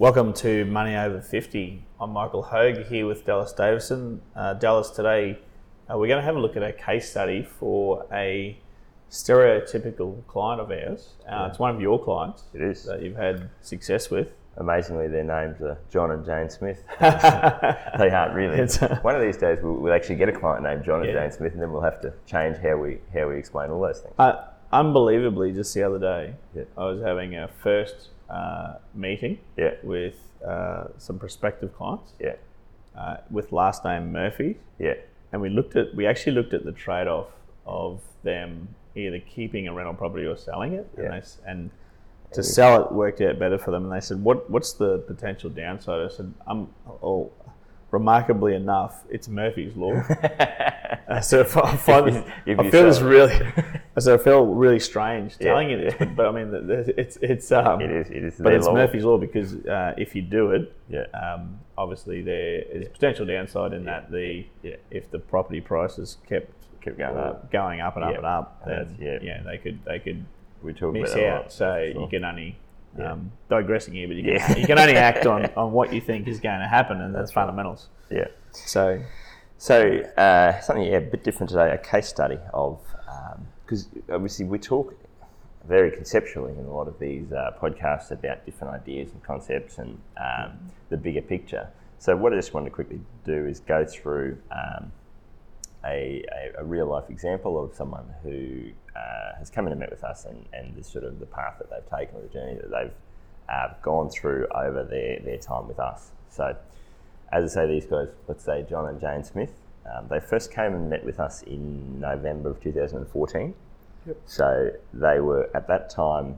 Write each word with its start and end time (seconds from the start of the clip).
Welcome 0.00 0.32
to 0.32 0.64
Money 0.64 0.96
Over 0.96 1.20
50. 1.20 1.84
I'm 2.00 2.12
Michael 2.12 2.42
Hogue 2.42 2.86
here 2.86 3.06
with 3.06 3.26
Dallas 3.26 3.52
Davison. 3.52 4.22
Uh, 4.34 4.54
Dallas, 4.54 4.88
today 4.88 5.38
uh, 5.90 5.98
we're 5.98 6.06
going 6.06 6.18
to 6.18 6.24
have 6.24 6.36
a 6.36 6.40
look 6.40 6.56
at 6.56 6.62
a 6.62 6.72
case 6.72 7.10
study 7.10 7.42
for 7.42 8.06
a 8.10 8.58
stereotypical 9.10 10.26
client 10.26 10.62
of 10.62 10.70
ours. 10.70 11.16
Uh, 11.20 11.32
yeah. 11.32 11.46
It's 11.48 11.58
one 11.58 11.74
of 11.74 11.82
your 11.82 12.02
clients. 12.02 12.44
It 12.54 12.62
is. 12.62 12.84
That 12.84 13.02
you've 13.02 13.18
had 13.18 13.50
success 13.60 14.08
with. 14.08 14.28
Amazingly, 14.56 15.08
their 15.08 15.22
names 15.22 15.60
are 15.60 15.76
John 15.92 16.12
and 16.12 16.24
Jane 16.24 16.48
Smith. 16.48 16.82
they 17.00 18.08
aren't 18.08 18.32
really. 18.32 18.56
one 19.02 19.14
of 19.14 19.20
these 19.20 19.36
days, 19.36 19.58
we'll, 19.62 19.74
we'll, 19.74 19.92
actually 19.92 20.16
get 20.16 20.30
a 20.30 20.32
client 20.32 20.62
named 20.62 20.82
John 20.82 21.00
and 21.00 21.12
yeah. 21.12 21.24
Jane 21.24 21.32
Smith, 21.32 21.52
and 21.52 21.60
then 21.60 21.72
we'll 21.72 21.82
have 21.82 22.00
to 22.00 22.14
change 22.24 22.56
how 22.56 22.78
we 22.78 23.00
how 23.12 23.28
we 23.28 23.36
explain 23.36 23.68
all 23.70 23.82
those 23.82 24.00
things. 24.00 24.14
Uh, 24.18 24.46
unbelievably, 24.72 25.52
just 25.52 25.74
the 25.74 25.82
other 25.82 25.98
day, 25.98 26.36
yeah. 26.54 26.62
I 26.78 26.86
was 26.86 27.02
having 27.02 27.36
a 27.36 27.48
first 27.48 28.08
uh, 28.30 28.74
meeting 28.94 29.38
yeah. 29.56 29.74
with 29.82 30.16
uh, 30.46 30.84
some 30.98 31.18
prospective 31.18 31.74
clients. 31.76 32.12
Yeah. 32.20 32.34
Uh, 32.96 33.18
with 33.30 33.52
last 33.52 33.84
name 33.84 34.12
Murphy. 34.12 34.58
Yeah. 34.78 34.94
And 35.32 35.40
we 35.40 35.48
looked 35.48 35.76
at 35.76 35.94
we 35.94 36.06
actually 36.06 36.32
looked 36.32 36.54
at 36.54 36.64
the 36.64 36.72
trade 36.72 37.06
off 37.06 37.28
of 37.66 38.00
them 38.22 38.68
either 38.96 39.20
keeping 39.20 39.68
a 39.68 39.72
rental 39.72 39.94
property 39.94 40.26
or 40.26 40.36
selling 40.36 40.74
it. 40.74 40.88
Yeah. 40.96 41.04
And, 41.04 41.22
they, 41.22 41.26
and 41.46 41.70
to 42.32 42.42
sell 42.42 42.84
it 42.84 42.92
worked 42.92 43.20
out 43.20 43.38
better 43.38 43.58
for 43.58 43.70
them. 43.70 43.84
And 43.84 43.92
they 43.92 44.00
said, 44.00 44.22
"What 44.22 44.48
what's 44.50 44.72
the 44.72 44.98
potential 44.98 45.50
downside?" 45.50 46.00
I 46.00 46.08
said, 46.08 46.32
"I'm 46.46 46.68
oh, 47.02 47.30
remarkably 47.90 48.54
enough, 48.54 49.02
it's 49.10 49.28
Murphy's 49.28 49.74
law." 49.76 50.02
so 51.22 51.40
if 51.40 51.56
I 51.56 51.76
find 51.76 52.06
this, 52.06 52.24
I 52.46 52.70
feel 52.70 52.84
this 52.84 53.00
really, 53.00 53.34
so 53.98 54.14
I 54.14 54.18
feel 54.18 54.46
really 54.46 54.78
strange 54.78 55.36
telling 55.38 55.70
yeah. 55.70 55.76
you 55.76 55.84
this, 55.84 55.94
but, 55.98 56.16
but, 56.16 56.26
I 56.26 56.32
mean, 56.32 56.52
it's 56.96 57.18
it's 57.20 57.50
um, 57.50 57.80
it 57.80 57.90
is 57.90 58.10
it 58.10 58.24
is, 58.24 58.34
but 58.38 58.52
it's. 58.52 58.68
Murphy's 58.68 59.04
law 59.04 59.18
because 59.18 59.54
uh, 59.66 59.94
if 59.98 60.14
you 60.14 60.22
do 60.22 60.52
it, 60.52 60.72
yeah, 60.88 61.06
um, 61.12 61.58
obviously 61.76 62.22
there 62.22 62.62
is 62.62 62.88
potential 62.88 63.26
downside 63.26 63.72
in 63.72 63.84
yeah. 63.84 64.00
that 64.00 64.10
the 64.12 64.46
yeah. 64.62 64.76
if 64.90 65.10
the 65.10 65.18
property 65.18 65.60
prices 65.60 66.18
kept 66.28 66.52
kept 66.80 66.98
going 66.98 67.16
up, 67.16 67.50
going 67.50 67.80
up 67.80 67.96
and 67.96 68.04
up 68.04 68.16
and 68.16 68.26
up, 68.26 68.62
then 68.64 68.96
yeah. 69.00 69.18
yeah, 69.22 69.42
they 69.42 69.58
could 69.58 69.84
they 69.84 69.98
could 69.98 70.24
we 70.62 70.72
talk 70.72 70.94
miss 70.94 71.14
out. 71.14 71.52
So 71.52 71.78
you 71.78 72.06
can 72.08 72.24
only 72.24 72.56
um, 73.02 73.32
digressing 73.48 73.94
here, 73.94 74.06
but 74.08 74.16
you 74.16 74.38
can, 74.38 74.58
you 74.58 74.66
can 74.66 74.78
only 74.78 74.96
act 74.96 75.26
on, 75.26 75.46
on 75.56 75.72
what 75.72 75.92
you 75.92 76.00
think 76.00 76.28
is 76.28 76.40
going 76.40 76.60
to 76.60 76.68
happen, 76.68 77.00
and 77.00 77.14
that's, 77.14 77.22
that's 77.22 77.32
fundamentals. 77.32 77.88
Yeah. 78.10 78.28
So 78.52 79.02
so 79.58 80.00
uh, 80.16 80.60
something 80.60 80.84
yeah, 80.84 80.98
a 80.98 81.00
bit 81.00 81.24
different 81.24 81.50
today, 81.50 81.70
a 81.70 81.78
case 81.78 82.08
study 82.08 82.38
of 82.54 82.80
because 83.70 83.86
obviously 84.12 84.44
we 84.44 84.58
talk 84.58 84.96
very 85.68 85.92
conceptually 85.92 86.52
in 86.58 86.64
a 86.64 86.74
lot 86.74 86.88
of 86.88 86.98
these 86.98 87.30
uh, 87.32 87.52
podcasts 87.62 88.10
about 88.10 88.44
different 88.44 88.74
ideas 88.74 89.12
and 89.12 89.22
concepts 89.22 89.78
and 89.78 89.96
um, 90.16 90.58
the 90.88 90.96
bigger 90.96 91.22
picture. 91.22 91.68
So 92.00 92.16
what 92.16 92.32
I 92.32 92.36
just 92.36 92.52
wanted 92.52 92.70
to 92.70 92.74
quickly 92.74 93.00
do 93.24 93.46
is 93.46 93.60
go 93.60 93.84
through 93.84 94.38
um, 94.50 94.90
a, 95.84 96.24
a, 96.32 96.62
a, 96.62 96.64
real 96.64 96.86
life 96.86 97.10
example 97.10 97.62
of 97.62 97.72
someone 97.74 98.06
who 98.24 98.70
uh, 98.96 99.38
has 99.38 99.50
come 99.50 99.66
in 99.66 99.72
and 99.72 99.78
met 99.78 99.90
with 99.90 100.02
us 100.02 100.24
and, 100.24 100.44
and 100.52 100.74
the 100.74 100.82
sort 100.82 101.04
of 101.04 101.20
the 101.20 101.26
path 101.26 101.54
that 101.58 101.70
they've 101.70 101.98
taken 101.98 102.16
or 102.16 102.22
the 102.22 102.28
journey 102.28 102.54
that 102.54 102.70
they've 102.70 102.92
uh, 103.48 103.68
gone 103.82 104.10
through 104.10 104.48
over 104.52 104.82
their, 104.82 105.20
their 105.20 105.38
time 105.38 105.68
with 105.68 105.78
us. 105.78 106.10
So 106.28 106.56
as 107.30 107.56
I 107.56 107.62
say, 107.62 107.66
these 107.68 107.86
guys, 107.86 108.08
let's 108.26 108.44
say 108.44 108.66
John 108.68 108.88
and 108.88 109.00
Jane 109.00 109.22
Smith, 109.22 109.52
um, 109.94 110.06
they 110.08 110.20
first 110.20 110.52
came 110.52 110.74
and 110.74 110.88
met 110.90 111.04
with 111.04 111.20
us 111.20 111.42
in 111.42 112.00
November 112.00 112.50
of 112.50 112.60
2014. 112.60 113.54
Yep. 114.06 114.16
So 114.26 114.70
they 114.92 115.20
were, 115.20 115.50
at 115.54 115.66
that 115.68 115.90
time, 115.90 116.36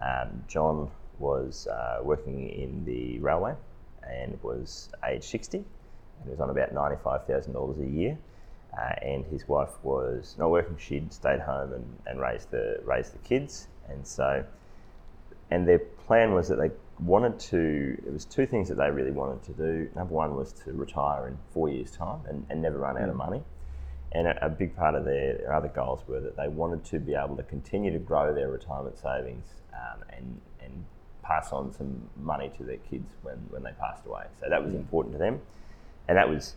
um, 0.00 0.44
John 0.48 0.90
was 1.18 1.66
uh, 1.68 2.00
working 2.02 2.48
in 2.50 2.84
the 2.84 3.18
railway 3.20 3.54
and 4.08 4.38
was 4.42 4.90
age 5.06 5.24
60 5.24 5.58
and 5.58 6.30
was 6.30 6.40
on 6.40 6.50
about 6.50 6.74
$95,000 6.74 7.82
a 7.82 7.90
year. 7.90 8.18
Uh, 8.76 8.94
and 9.02 9.24
his 9.26 9.46
wife 9.46 9.70
was 9.82 10.34
not 10.38 10.50
working, 10.50 10.76
she'd 10.78 11.12
stayed 11.12 11.40
home 11.40 11.74
and, 11.74 11.84
and 12.06 12.20
raised, 12.20 12.50
the, 12.50 12.80
raised 12.84 13.12
the 13.12 13.18
kids. 13.18 13.68
And 13.88 14.06
so, 14.06 14.44
and 15.50 15.68
their 15.68 15.78
plan 15.78 16.32
was 16.32 16.48
that 16.48 16.56
they 16.56 16.70
wanted 17.00 17.38
to, 17.40 18.02
it 18.06 18.12
was 18.12 18.24
two 18.24 18.46
things 18.46 18.68
that 18.68 18.76
they 18.76 18.90
really 18.90 19.10
wanted 19.10 19.42
to 19.44 19.52
do. 19.52 19.90
Number 19.94 20.14
one 20.14 20.36
was 20.36 20.52
to 20.64 20.72
retire 20.72 21.28
in 21.28 21.38
four 21.52 21.68
years' 21.68 21.90
time 21.90 22.20
and, 22.28 22.46
and 22.50 22.62
never 22.62 22.78
run 22.78 22.96
out 22.98 23.08
of 23.08 23.16
money. 23.16 23.42
And 24.12 24.26
a, 24.26 24.46
a 24.46 24.48
big 24.48 24.76
part 24.76 24.94
of 24.94 25.04
their, 25.04 25.38
their, 25.38 25.52
other 25.52 25.68
goals 25.68 26.00
were 26.06 26.20
that 26.20 26.36
they 26.36 26.48
wanted 26.48 26.84
to 26.86 26.98
be 26.98 27.14
able 27.14 27.36
to 27.36 27.42
continue 27.42 27.92
to 27.92 27.98
grow 27.98 28.34
their 28.34 28.50
retirement 28.50 28.98
savings 28.98 29.46
um, 29.72 30.02
and, 30.10 30.40
and 30.62 30.84
pass 31.22 31.52
on 31.52 31.72
some 31.72 32.08
money 32.20 32.50
to 32.58 32.64
their 32.64 32.76
kids 32.76 33.14
when, 33.22 33.36
when 33.48 33.62
they 33.62 33.72
passed 33.80 34.04
away. 34.06 34.24
So 34.40 34.48
that 34.50 34.62
was 34.62 34.74
important 34.74 35.14
to 35.14 35.18
them. 35.18 35.40
And 36.08 36.18
that 36.18 36.28
was 36.28 36.56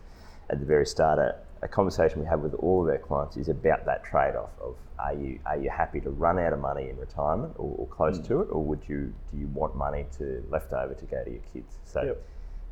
at 0.49 0.59
the 0.59 0.65
very 0.65 0.85
start 0.85 1.17
a, 1.17 1.35
a 1.65 1.67
conversation 1.67 2.21
we 2.21 2.27
have 2.27 2.41
with 2.41 2.53
all 2.55 2.83
of 2.83 2.89
our 2.89 2.99
clients 2.99 3.37
is 3.37 3.49
about 3.49 3.85
that 3.87 4.03
trade 4.03 4.35
off 4.35 4.51
of 4.61 4.75
are 4.99 5.15
you 5.15 5.39
are 5.47 5.57
you 5.57 5.69
happy 5.69 5.99
to 5.99 6.11
run 6.11 6.37
out 6.37 6.53
of 6.53 6.59
money 6.59 6.89
in 6.89 6.97
retirement 6.97 7.53
or, 7.57 7.75
or 7.79 7.87
close 7.87 8.19
mm. 8.19 8.27
to 8.27 8.41
it, 8.41 8.47
or 8.51 8.63
would 8.63 8.81
you 8.87 9.13
do 9.31 9.37
you 9.37 9.47
want 9.47 9.75
money 9.75 10.05
to 10.17 10.43
left 10.49 10.71
over 10.71 10.93
to 10.93 11.05
go 11.05 11.23
to 11.23 11.31
your 11.31 11.41
kids? 11.51 11.79
So 11.83 12.03
yep. 12.03 12.23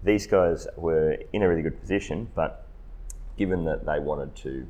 these 0.03 0.27
guys 0.27 0.67
were 0.77 1.17
in 1.33 1.41
a 1.41 1.49
really 1.49 1.63
good 1.63 1.79
position, 1.81 2.29
but 2.35 2.67
given 3.35 3.65
that 3.65 3.85
they 3.85 3.99
wanted 3.99 4.35
to 4.37 4.65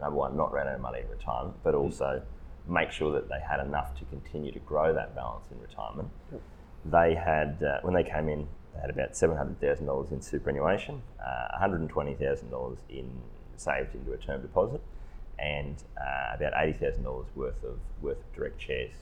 number 0.00 0.16
one 0.16 0.36
not 0.36 0.52
run 0.52 0.68
out 0.68 0.76
of 0.76 0.80
money 0.80 1.00
in 1.00 1.08
retirement, 1.08 1.56
but 1.64 1.74
mm. 1.74 1.80
also 1.80 2.22
mm. 2.22 2.72
make 2.72 2.92
sure 2.92 3.12
that 3.12 3.28
they 3.28 3.40
had 3.40 3.58
enough 3.58 3.98
to 3.98 4.04
continue 4.06 4.52
to 4.52 4.60
grow 4.60 4.94
that 4.94 5.16
balance 5.16 5.46
in 5.50 5.60
retirement, 5.60 6.08
yep. 6.30 6.40
they 6.84 7.14
had 7.14 7.60
uh, 7.62 7.80
when 7.82 7.92
they 7.92 8.04
came 8.04 8.28
in. 8.28 8.46
They 8.74 8.80
had 8.80 8.90
about 8.90 9.16
seven 9.16 9.36
hundred 9.36 9.60
thousand 9.60 9.86
dollars 9.86 10.10
in 10.10 10.20
superannuation, 10.20 11.00
uh, 11.20 11.48
one 11.52 11.60
hundred 11.60 11.80
and 11.80 11.90
twenty 11.90 12.14
thousand 12.14 12.50
dollars 12.50 12.78
in 12.88 13.08
saved 13.60 13.94
into 13.94 14.12
a 14.12 14.16
term 14.16 14.42
deposit, 14.42 14.80
and 15.38 15.76
uh, 15.96 16.34
about 16.36 16.52
eighty 16.56 16.72
thousand 16.72 17.04
dollars 17.04 17.26
worth 17.34 17.62
of 17.64 17.78
worth 18.00 18.18
of 18.18 18.32
direct 18.34 18.60
shares 18.60 18.94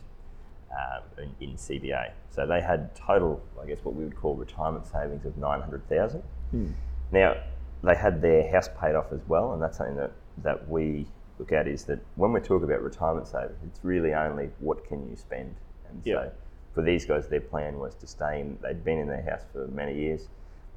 um, 0.72 1.02
in, 1.40 1.50
in, 1.50 1.56
CBA. 1.56 2.12
So 2.30 2.46
they 2.46 2.60
had 2.60 2.94
total, 2.94 3.42
I 3.62 3.66
guess, 3.66 3.78
what 3.82 3.94
we 3.94 4.04
would 4.04 4.16
call 4.16 4.34
retirement 4.34 4.86
savings 4.86 5.26
of 5.26 5.36
nine 5.36 5.60
hundred 5.60 5.88
thousand. 5.88 6.22
Hmm. 6.50 6.68
Now 7.10 7.36
they 7.82 7.94
had 7.94 8.22
their 8.22 8.50
house 8.50 8.68
paid 8.80 8.94
off 8.94 9.12
as 9.12 9.20
well, 9.28 9.52
and 9.52 9.62
that's 9.62 9.78
something 9.78 9.96
that 9.96 10.12
that 10.42 10.68
we 10.68 11.06
look 11.38 11.52
at 11.52 11.66
is 11.66 11.84
that 11.84 11.98
when 12.16 12.32
we 12.32 12.40
talk 12.40 12.62
about 12.62 12.82
retirement 12.82 13.26
savings, 13.26 13.58
it's 13.66 13.80
really 13.82 14.14
only 14.14 14.50
what 14.60 14.86
can 14.86 15.08
you 15.10 15.16
spend, 15.16 15.54
and 15.88 16.02
yep. 16.04 16.16
so 16.16 16.32
for 16.74 16.82
these 16.82 17.04
guys, 17.04 17.28
their 17.28 17.40
plan 17.40 17.78
was 17.78 17.94
to 17.96 18.06
stay 18.06 18.40
in. 18.40 18.58
They'd 18.62 18.84
been 18.84 18.98
in 18.98 19.08
their 19.08 19.22
house 19.22 19.42
for 19.52 19.66
many 19.68 19.94
years. 19.94 20.28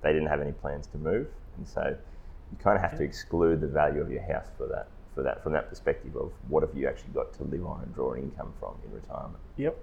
They 0.01 0.11
didn't 0.11 0.27
have 0.27 0.41
any 0.41 0.51
plans 0.51 0.87
to 0.87 0.97
move, 0.97 1.27
and 1.57 1.67
so 1.67 1.95
you 2.55 2.63
kind 2.63 2.75
of 2.75 2.81
have 2.81 2.97
to 2.97 3.03
exclude 3.03 3.61
the 3.61 3.67
value 3.67 4.01
of 4.01 4.11
your 4.11 4.21
house 4.23 4.47
for 4.57 4.67
that 4.67 4.87
for 5.13 5.23
that 5.23 5.41
from 5.43 5.53
that 5.53 5.69
perspective 5.69 6.15
of 6.15 6.31
what 6.47 6.61
have 6.61 6.75
you 6.75 6.87
actually 6.87 7.13
got 7.13 7.33
to 7.33 7.43
live 7.45 7.65
on 7.65 7.81
and 7.81 7.93
draw 7.95 8.13
an 8.13 8.23
income 8.23 8.53
from 8.59 8.75
in 8.85 8.93
retirement. 8.93 9.41
Yep. 9.57 9.77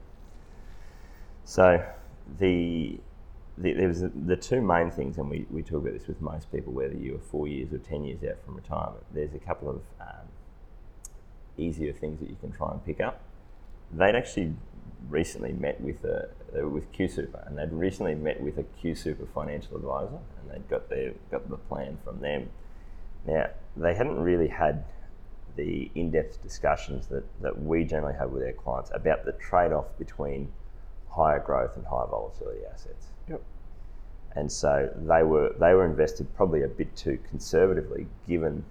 So 1.44 1.84
the, 2.38 2.98
the 3.58 3.72
there 3.72 3.88
was 3.88 4.00
the, 4.00 4.12
the 4.14 4.36
two 4.36 4.60
main 4.60 4.90
things, 4.90 5.19
and 5.19 5.28
we, 5.28 5.46
we 5.50 5.62
talk 5.62 5.82
about 5.82 5.94
this 5.94 6.06
with 6.06 6.20
most 6.20 6.52
people, 6.52 6.72
whether 6.72 6.94
you 6.94 7.16
are 7.16 7.20
four 7.30 7.48
years 7.48 7.72
or 7.72 7.78
ten 7.78 8.04
years 8.04 8.22
out 8.24 8.42
from 8.44 8.56
retirement. 8.56 9.04
There's 9.12 9.34
a 9.34 9.38
couple 9.38 9.68
of 9.70 9.80
um, 10.00 10.26
easier 11.56 11.92
things 11.92 12.20
that 12.20 12.28
you 12.28 12.36
can 12.40 12.52
try 12.52 12.70
and 12.70 12.84
pick 12.84 13.00
up. 13.00 13.20
They'd 13.92 14.14
actually 14.14 14.54
recently 15.08 15.52
met 15.52 15.80
with 15.80 16.04
a 16.04 16.28
Uh, 16.54 16.69
with 16.69 16.93
Q 16.93 17.08
Super, 17.08 17.43
and 17.46 17.56
they'd 17.56 17.72
recently 17.72 18.14
met 18.14 18.40
with 18.40 18.58
a 18.58 18.62
Q 18.62 18.94
Super 18.94 19.26
financial 19.34 19.76
advisor, 19.76 20.19
and 20.40 20.50
they'd 20.50 20.69
got 20.69 20.90
their 20.90 21.12
got 21.31 21.49
the 21.49 21.56
plan 21.56 21.96
from 22.04 22.20
them. 22.20 22.50
Now 23.26 23.46
they 23.76 23.94
hadn't 23.94 24.20
really 24.20 24.49
had 24.49 24.84
the 25.56 25.90
in-depth 25.94 26.43
discussions 26.43 27.06
that, 27.08 27.25
that 27.43 27.62
we 27.62 27.84
generally 27.84 28.14
have 28.19 28.31
with 28.31 28.43
our 28.43 28.52
clients 28.52 28.90
about 28.94 29.25
the 29.25 29.32
trade-off 29.32 29.87
between 29.99 30.50
higher 31.10 31.38
growth 31.38 31.76
and 31.76 31.87
higher 31.87 32.06
volatility 32.06 32.60
assets. 32.72 33.08
Yep. 33.28 33.43
And 34.34 34.50
so 34.50 34.90
they 34.96 35.22
were 35.22 35.54
they 35.58 35.75
were 35.75 35.84
invested 35.84 36.34
probably 36.34 36.62
a 36.62 36.69
bit 36.69 36.94
too 36.96 37.19
conservatively, 37.28 38.06
given 38.26 38.64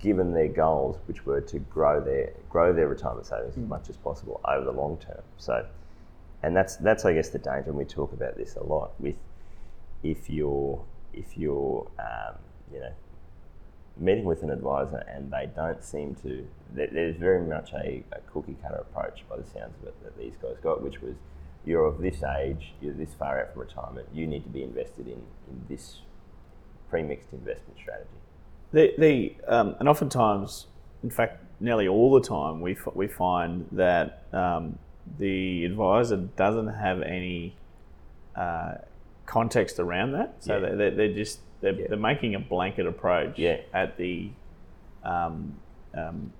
given 0.00 0.34
their 0.34 0.48
goals, 0.48 0.98
which 1.06 1.24
were 1.24 1.40
to 1.40 1.58
grow 1.60 2.00
their 2.00 2.32
grow 2.50 2.72
their 2.72 2.88
retirement 2.88 3.26
savings 3.26 3.56
as 3.56 3.62
hmm. 3.62 3.68
much 3.68 3.88
as 3.88 3.96
possible 3.96 4.40
over 4.44 4.64
the 4.64 4.72
long 4.72 4.98
term. 4.98 5.22
So, 5.36 5.64
and 6.42 6.56
that's 6.56 6.76
that's 6.76 7.04
I 7.04 7.14
guess 7.14 7.28
the 7.28 7.38
danger, 7.38 7.70
and 7.70 7.76
we 7.76 7.84
talk 7.84 8.12
about 8.12 8.36
this 8.36 8.56
a 8.56 8.62
lot 8.62 8.92
with 8.98 9.16
if 10.02 10.28
you're 10.28 10.82
if 11.12 11.36
you're 11.36 11.90
um, 11.98 12.36
you 12.72 12.80
know 12.80 12.92
meeting 13.98 14.24
with 14.24 14.42
an 14.42 14.50
advisor 14.50 15.04
and 15.08 15.30
they 15.30 15.48
don't 15.54 15.84
seem 15.84 16.14
to 16.14 16.46
there's 16.74 17.16
very 17.16 17.42
much 17.42 17.72
a, 17.74 18.02
a 18.12 18.20
cookie 18.32 18.56
cutter 18.62 18.76
approach 18.76 19.22
by 19.28 19.36
the 19.36 19.44
sounds 19.44 19.74
of 19.82 19.88
it 19.88 20.02
that 20.02 20.18
these 20.18 20.34
guys 20.40 20.56
got, 20.62 20.82
which 20.82 21.00
was 21.02 21.14
you're 21.64 21.84
of 21.84 22.00
this 22.00 22.22
age, 22.22 22.72
you're 22.80 22.94
this 22.94 23.14
far 23.14 23.40
out 23.40 23.52
from 23.52 23.62
retirement, 23.62 24.08
you 24.12 24.26
need 24.26 24.42
to 24.42 24.48
be 24.48 24.62
invested 24.62 25.06
in, 25.06 25.22
in 25.48 25.64
this 25.68 26.00
pre-mixed 26.90 27.32
investment 27.32 27.78
strategy. 27.78 28.08
The, 28.72 28.94
the 28.98 29.34
um, 29.46 29.76
and 29.78 29.88
oftentimes, 29.88 30.66
in 31.02 31.10
fact, 31.10 31.44
nearly 31.60 31.86
all 31.86 32.12
the 32.12 32.26
time, 32.26 32.60
we, 32.60 32.72
f- 32.72 32.94
we 32.94 33.06
find 33.06 33.66
that 33.72 34.24
um, 34.32 34.78
the 35.18 35.64
advisor 35.64 36.16
doesn't 36.16 36.68
have 36.68 37.02
any 37.02 37.56
uh, 38.36 38.74
context 39.26 39.78
around 39.78 40.12
that. 40.12 40.36
So 40.40 40.54
Yeah. 40.58 40.70
they, 40.70 40.74
they, 40.76 40.90
they're 40.90 41.14
just 41.14 41.40
they're, 41.60 41.74
Yeah. 41.74 41.86
they're 41.88 41.98
making 41.98 42.34
a 42.34 42.40
blanket 42.40 42.86
approach 42.86 43.38
Yeah. 43.38 43.58
at 43.72 43.96
the 43.96 44.30
um, 45.04 45.54
um, 45.94 46.32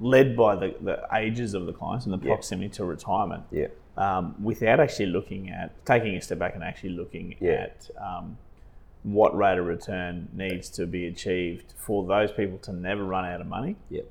led 0.00 0.36
by 0.36 0.56
the, 0.56 0.74
the 0.82 1.06
ages 1.14 1.54
of 1.54 1.66
the 1.66 1.72
clients 1.72 2.04
and 2.06 2.12
the 2.12 2.18
proximity 2.18 2.68
to 2.68 2.84
retirement 2.84 3.44
Yeah. 3.50 3.68
um, 3.96 4.34
without 4.42 4.80
actually 4.80 5.06
looking 5.06 5.50
at 5.50 5.84
taking 5.86 6.14
a 6.16 6.20
step 6.20 6.38
back 6.38 6.54
and 6.54 6.64
actually 6.64 6.90
looking 6.90 7.36
at 7.44 7.88
um, 8.00 8.36
what 9.02 9.36
rate 9.36 9.58
of 9.58 9.66
return 9.66 10.28
needs 10.32 10.68
to 10.70 10.86
be 10.86 11.06
achieved 11.06 11.74
for 11.76 12.04
those 12.06 12.32
people 12.32 12.58
to 12.58 12.72
never 12.72 13.04
run 13.04 13.24
out 13.24 13.40
of 13.40 13.46
money 13.46 13.76
Yeah. 13.90 14.02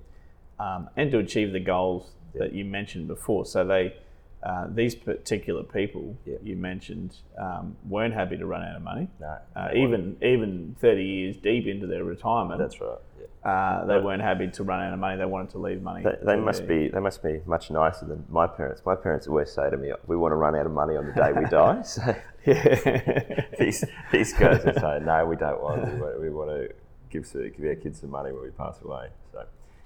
um, 0.59 0.89
and 0.95 1.11
to 1.11 1.17
achieve 1.17 1.51
the 1.51 1.59
goals 1.59 2.11
Yeah. 2.33 2.39
that 2.41 2.53
you 2.53 2.65
mentioned 2.65 3.07
before. 3.07 3.45
So 3.45 3.63
they, 3.65 3.95
uh, 4.43 4.67
these 4.69 4.95
particular 4.95 5.63
people 5.63 6.17
Yeah. 6.25 6.35
you 6.43 6.55
mentioned 6.55 7.15
um, 7.37 7.75
weren't 7.87 8.13
happy 8.13 8.37
to 8.37 8.45
run 8.45 8.61
out 8.63 8.75
of 8.75 8.81
money. 8.81 9.07
No. 9.19 9.37
Uh, 9.55 9.69
even 9.75 10.17
even 10.21 10.75
30 10.81 11.03
years 11.03 11.37
deep 11.37 11.65
into 11.67 11.87
their 11.87 12.03
retirement, 12.03 12.59
That's 12.59 12.81
right. 12.81 12.97
Yeah. 13.45 13.49
uh, 13.51 13.85
they 13.85 13.99
weren't 13.99 14.21
happy 14.21 14.47
to 14.49 14.63
run 14.63 14.81
out 14.85 14.93
of 14.93 14.99
money. 14.99 15.17
They 15.17 15.25
wanted 15.25 15.51
to 15.51 15.59
leave 15.59 15.81
money. 15.81 16.03
They, 16.03 16.17
they 16.25 16.35
must 16.35 16.67
their- 16.67 16.87
be 16.87 16.89
they 16.89 16.99
must 16.99 17.23
be 17.23 17.41
much 17.45 17.71
nicer 17.71 18.05
than 18.05 18.25
my 18.29 18.47
parents. 18.47 18.81
My 18.85 18.95
parents 18.95 19.27
always 19.27 19.51
say 19.51 19.69
to 19.69 19.77
me, 19.77 19.93
"We 20.07 20.17
want 20.17 20.31
to 20.33 20.35
run 20.35 20.55
out 20.55 20.65
of 20.65 20.71
money 20.73 20.97
on 20.97 21.05
the 21.05 21.13
day 21.13 21.31
we 21.33 21.45
die." 21.45 21.81
So 21.95 22.01
Yeah. 22.45 23.45
these 23.59 23.85
these 24.11 24.33
guys 24.33 24.65
are 24.65 24.73
saying, 24.77 25.05
"No, 25.05 25.25
we 25.25 25.35
don't 25.37 25.61
want. 25.61 25.85
We 25.93 25.99
want, 26.01 26.21
we 26.21 26.29
want 26.29 26.49
to 26.49 26.69
give 27.09 27.31
give 27.31 27.65
our 27.65 27.75
kids 27.75 28.01
some 28.01 28.09
money 28.09 28.31
when 28.33 28.43
we 28.43 28.49
pass 28.49 28.81
away." 28.81 29.07
So 29.31 29.45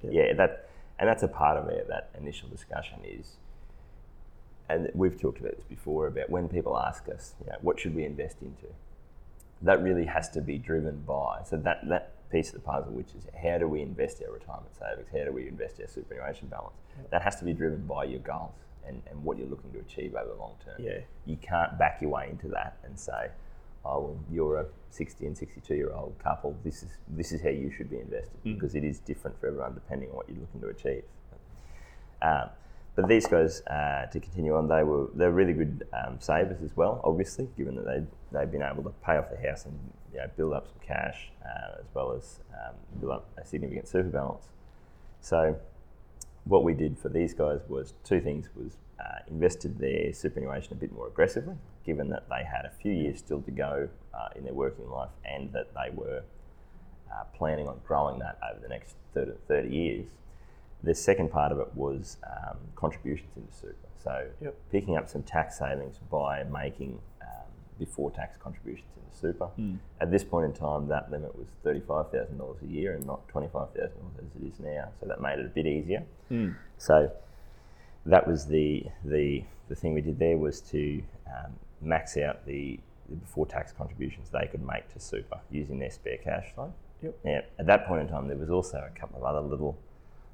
yeah, 0.09 0.33
that 0.33 0.69
and 0.99 1.07
that's 1.09 1.23
a 1.23 1.27
part 1.27 1.57
of 1.57 1.69
it. 1.69 1.87
That 1.87 2.09
initial 2.19 2.49
discussion 2.49 2.99
is, 3.03 3.35
and 4.69 4.89
we've 4.93 5.19
talked 5.19 5.39
about 5.39 5.55
this 5.55 5.63
before 5.63 6.07
about 6.07 6.29
when 6.29 6.49
people 6.49 6.77
ask 6.77 7.07
us, 7.09 7.35
you 7.41 7.47
know, 7.47 7.57
what 7.61 7.79
should 7.79 7.95
we 7.95 8.03
invest 8.03 8.37
into? 8.41 8.67
That 9.61 9.81
really 9.81 10.05
has 10.05 10.29
to 10.29 10.41
be 10.41 10.57
driven 10.57 11.01
by 11.07 11.41
so 11.45 11.57
that 11.57 11.87
that 11.89 12.13
piece 12.29 12.49
of 12.49 12.55
the 12.55 12.59
puzzle, 12.59 12.91
which 12.91 13.07
is 13.17 13.25
how 13.41 13.57
do 13.57 13.67
we 13.67 13.81
invest 13.81 14.21
our 14.25 14.33
retirement 14.33 14.75
savings? 14.77 15.07
How 15.11 15.23
do 15.23 15.31
we 15.31 15.47
invest 15.47 15.79
our 15.79 15.87
superannuation 15.87 16.47
balance? 16.49 16.75
That 17.09 17.21
has 17.21 17.37
to 17.37 17.45
be 17.45 17.53
driven 17.53 17.85
by 17.87 18.03
your 18.03 18.19
goals 18.19 18.51
and, 18.85 19.01
and 19.09 19.23
what 19.23 19.37
you're 19.37 19.47
looking 19.47 19.71
to 19.71 19.79
achieve 19.79 20.15
over 20.15 20.29
the 20.29 20.35
long 20.39 20.53
term 20.63 20.75
Yeah. 20.79 20.99
you 21.25 21.37
can't 21.37 21.77
back 21.79 21.99
your 22.01 22.11
way 22.11 22.27
into 22.29 22.47
that 22.49 22.77
and 22.83 22.99
say, 22.99 23.29
"Oh, 23.87 23.99
well, 24.01 24.19
you're 24.31 24.57
a 24.57 24.65
60 24.89 25.25
and 25.25 25.37
62 25.37 25.75
year 25.75 25.91
old 25.93 26.15
couple. 26.19 26.55
This 26.63 26.83
is 26.83 26.89
this 27.07 27.31
is 27.31 27.41
how 27.41 27.49
you 27.49 27.71
should 27.71 27.89
be 27.89 27.99
invested 27.99 28.37
because 28.43 28.75
it 28.75 28.83
is 28.83 28.99
different 28.99 29.39
for 29.39 29.47
everyone 29.47 29.73
depending 29.73 30.09
on 30.09 30.15
what 30.15 30.29
you're 30.29 30.39
looking 30.39 30.61
to 30.61 30.67
achieve." 30.67 31.03
Um, 32.21 32.49
but 32.97 33.07
these 33.07 33.27
guys, 33.27 33.61
uh, 33.67 34.07
to 34.07 34.19
continue 34.19 34.55
on, 34.55 34.67
they 34.67 34.81
were 34.83 35.07
they're 35.13 35.31
really 35.31 35.53
good 35.53 35.87
um, 35.93 36.19
savers 36.19 36.63
as 36.63 36.75
well. 36.75 36.99
Obviously, 37.03 37.47
given 37.55 37.75
that 37.75 37.85
they 37.85 38.03
they've 38.31 38.51
been 38.51 38.63
able 38.63 38.83
to 38.83 38.89
pay 39.05 39.17
off 39.17 39.29
the 39.29 39.37
house 39.47 39.65
and 39.65 39.79
you 40.11 40.17
know, 40.17 40.27
build 40.35 40.53
up 40.53 40.67
some 40.67 40.79
cash 40.81 41.29
uh, 41.45 41.79
as 41.79 41.85
well 41.93 42.11
as 42.11 42.39
um, 42.53 42.73
build 42.99 43.11
up 43.11 43.29
a 43.37 43.45
significant 43.45 43.87
super 43.87 44.09
balance. 44.09 44.47
So 45.21 45.59
what 46.45 46.63
we 46.63 46.73
did 46.73 46.97
for 46.97 47.09
these 47.09 47.35
guys 47.35 47.59
was 47.67 47.93
two 48.03 48.19
things 48.19 48.49
was 48.55 48.77
uh, 48.99 49.19
invested 49.27 49.77
their 49.77 50.11
superannuation 50.11 50.73
a 50.73 50.75
bit 50.75 50.91
more 50.91 51.07
aggressively 51.07 51.55
given 51.87 52.09
that 52.09 52.27
they 52.29 52.43
had 52.43 52.65
a 52.65 52.71
few 52.81 52.91
years 52.91 53.17
still 53.17 53.41
to 53.41 53.51
go 53.51 53.89
uh, 54.13 54.27
in 54.35 54.43
their 54.43 54.53
working 54.53 54.87
life 54.91 55.09
and 55.25 55.51
that 55.53 55.73
they 55.73 55.89
were 55.95 56.21
uh, 57.11 57.23
planning 57.35 57.67
on 57.67 57.79
growing 57.87 58.19
that 58.19 58.37
over 58.51 58.59
the 58.61 58.67
next 58.67 58.95
30, 59.15 59.31
30 59.47 59.69
years 59.69 60.05
the 60.83 60.93
second 60.93 61.31
part 61.31 61.51
of 61.51 61.59
it 61.59 61.73
was 61.75 62.17
um, 62.29 62.57
contributions 62.75 63.31
into 63.35 63.51
super. 63.51 63.75
So 64.03 64.27
Yep. 64.41 64.55
picking 64.71 64.95
up 64.95 65.09
some 65.09 65.23
tax 65.23 65.57
savings 65.57 65.97
by 66.11 66.43
making 66.43 66.99
um, 67.21 67.27
before 67.79 68.11
tax 68.11 68.37
contributions 68.37 68.87
into 68.95 69.17
super. 69.17 69.49
At 69.99 70.11
this 70.11 70.23
point 70.23 70.45
in 70.45 70.53
time 70.53 70.87
that 70.89 71.09
limit 71.09 71.35
was 71.35 71.47
$35000 71.65 72.61
a 72.61 72.67
year 72.67 72.93
and 72.93 73.05
not 73.07 73.27
$25000 73.29 73.75
as 73.75 73.89
it 74.39 74.45
is 74.53 74.59
now. 74.59 74.89
So 74.99 75.07
that 75.07 75.19
made 75.19 75.39
it 75.39 75.45
a 75.45 75.49
bit 75.49 75.65
easier. 75.65 76.03
So 76.77 77.11
that 78.05 78.27
was 78.27 78.45
the 78.45 78.85
the 79.03 79.43
the 79.69 79.75
thing 79.75 79.93
we 79.95 80.01
did 80.01 80.17
there 80.19 80.37
was 80.37 80.61
to 80.61 81.03
um, 81.27 81.51
max 81.81 82.17
out 82.17 82.45
the, 82.45 82.79
the 83.09 83.15
before 83.15 83.45
tax 83.45 83.71
contributions 83.71 84.29
they 84.29 84.47
could 84.47 84.65
make 84.65 84.91
to 84.93 84.99
super 84.99 85.39
using 85.51 85.79
their 85.79 85.91
spare 85.91 86.17
cash 86.17 86.47
flow. 86.55 86.73
Yep. 87.01 87.19
Now, 87.23 87.39
at 87.59 87.67
that 87.67 87.87
point 87.87 88.01
in 88.01 88.07
time, 88.07 88.27
there 88.27 88.37
was 88.37 88.49
also 88.49 88.77
a 88.77 88.99
couple 88.99 89.17
of 89.19 89.23
other 89.23 89.41
little 89.41 89.77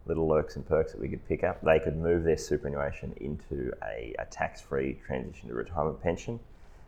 little 0.05 0.27
lurks 0.27 0.57
and 0.57 0.67
perks 0.67 0.91
that 0.91 0.99
we 0.99 1.07
could 1.07 1.25
pick 1.29 1.43
up. 1.45 1.61
They 1.61 1.79
could 1.79 1.95
move 1.95 2.23
their 2.23 2.35
superannuation 2.37 3.13
into 3.21 3.71
a, 3.83 4.13
a 4.19 4.25
tax-free 4.25 4.99
transition 5.05 5.47
to 5.47 5.55
retirement 5.55 6.01
pension. 6.01 6.41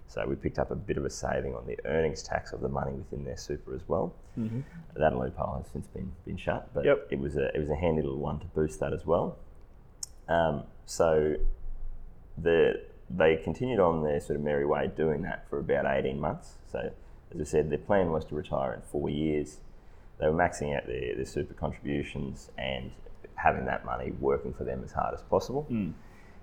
So 0.08 0.26
we 0.28 0.36
picked 0.36 0.60
up 0.60 0.70
a 0.70 0.76
bit 0.76 0.98
of 0.98 1.06
a 1.06 1.10
saving 1.10 1.56
on 1.56 1.66
the 1.66 1.78
earnings 1.86 2.22
tax 2.24 2.52
of 2.52 2.60
the 2.60 2.68
money 2.68 2.92
within 2.92 3.24
their 3.24 3.38
super 3.38 3.74
as 3.74 3.82
well. 3.88 4.14
Mm-hmm. 4.38 4.60
That 4.98 5.18
loophole 5.18 5.62
has 5.64 5.72
since 5.72 5.88
been 5.88 6.12
been 6.26 6.38
shut, 6.38 6.70
but 6.74 6.84
Yep. 6.86 7.08
it 7.12 7.20
was 7.20 7.38
a 7.38 7.56
it 7.56 7.60
was 7.60 7.70
a 7.70 7.76
handy 7.76 8.02
little 8.02 8.20
one 8.20 8.40
to 8.40 8.46
boost 8.48 8.80
that 8.82 8.92
as 8.94 9.06
well. 9.06 9.38
Um, 10.28 10.64
so 10.86 11.36
the, 12.38 12.82
they 13.10 13.38
continued 13.38 13.80
on 13.80 14.04
their 14.04 14.20
sort 14.20 14.38
of 14.38 14.44
merry 14.44 14.66
way 14.66 14.90
doing 14.96 15.22
that 15.24 15.48
for 15.50 15.60
about 15.60 15.86
18 15.86 16.20
months. 16.20 16.56
So, 16.72 16.92
as 17.34 17.42
I 17.42 17.44
said, 17.44 17.70
their 17.70 17.78
plan 17.78 18.12
was 18.12 18.26
to 18.26 18.36
retire 18.36 18.74
in 18.74 18.82
four 18.82 19.10
years. 19.10 19.60
They 20.20 20.28
were 20.28 20.34
maxing 20.34 20.76
out 20.76 20.88
their, 20.88 21.16
their 21.16 21.26
super 21.26 21.54
contributions 21.54 22.50
and 22.58 22.92
having 23.36 23.66
that 23.66 23.86
money 23.86 24.12
working 24.20 24.54
for 24.54 24.64
them 24.64 24.82
as 24.84 24.92
hard 24.94 25.14
as 25.14 25.22
possible. 25.24 25.68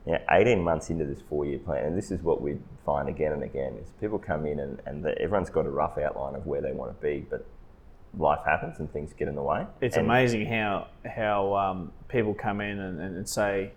Now, 0.04 0.18
18 0.30 0.62
months 0.62 0.90
into 0.90 1.04
this 1.04 1.20
four 1.28 1.44
year 1.46 1.58
plan, 1.58 1.84
and 1.84 1.96
this 1.96 2.10
is 2.10 2.20
what 2.22 2.40
we 2.42 2.58
find 2.84 3.08
again 3.08 3.32
and 3.32 3.42
again, 3.44 3.74
is 3.80 3.88
people 4.00 4.18
come 4.18 4.46
in 4.46 4.58
and, 4.60 4.80
and 4.84 5.04
the, 5.04 5.16
everyone's 5.20 5.48
got 5.50 5.64
a 5.64 5.70
rough 5.70 5.96
outline 5.96 6.34
of 6.34 6.44
where 6.46 6.60
they 6.60 6.72
want 6.72 6.94
to 6.94 7.00
be, 7.06 7.24
but 7.30 7.46
life 8.18 8.40
happens 8.44 8.78
and 8.78 8.92
things 8.92 9.12
get 9.12 9.28
in 9.28 9.34
the 9.36 9.42
way. 9.42 9.64
It's 9.80 9.96
And- 9.96 10.06
amazing 10.06 10.46
how 10.46 10.88
how 11.06 11.54
um, 11.54 11.92
people 12.08 12.34
come 12.34 12.60
in 12.60 12.78
and, 12.78 13.00
and, 13.00 13.16
and 13.16 13.28
say 13.28 13.72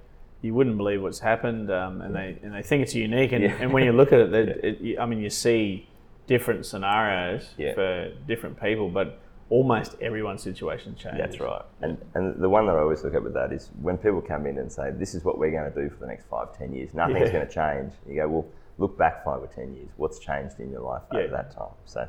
you 0.46 0.54
wouldn't 0.54 0.78
believe 0.78 1.02
what's 1.02 1.20
happened, 1.20 1.72
um, 1.72 2.02
and 2.02 2.16
they 2.16 2.38
and 2.44 2.54
they 2.54 2.62
think 2.62 2.84
it's 2.84 2.94
unique. 2.96 3.32
And, 3.32 3.44
Yeah. 3.44 3.58
and 3.60 3.74
when 3.74 3.84
you 3.84 3.92
look 3.92 4.14
at 4.14 4.20
it, 4.20 4.34
it, 4.36 4.64
it, 4.64 4.82
you- 4.82 5.00
I 5.00 5.06
mean, 5.06 5.20
you 5.20 5.30
see 5.30 5.88
different 6.28 6.66
scenarios 6.66 7.50
Yeah. 7.58 7.74
for 7.74 8.12
different 8.28 8.60
people, 8.62 8.90
but 8.90 9.20
almost 9.50 9.96
everyone's 10.02 10.42
situation 10.42 10.96
changes. 10.96 11.20
That's 11.20 11.40
right. 11.40 11.62
And, 11.82 11.98
and 12.16 12.42
the 12.42 12.50
one 12.50 12.66
that 12.66 12.75
I 12.75 12.80
always 12.80 13.04
look 13.04 13.14
at 13.14 13.22
with 13.24 13.36
that 13.36 13.52
is 13.54 13.70
when 13.82 13.96
people 13.98 14.20
come 14.22 14.48
in 14.48 14.58
and 14.58 14.72
say, 14.72 14.90
this 14.92 15.14
is 15.14 15.24
what 15.24 15.38
we're 15.38 15.52
going 15.52 15.72
to 15.72 15.82
do 15.84 15.88
for 15.90 16.00
the 16.00 16.08
next 16.08 16.25
five, 16.28 16.58
ten 16.58 16.74
years, 16.74 16.94
nothing's 16.96 17.20
Yeah. 17.28 17.32
going 17.32 17.48
to 17.48 17.54
change. 17.54 17.94
You 18.10 18.16
go, 18.16 18.28
well, 18.28 18.46
look 18.80 18.98
back 18.98 19.24
five 19.24 19.42
or 19.44 19.48
ten 19.48 19.75
years. 19.75 19.90
What's 19.98 20.18
changed 20.20 20.60
in 20.60 20.72
your 20.72 20.82
life 20.82 21.04
over 21.12 21.28
that 21.28 21.52
time? 21.56 21.74
So, 21.86 22.08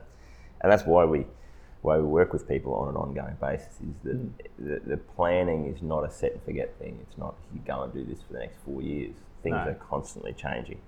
and 0.62 0.72
that's 0.72 0.84
why 0.86 1.04
we 1.04 1.26
why 1.82 1.96
we 1.98 2.02
work 2.04 2.32
with 2.32 2.48
people 2.48 2.74
on 2.74 2.88
an 2.88 2.96
ongoing 2.96 3.36
basis 3.40 3.74
is 3.80 3.94
that 4.04 4.16
Mm. 4.16 4.30
the, 4.58 4.80
the 4.90 4.96
planning 4.96 5.66
is 5.66 5.82
not 5.82 6.04
a 6.04 6.10
set 6.10 6.32
and 6.32 6.42
forget 6.42 6.74
thing. 6.78 6.98
It's 7.02 7.16
not 7.18 7.34
you 7.54 7.60
go 7.66 7.82
and 7.82 7.92
do 7.92 8.04
this 8.04 8.22
for 8.22 8.32
the 8.32 8.40
next 8.40 8.56
four 8.64 8.82
years. 8.82 9.14
Things 9.42 9.54
No. 9.64 9.70
are 9.70 9.74
constantly 9.74 10.32
changing, 10.32 10.80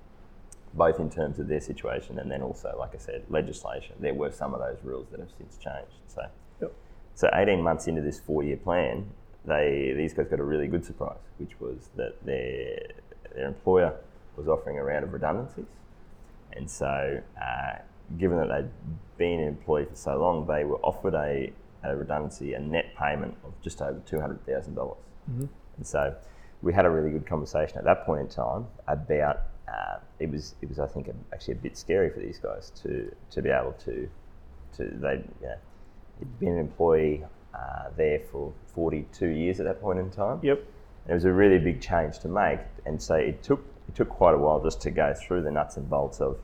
both 0.75 0.99
in 0.99 1.09
terms 1.11 1.39
of 1.39 1.47
their 1.49 1.61
situation 1.61 2.19
and 2.19 2.31
then 2.31 2.43
also, 2.43 2.75
like 2.79 2.95
I 2.95 2.99
said, 2.99 3.23
legislation. 3.29 3.95
There 4.01 4.15
were 4.15 4.33
some 4.33 4.55
of 4.55 4.61
those 4.61 4.79
rules 4.83 5.07
that 5.11 5.21
have 5.21 5.31
since 5.39 5.57
changed. 5.59 5.93
So. 6.09 6.23
Yep. 6.61 6.73
So 7.15 7.31
18 7.33 7.63
months 7.63 7.87
into 7.87 8.01
this 8.03 8.19
four-year 8.19 8.57
plan, 8.57 9.07
they 9.45 9.93
these 9.97 10.13
guys 10.15 10.27
got 10.29 10.41
a 10.41 10.45
really 10.45 10.67
good 10.67 10.85
surprise, 10.85 11.19
which 11.39 11.59
was 11.61 11.91
that 11.97 12.25
their 12.25 12.81
their 13.35 13.47
employer 13.47 13.95
was 14.37 14.49
offering 14.49 14.79
a 14.79 14.85
round 14.85 15.05
of 15.05 15.13
redundancies, 15.13 15.67
and 16.53 16.71
so 16.71 17.21
uh, 17.41 17.79
given 18.19 18.39
that 18.39 18.49
they'd 18.49 18.71
been 19.19 19.41
an 19.41 19.49
employee 19.49 19.85
for 19.85 19.97
so 19.97 20.19
long, 20.19 20.47
they 20.47 20.65
were 20.65 20.79
offered 20.79 21.15
a, 21.15 21.53
a 21.85 21.97
redundancy, 21.97 22.55
a 22.55 22.61
net 22.61 22.95
payment 22.97 23.37
of 23.45 23.53
just 23.61 23.83
over 23.83 24.01
two 24.07 24.21
hundred 24.21 24.45
thousand 24.47 24.75
dollars, 24.75 24.99
and 25.77 25.87
so 25.87 26.15
we 26.63 26.73
had 26.73 26.87
a 26.87 26.91
really 26.91 27.11
good 27.11 27.27
conversation 27.27 27.79
at 27.79 27.85
that 27.85 28.05
point 28.07 28.21
in 28.21 28.29
time 28.29 28.67
about. 28.87 29.43
Uh, 29.69 29.99
it 30.19 30.31
was, 30.31 30.55
it 30.63 30.69
was, 30.69 30.79
I 30.79 30.87
think, 30.87 31.11
actually 31.31 31.53
a 31.53 31.57
bit 31.59 31.77
scary 31.77 32.09
for 32.09 32.21
these 32.21 32.39
guys 32.39 32.73
to, 32.83 33.15
to 33.33 33.43
be 33.43 33.51
able 33.51 33.73
to, 33.85 34.09
to 34.79 34.85
they, 34.99 35.23
you 35.43 35.47
know, 35.47 35.57
he'd 36.19 36.41
been 36.41 36.53
an 36.53 36.59
employee 36.59 37.23
uh, 37.55 37.91
there 37.97 38.21
for 38.33 38.53
42 38.75 39.27
years 39.27 39.61
at 39.61 39.67
that 39.67 39.81
point 39.81 39.99
in 39.99 40.11
time. 40.11 40.41
Yep. 40.43 40.59
And 41.05 41.11
it 41.11 41.15
was 41.15 41.25
a 41.25 41.33
really 41.33 41.59
big 41.59 41.81
change 41.81 42.19
to 42.21 42.29
make, 42.29 42.61
and 42.87 43.01
so 43.01 43.15
it 43.15 43.43
took 43.43 43.65
it 43.89 43.95
took 43.95 44.09
quite 44.09 44.35
a 44.35 44.39
while 44.39 44.63
just 44.63 44.81
to 44.83 44.91
go 44.91 45.15
through 45.15 45.43
the 45.43 45.51
nuts 45.51 45.77
and 45.77 45.89
bolts 45.89 46.21
of 46.21 46.39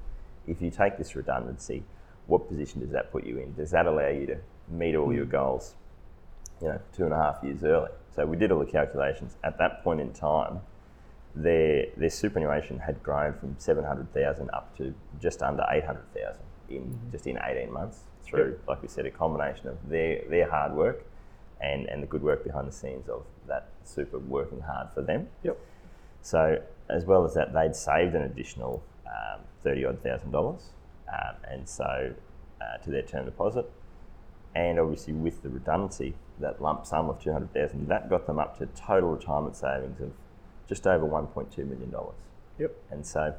if 0.47 0.63
you 0.63 0.71
take 0.71 0.97
this 0.97 1.15
redundancy, 1.15 1.83
what 2.27 2.49
position 2.49 2.81
does 2.81 2.91
that 2.91 3.13
put 3.13 3.25
you 3.25 3.39
in? 3.39 3.55
Does 3.55 3.71
that 3.73 3.87
allow 3.87 4.09
you 4.09 4.27
to 4.27 4.39
meet 4.69 4.95
all 4.95 5.13
your 5.13 5.27
goals, 5.27 5.75
you 6.61 6.69
know, 6.69 6.81
two 6.97 7.05
and 7.05 7.13
a 7.13 7.17
half 7.17 7.43
years 7.43 7.63
early? 7.65 7.91
So 8.15 8.25
we 8.27 8.37
did 8.37 8.51
all 8.53 8.61
the 8.61 8.67
calculations. 8.67 9.37
At 9.45 9.59
that 9.59 9.83
point 9.85 10.01
in 10.01 10.13
time, 10.13 10.61
their 11.35 11.87
their 11.97 12.11
superannuation 12.11 12.79
had 12.79 13.03
grown 13.03 13.33
from 13.35 13.57
700,000 13.59 14.51
up 14.53 14.77
to 14.79 14.95
just 15.21 15.43
under 15.43 15.65
800,000 15.69 16.41
in 16.71 16.99
just 17.11 17.27
in 17.27 17.39
18 17.43 17.73
months 17.73 18.01
through, 18.23 18.51
Yep. 18.53 18.69
like 18.69 18.83
we 18.83 18.89
said, 18.89 19.05
a 19.07 19.11
combination 19.11 19.69
of 19.69 19.89
their 19.89 20.23
their 20.29 20.49
hard 20.49 20.73
work 20.75 21.05
and 21.61 21.87
and 21.89 22.03
the 22.03 22.07
good 22.07 22.23
work 22.23 22.45
behind 22.45 22.69
the 22.69 22.73
scenes 22.73 23.09
of 23.09 23.25
that 23.49 23.69
super 23.83 24.19
working 24.19 24.61
hard 24.61 24.89
for 24.95 25.03
them. 25.03 25.29
Yep. 25.43 25.59
So 26.23 26.63
as 26.89 27.05
well 27.05 27.25
as 27.25 27.35
that, 27.35 27.53
they'd 27.53 27.75
saved 27.77 28.15
an 28.15 28.23
additional 28.23 28.83
um, 29.07 29.41
thirty 29.63 29.85
odd 29.85 30.01
thousand 30.03 30.31
dollars, 30.31 30.71
um, 31.15 31.37
and 31.51 31.69
so 31.69 32.15
uh, 32.61 32.83
to 32.83 32.91
their 32.91 33.03
term 33.03 33.25
deposit, 33.27 33.71
and 34.55 34.79
obviously 34.79 35.13
with 35.13 35.43
the 35.43 35.49
redundancy, 35.49 36.15
that 36.41 36.61
lump 36.61 36.85
sum 36.87 37.09
of 37.09 37.23
two 37.23 37.33
hundred 37.33 37.53
thousand, 37.55 37.89
that 37.89 38.09
got 38.11 38.27
them 38.27 38.39
up 38.39 38.59
to 38.59 38.67
total 38.67 39.11
retirement 39.11 39.57
savings 39.57 40.01
of 40.01 40.11
just 40.69 40.87
over 40.87 41.05
one 41.05 41.27
point 41.27 41.53
two 41.53 41.65
million 41.65 41.91
dollars. 41.91 42.17
Yep. 42.59 42.75
And 42.91 43.07
so, 43.07 43.35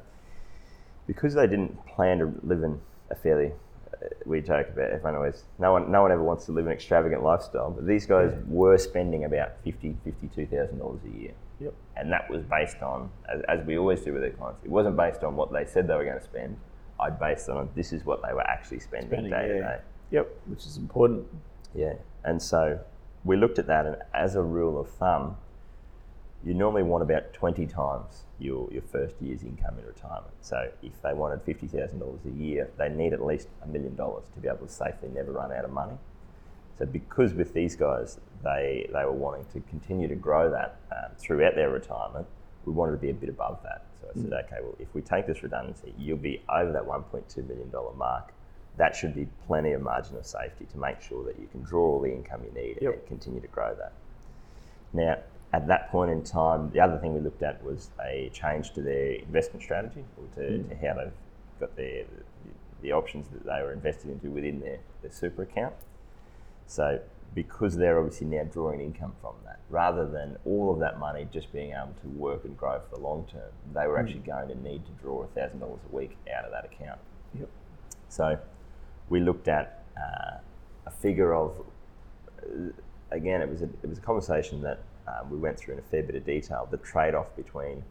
because 1.06 1.34
they 1.34 1.46
didn't 1.46 1.84
plan 1.86 2.18
to 2.18 2.32
live 2.42 2.62
in 2.62 2.80
a 3.10 3.14
fairly, 3.14 3.52
uh, 3.92 4.06
we 4.26 4.40
joke 4.40 4.68
about 4.68 4.90
everyone 4.90 5.14
always, 5.14 5.44
no 5.58 5.72
one, 5.72 5.90
no 5.90 6.02
one 6.02 6.12
ever 6.12 6.22
wants 6.22 6.44
to 6.46 6.52
live 6.52 6.66
an 6.66 6.72
extravagant 6.72 7.22
lifestyle, 7.22 7.70
but 7.70 7.86
these 7.86 8.06
guys 8.06 8.32
were 8.46 8.78
spending 8.78 9.24
about 9.24 9.52
fifty, 9.64 9.96
fifty-two 10.04 10.46
thousand 10.46 10.78
dollars 10.78 11.00
a 11.04 11.18
year, 11.18 11.32
Yep. 11.60 11.74
and 11.96 12.12
that 12.12 12.28
was 12.30 12.42
based 12.42 12.82
on, 12.82 13.10
as, 13.32 13.40
as 13.48 13.66
we 13.66 13.78
always 13.78 14.02
do 14.02 14.12
with 14.12 14.22
our 14.22 14.30
clients, 14.30 14.62
it 14.64 14.70
wasn't 14.70 14.96
based 14.96 15.24
on 15.24 15.36
what 15.36 15.52
they 15.52 15.64
said 15.64 15.88
they 15.88 15.94
were 15.94 16.04
going 16.04 16.18
to 16.18 16.24
spend. 16.24 16.56
I 16.98 17.10
based 17.10 17.48
on 17.48 17.68
this 17.74 17.92
is 17.92 18.04
what 18.04 18.22
they 18.26 18.32
were 18.32 18.46
actually 18.46 18.80
spending, 18.80 19.10
Spending, 19.10 19.30
day 19.30 19.48
to 19.48 19.60
day. 19.60 19.78
Yep. 20.10 20.28
Which 20.46 20.66
is 20.66 20.76
important. 20.76 21.26
Yeah, 21.74 21.94
and 22.24 22.40
so 22.40 22.80
we 23.24 23.36
looked 23.36 23.58
at 23.58 23.66
that, 23.66 23.86
and 23.86 23.96
as 24.14 24.34
a 24.34 24.42
rule 24.42 24.80
of 24.80 24.88
thumb, 24.88 25.36
you 26.44 26.54
normally 26.54 26.84
want 26.84 27.02
about 27.02 27.32
20 27.32 27.66
times 27.66 28.24
your, 28.38 28.70
your 28.70 28.82
first 28.82 29.16
year's 29.20 29.42
income 29.42 29.76
in 29.78 29.84
retirement. 29.84 30.32
So 30.40 30.70
if 30.82 31.02
they 31.02 31.12
wanted 31.12 31.44
$50,000 31.44 32.18
a 32.24 32.30
year, 32.30 32.70
they 32.78 32.88
need 32.88 33.12
at 33.12 33.24
least 33.24 33.48
a 33.62 33.66
million 33.66 33.96
dollars 33.96 34.26
to 34.34 34.40
be 34.40 34.46
able 34.46 34.66
to 34.66 34.72
safely 34.72 35.08
never 35.08 35.32
run 35.32 35.50
out 35.52 35.64
of 35.64 35.72
money. 35.72 35.96
So 36.78 36.86
because 36.86 37.32
with 37.32 37.52
these 37.52 37.74
guys, 37.74 38.20
they, 38.44 38.88
they 38.92 39.04
were 39.04 39.12
wanting 39.12 39.46
to 39.54 39.60
continue 39.68 40.06
to 40.08 40.14
grow 40.14 40.50
that 40.50 40.76
um, 40.92 41.12
throughout 41.18 41.56
their 41.56 41.70
retirement, 41.70 42.26
we 42.66 42.72
wanted 42.72 42.92
to 42.92 42.98
be 42.98 43.10
a 43.10 43.14
bit 43.14 43.28
above 43.28 43.60
that. 43.62 43.86
So 44.00 44.08
I 44.08 44.14
said, 44.14 44.30
mm. 44.30 44.44
okay, 44.44 44.56
well, 44.60 44.74
if 44.78 44.92
we 44.92 45.00
take 45.00 45.26
this 45.26 45.42
redundancy, 45.42 45.94
you'll 45.96 46.18
be 46.18 46.42
over 46.52 46.72
that 46.72 46.84
$1.2 46.84 47.48
million 47.48 47.72
mark. 47.96 48.32
That 48.76 48.94
should 48.94 49.14
be 49.14 49.26
plenty 49.46 49.72
of 49.72 49.80
margin 49.80 50.16
of 50.16 50.26
safety 50.26 50.66
to 50.72 50.78
make 50.78 51.00
sure 51.00 51.24
that 51.24 51.38
you 51.38 51.46
can 51.50 51.62
draw 51.62 51.92
all 51.92 52.00
the 52.00 52.12
income 52.12 52.42
you 52.44 52.60
need 52.60 52.78
Yep. 52.82 52.92
and 52.92 53.06
continue 53.06 53.40
to 53.40 53.46
grow 53.46 53.74
that. 53.76 53.92
Now, 54.92 55.18
at 55.52 55.68
that 55.68 55.90
point 55.90 56.10
in 56.10 56.22
time, 56.22 56.70
the 56.72 56.80
other 56.80 56.98
thing 56.98 57.14
we 57.14 57.20
looked 57.20 57.42
at 57.42 57.62
was 57.64 57.88
a 58.04 58.30
change 58.34 58.72
to 58.74 58.82
their 58.82 59.12
investment 59.12 59.62
strategy 59.62 60.04
or 60.18 60.42
to, 60.42 60.50
mm. 60.50 60.68
to 60.68 60.74
how 60.86 60.94
they've 60.94 61.12
got 61.60 61.76
their, 61.76 62.04
the, 62.04 62.82
the 62.82 62.92
options 62.92 63.28
that 63.28 63.44
they 63.44 63.62
were 63.62 63.72
invested 63.72 64.10
into 64.10 64.28
within 64.28 64.60
their, 64.60 64.78
their 65.02 65.12
super 65.12 65.42
account. 65.42 65.74
So, 66.66 67.00
because 67.36 67.76
they're 67.76 67.98
obviously 67.98 68.26
now 68.26 68.42
drawing 68.44 68.80
income 68.80 69.12
from 69.20 69.34
that, 69.44 69.60
rather 69.68 70.08
than 70.10 70.38
all 70.46 70.72
of 70.72 70.80
that 70.80 70.98
money 70.98 71.28
just 71.30 71.52
being 71.52 71.72
able 71.72 71.94
to 72.00 72.08
work 72.08 72.46
and 72.46 72.56
grow 72.56 72.80
for 72.80 72.96
the 72.96 73.02
long 73.02 73.26
term, 73.30 73.52
they 73.74 73.86
were 73.86 73.98
actually 73.98 74.20
going 74.20 74.48
to 74.48 74.54
need 74.62 74.82
to 74.86 74.90
draw 74.92 75.24
$1,000 75.36 75.62
a 75.62 75.94
week 75.94 76.16
out 76.34 76.46
of 76.46 76.50
that 76.50 76.64
account. 76.64 76.98
Yep. 77.38 77.48
So 78.08 78.38
we 79.10 79.20
looked 79.20 79.48
at 79.48 79.84
uh, 79.98 80.38
a 80.86 80.90
figure 80.90 81.34
of, 81.34 81.62
uh, 82.42 82.70
again, 83.10 83.42
it 83.42 83.50
was 83.50 83.60
a, 83.60 83.68
it 83.82 83.88
was 83.88 83.98
a 83.98 84.02
conversation 84.02 84.62
that 84.62 84.80
um, 85.06 85.30
we 85.30 85.36
went 85.36 85.58
through 85.58 85.74
in 85.74 85.80
a 85.80 85.90
fair 85.90 86.02
bit 86.02 86.14
of 86.14 86.24
detail. 86.24 86.66
The 86.70 86.78
trade 86.78 87.14
off 87.14 87.36
between 87.36 87.84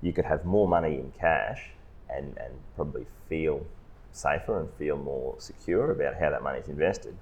you 0.00 0.12
could 0.12 0.26
have 0.26 0.44
more 0.44 0.68
money 0.68 0.94
in 0.94 1.12
cash 1.18 1.70
and, 2.08 2.38
and 2.38 2.54
probably 2.76 3.06
feel 3.28 3.66
safer 4.12 4.60
and 4.60 4.68
feel 4.78 4.96
more 4.96 5.34
secure 5.38 5.90
about 5.90 6.14
how 6.20 6.30
that 6.30 6.44
money 6.44 6.60
is 6.60 6.68
invested, 6.68 7.16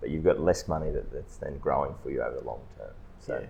but 0.00 0.10
you've 0.10 0.24
got 0.24 0.40
less 0.40 0.68
money 0.68 0.90
that, 0.90 1.12
that's 1.12 1.36
then 1.36 1.58
growing 1.58 1.94
for 2.02 2.10
you 2.10 2.22
over 2.22 2.38
the 2.38 2.44
long 2.44 2.60
term. 2.76 2.92
So 3.20 3.38
Yeah. 3.40 3.46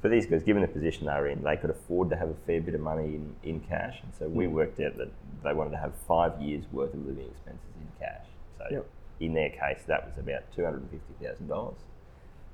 for 0.00 0.08
these 0.08 0.26
guys, 0.26 0.42
given 0.42 0.62
the 0.62 0.68
position 0.68 1.06
they 1.06 1.14
were 1.14 1.28
in, 1.28 1.42
they 1.42 1.56
could 1.56 1.70
afford 1.70 2.10
to 2.10 2.16
have 2.16 2.28
a 2.28 2.34
fair 2.46 2.60
bit 2.60 2.74
of 2.74 2.80
money 2.80 3.14
in, 3.16 3.34
in 3.42 3.60
cash. 3.60 4.00
And 4.02 4.14
so 4.14 4.28
we 4.28 4.46
mm. 4.46 4.52
worked 4.52 4.80
out 4.80 4.96
that 4.98 5.08
they 5.42 5.52
wanted 5.52 5.70
to 5.70 5.76
have 5.78 5.94
five 6.06 6.40
years 6.40 6.64
worth 6.72 6.94
of 6.94 7.06
living 7.06 7.26
expenses 7.26 7.74
in 7.80 7.88
cash. 7.98 8.26
So 8.58 8.64
Yep. 8.70 8.86
in 9.20 9.34
their 9.34 9.50
case, 9.50 9.82
that 9.86 10.06
was 10.06 10.16
about 10.18 10.42
$250,000. 10.56 11.74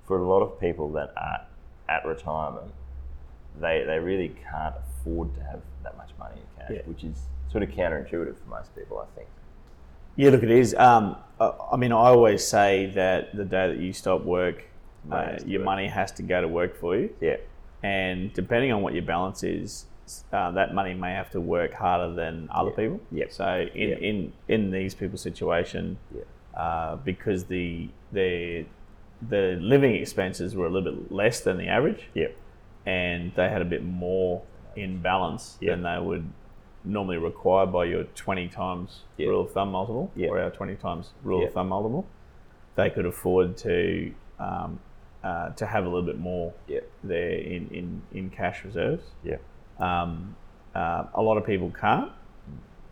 For 0.07 0.19
a 0.19 0.27
lot 0.27 0.41
of 0.41 0.59
people 0.61 0.91
that 0.93 1.13
are 1.17 1.47
at 1.89 2.05
retirement, 2.07 2.73
they, 3.61 3.85
they 3.87 3.99
really 3.99 4.29
can't 4.51 4.75
afford 4.77 5.35
to 5.35 5.43
have 5.43 5.61
that 5.83 5.97
much 5.97 6.11
money 6.19 6.37
in 6.37 6.61
cash, 6.61 6.71
Yeah. 6.77 6.83
which 6.87 7.05
is 7.05 7.27
sort 7.51 7.63
of 7.63 7.71
counterintuitive 7.71 8.37
for 8.39 8.49
most 8.49 8.75
people, 8.75 8.99
I 8.99 9.07
think. 9.17 9.29
Yeah, 10.17 10.31
look, 10.31 10.43
it 10.43 10.51
is. 10.51 10.75
Um, 10.75 11.17
I 11.39 11.77
mean, 11.77 11.93
I 11.93 11.97
always 11.97 12.47
say 12.47 12.87
that 12.95 13.35
the 13.37 13.45
day 13.45 13.69
that 13.69 13.79
you 13.79 13.93
stop 13.93 14.23
work, 14.23 14.65
uh, 15.13 15.37
your 15.45 15.61
work. 15.61 15.67
money 15.67 15.87
has 15.89 16.11
to 16.13 16.23
go 16.23 16.41
to 16.41 16.49
work 16.49 16.77
for 16.81 16.97
you. 16.97 17.11
Yeah. 17.21 17.37
And 17.83 18.33
depending 18.33 18.73
on 18.73 18.83
what 18.83 18.95
your 18.95 19.03
balance 19.03 19.43
is, 19.43 19.87
uh, 20.33 20.51
that 20.53 20.73
money 20.75 20.95
may 20.95 21.13
have 21.13 21.31
to 21.33 21.41
work 21.41 21.75
harder 21.75 22.15
than 22.15 22.49
other 22.51 22.71
Yeah. 22.71 22.77
people. 22.77 23.01
Yep. 23.13 23.33
So 23.33 23.67
in, 23.75 23.89
Yep. 23.91 23.99
in 24.01 24.33
in 24.49 24.71
these 24.71 24.95
people's 24.95 25.21
situation, 25.21 25.99
Yeah. 26.15 26.23
uh, 26.61 26.97
because 26.97 27.45
the 27.45 27.89
the 28.13 28.65
the 29.29 29.59
living 29.61 29.95
expenses 29.95 30.55
were 30.57 30.67
a 30.67 30.71
little 30.71 30.93
bit 30.93 31.13
less 31.13 31.41
than 31.41 31.57
the 31.59 31.69
average, 31.69 32.09
Yeah. 32.15 32.29
and 32.87 33.33
they 33.35 33.49
had 33.49 33.63
a 33.63 33.65
bit 33.65 33.83
more 33.85 34.43
in 34.77 34.99
balance 35.03 35.59
Yeah. 35.61 35.71
than 35.75 35.83
they 35.83 35.99
would 35.99 36.25
normally 36.87 37.19
required 37.19 37.73
by 37.73 37.85
your 37.85 38.05
20 38.05 38.49
times 38.49 39.03
Yeah. 39.17 39.29
rule 39.29 39.43
of 39.43 39.53
thumb 39.53 39.73
multiple 39.73 40.11
Yeah. 40.15 40.29
or 40.29 40.41
our 40.41 40.51
20 40.51 40.77
times 40.77 41.13
rule 41.23 41.41
Yeah. 41.41 41.49
of 41.49 41.53
thumb 41.55 41.69
multiple. 41.69 42.07
They 42.77 42.91
could 42.91 43.07
afford 43.07 43.57
to 43.59 44.13
um, 44.39 44.81
uh, 45.25 45.49
to 45.51 45.67
have 45.67 45.85
a 45.85 45.89
little 45.89 46.05
bit 46.07 46.19
more 46.19 46.53
there 47.03 47.31
in, 47.31 47.69
in, 47.71 48.03
in 48.13 48.31
cash 48.31 48.65
reserves. 48.65 49.03
Yeah. 49.25 49.39
Um, 49.81 50.37
uh, 50.75 51.05
a 51.15 51.23
lot 51.23 51.37
of 51.37 51.45
people 51.45 51.71
can't. 51.71 52.13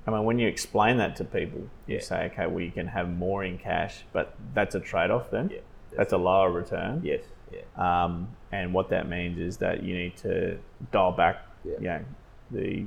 I 0.06 0.10
mean, 0.10 0.24
when 0.24 0.38
you 0.38 0.48
explain 0.48 0.96
that 0.96 1.14
to 1.16 1.24
people, 1.24 1.60
you 1.86 2.00
say, 2.00 2.24
okay, 2.32 2.46
well, 2.46 2.60
you 2.60 2.72
can 2.72 2.88
have 2.88 3.08
more 3.08 3.44
in 3.44 3.56
cash, 3.58 4.04
but 4.12 4.34
that's 4.52 4.74
a 4.74 4.80
trade 4.80 5.10
off 5.10 5.30
then. 5.30 5.50
Yeah. 5.52 5.60
That's 5.96 6.12
a 6.12 6.16
lower 6.18 6.50
return. 6.50 7.02
Yes. 7.04 7.22
Yeah. 7.52 7.60
Um, 7.76 8.28
and 8.50 8.74
what 8.74 8.88
that 8.88 9.08
means 9.08 9.38
is 9.38 9.58
that 9.58 9.82
you 9.84 9.94
need 9.96 10.16
to 10.18 10.58
dial 10.90 11.12
back, 11.12 11.36
Yeah. 11.64 11.72
you 11.78 11.84
know, 11.88 12.00
the 12.50 12.86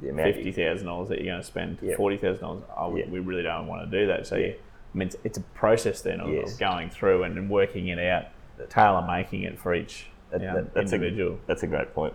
The 0.00 0.10
amount 0.10 0.34
fifty 0.34 0.52
thousand 0.52 0.86
dollars 0.86 1.08
that 1.08 1.18
you're 1.18 1.32
going 1.32 1.40
to 1.40 1.46
spend, 1.46 1.78
Yeah. 1.82 1.96
forty 1.96 2.16
thousand 2.16 2.42
dollars. 2.42 2.62
Oh, 2.76 2.90
we- 2.90 3.04
we 3.04 3.18
really 3.18 3.42
don't 3.42 3.66
want 3.66 3.90
to 3.90 3.98
do 4.00 4.06
that. 4.08 4.26
So, 4.26 4.36
Yeah. 4.36 4.48
I 4.94 4.98
mean, 4.98 5.08
it's, 5.08 5.16
it's 5.24 5.38
a 5.38 5.42
process 5.54 6.00
then 6.02 6.20
of, 6.20 6.28
Yes. 6.32 6.54
of 6.54 6.58
going 6.60 6.90
through 6.90 7.22
and, 7.24 7.36
and 7.38 7.48
working 7.50 7.88
it 7.88 7.98
out, 7.98 8.24
tailor 8.68 9.06
making 9.06 9.42
it 9.44 9.58
for 9.58 9.74
each 9.74 10.10
That- 10.30 10.40
you 10.40 10.46
know, 10.48 10.54
that- 10.56 10.74
that's 10.74 10.92
individual. 10.92 11.34
A, 11.34 11.46
that's 11.46 11.62
a 11.62 11.66
great 11.66 11.94
point. 11.94 12.14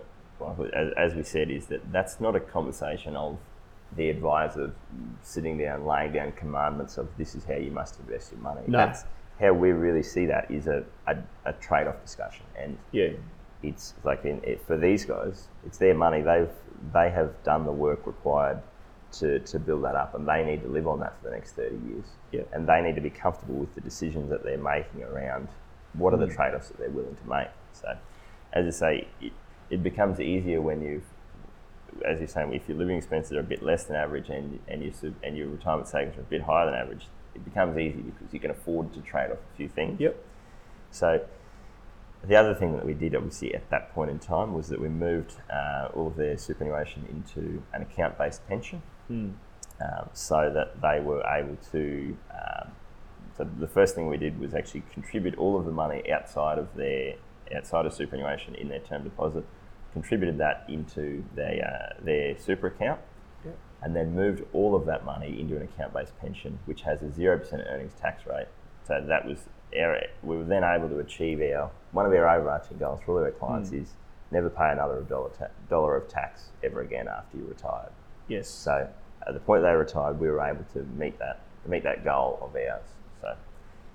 As, 0.74 0.92
as 0.96 1.14
we 1.14 1.22
said, 1.22 1.50
is 1.50 1.66
that 1.66 1.92
that's 1.92 2.20
not 2.20 2.34
a 2.34 2.40
conversation 2.40 3.14
of 3.16 3.38
the 3.94 4.08
advisor 4.10 4.72
sitting 5.22 5.58
down, 5.58 5.84
laying 5.84 6.12
down 6.12 6.32
commandments 6.32 6.98
of 6.98 7.08
this 7.16 7.34
is 7.34 7.44
how 7.44 7.54
you 7.54 7.70
must 7.70 7.98
invest 8.00 8.32
your 8.32 8.40
money. 8.40 8.62
No. 8.66 8.78
That's 8.78 9.04
how 9.40 9.52
we 9.52 9.70
really 9.72 10.02
see 10.02 10.26
that 10.26 10.50
is 10.50 10.66
a, 10.66 10.84
a, 11.06 11.16
a 11.44 11.52
trade-off 11.54 12.00
discussion, 12.02 12.44
and 12.58 12.76
yeah, 12.92 13.10
it's 13.62 13.94
like 14.02 14.24
in, 14.24 14.40
it, 14.44 14.60
for 14.66 14.76
these 14.76 15.04
guys, 15.04 15.48
it's 15.66 15.78
their 15.78 15.94
money. 15.94 16.22
They've 16.22 16.48
they 16.92 17.10
have 17.10 17.42
done 17.44 17.64
the 17.64 17.72
work 17.72 18.06
required 18.06 18.60
to, 19.12 19.38
to 19.40 19.58
build 19.58 19.84
that 19.84 19.94
up, 19.94 20.14
and 20.14 20.26
they 20.26 20.44
need 20.44 20.62
to 20.62 20.68
live 20.68 20.86
on 20.86 21.00
that 21.00 21.18
for 21.18 21.28
the 21.28 21.34
next 21.36 21.52
thirty 21.52 21.76
years. 21.86 22.04
Yeah. 22.32 22.42
And 22.52 22.66
they 22.66 22.80
need 22.80 22.94
to 22.94 23.00
be 23.00 23.10
comfortable 23.10 23.56
with 23.56 23.74
the 23.74 23.80
decisions 23.80 24.30
that 24.30 24.42
they're 24.42 24.56
making 24.58 25.02
around 25.02 25.48
what 25.92 26.14
are 26.14 26.16
Mm. 26.16 26.28
the 26.28 26.34
trade-offs 26.34 26.68
that 26.68 26.78
they're 26.78 26.88
willing 26.90 27.16
to 27.16 27.28
make. 27.28 27.48
So, 27.72 27.96
as 28.54 28.66
I 28.66 28.70
say, 28.70 29.08
it, 29.20 29.32
it 29.68 29.82
becomes 29.82 30.18
easier 30.20 30.60
when 30.60 30.82
you've 30.82 31.04
as 32.06 32.18
you're 32.18 32.26
saying, 32.28 32.54
if 32.54 32.66
your 32.68 32.78
living 32.78 32.96
expenses 32.96 33.32
are 33.32 33.40
a 33.40 33.42
bit 33.42 33.62
less 33.62 33.84
than 33.84 33.96
average 33.96 34.30
and 34.30 34.58
and 34.66 34.82
your 34.82 34.92
and 35.22 35.36
your 35.36 35.48
retirement 35.48 35.88
savings 35.88 36.16
are 36.16 36.22
a 36.22 36.24
bit 36.24 36.42
higher 36.42 36.64
than 36.66 36.74
average, 36.74 37.06
it 37.34 37.44
becomes 37.44 37.76
easy 37.76 38.00
because 38.00 38.32
you 38.32 38.40
can 38.40 38.50
afford 38.50 38.92
to 38.94 39.00
trade 39.00 39.30
off 39.30 39.38
a 39.52 39.56
few 39.56 39.68
things. 39.68 40.00
Yep. 40.00 40.16
So 40.90 41.24
the 42.24 42.36
other 42.36 42.54
thing 42.54 42.72
that 42.72 42.84
we 42.86 42.94
did, 42.94 43.14
obviously, 43.14 43.54
at 43.54 43.68
that 43.70 43.92
point 43.94 44.10
in 44.10 44.18
time 44.18 44.54
was 44.54 44.68
that 44.68 44.80
we 44.80 44.88
moved 44.88 45.34
uh, 45.52 45.88
all 45.94 46.06
of 46.08 46.16
their 46.16 46.36
superannuation 46.38 47.04
into 47.10 47.62
an 47.72 47.82
account-based 47.82 48.46
pension, 48.48 48.82
Hmm. 49.08 49.30
um, 49.80 50.08
so 50.12 50.50
that 50.52 50.80
they 50.80 51.00
were 51.00 51.22
able 51.26 51.56
to. 51.72 52.16
Um, 52.30 52.72
So 53.34 53.44
the 53.44 53.66
first 53.66 53.94
thing 53.94 54.08
we 54.08 54.18
did 54.18 54.38
was 54.38 54.52
actually 54.54 54.82
contribute 54.92 55.34
all 55.38 55.56
of 55.58 55.64
the 55.64 55.72
money 55.72 56.00
outside 56.12 56.58
of 56.58 56.68
their 56.74 57.14
outside 57.56 57.86
of 57.86 57.92
superannuation 57.94 58.54
in 58.54 58.68
their 58.68 58.78
term 58.80 59.04
deposit, 59.04 59.44
contributed 59.94 60.36
that 60.38 60.64
into 60.68 61.24
their 61.34 61.56
uh, 61.64 62.04
their 62.04 62.36
super 62.38 62.66
account, 62.66 63.00
Yep. 63.44 63.56
and 63.82 63.96
then 63.96 64.14
moved 64.14 64.42
all 64.52 64.74
of 64.74 64.84
that 64.84 65.04
money 65.06 65.40
into 65.40 65.56
an 65.56 65.62
account-based 65.62 66.16
pension, 66.20 66.58
which 66.66 66.82
has 66.82 67.02
a 67.02 67.10
zero 67.10 67.38
percent 67.38 67.62
earnings 67.70 67.94
tax 67.94 68.26
rate. 68.26 68.48
So 68.84 69.00
that 69.00 69.24
was 69.26 69.48
our, 69.78 70.00
we 70.22 70.36
were 70.36 70.44
then 70.44 70.64
able 70.64 70.88
to 70.88 70.98
achieve 70.98 71.40
our 71.40 71.70
one 71.92 72.06
of 72.06 72.12
our 72.12 72.28
overarching 72.28 72.78
goals 72.78 73.00
for 73.04 73.18
all 73.18 73.24
our 73.24 73.30
clients 73.32 73.70
Hmm. 73.70 73.82
is 73.82 73.92
never 74.30 74.48
pay 74.48 74.70
another 74.72 75.02
dollar 75.02 75.30
ta- 75.38 75.48
dollar 75.68 75.96
of 75.96 76.08
tax 76.08 76.46
ever 76.62 76.80
again 76.80 77.06
after 77.08 77.36
you 77.36 77.44
retired. 77.44 77.92
Yes. 78.28 78.48
So 78.48 78.88
at 79.26 79.34
the 79.34 79.40
point 79.40 79.62
they 79.62 79.72
retired, 79.72 80.18
we 80.18 80.28
were 80.30 80.40
able 80.40 80.64
to 80.72 80.84
meet 80.96 81.18
that 81.18 81.40
meet 81.66 81.82
that 81.84 82.02
goal 82.04 82.38
of 82.42 82.56
ours. 82.56 82.82
So 83.20 83.34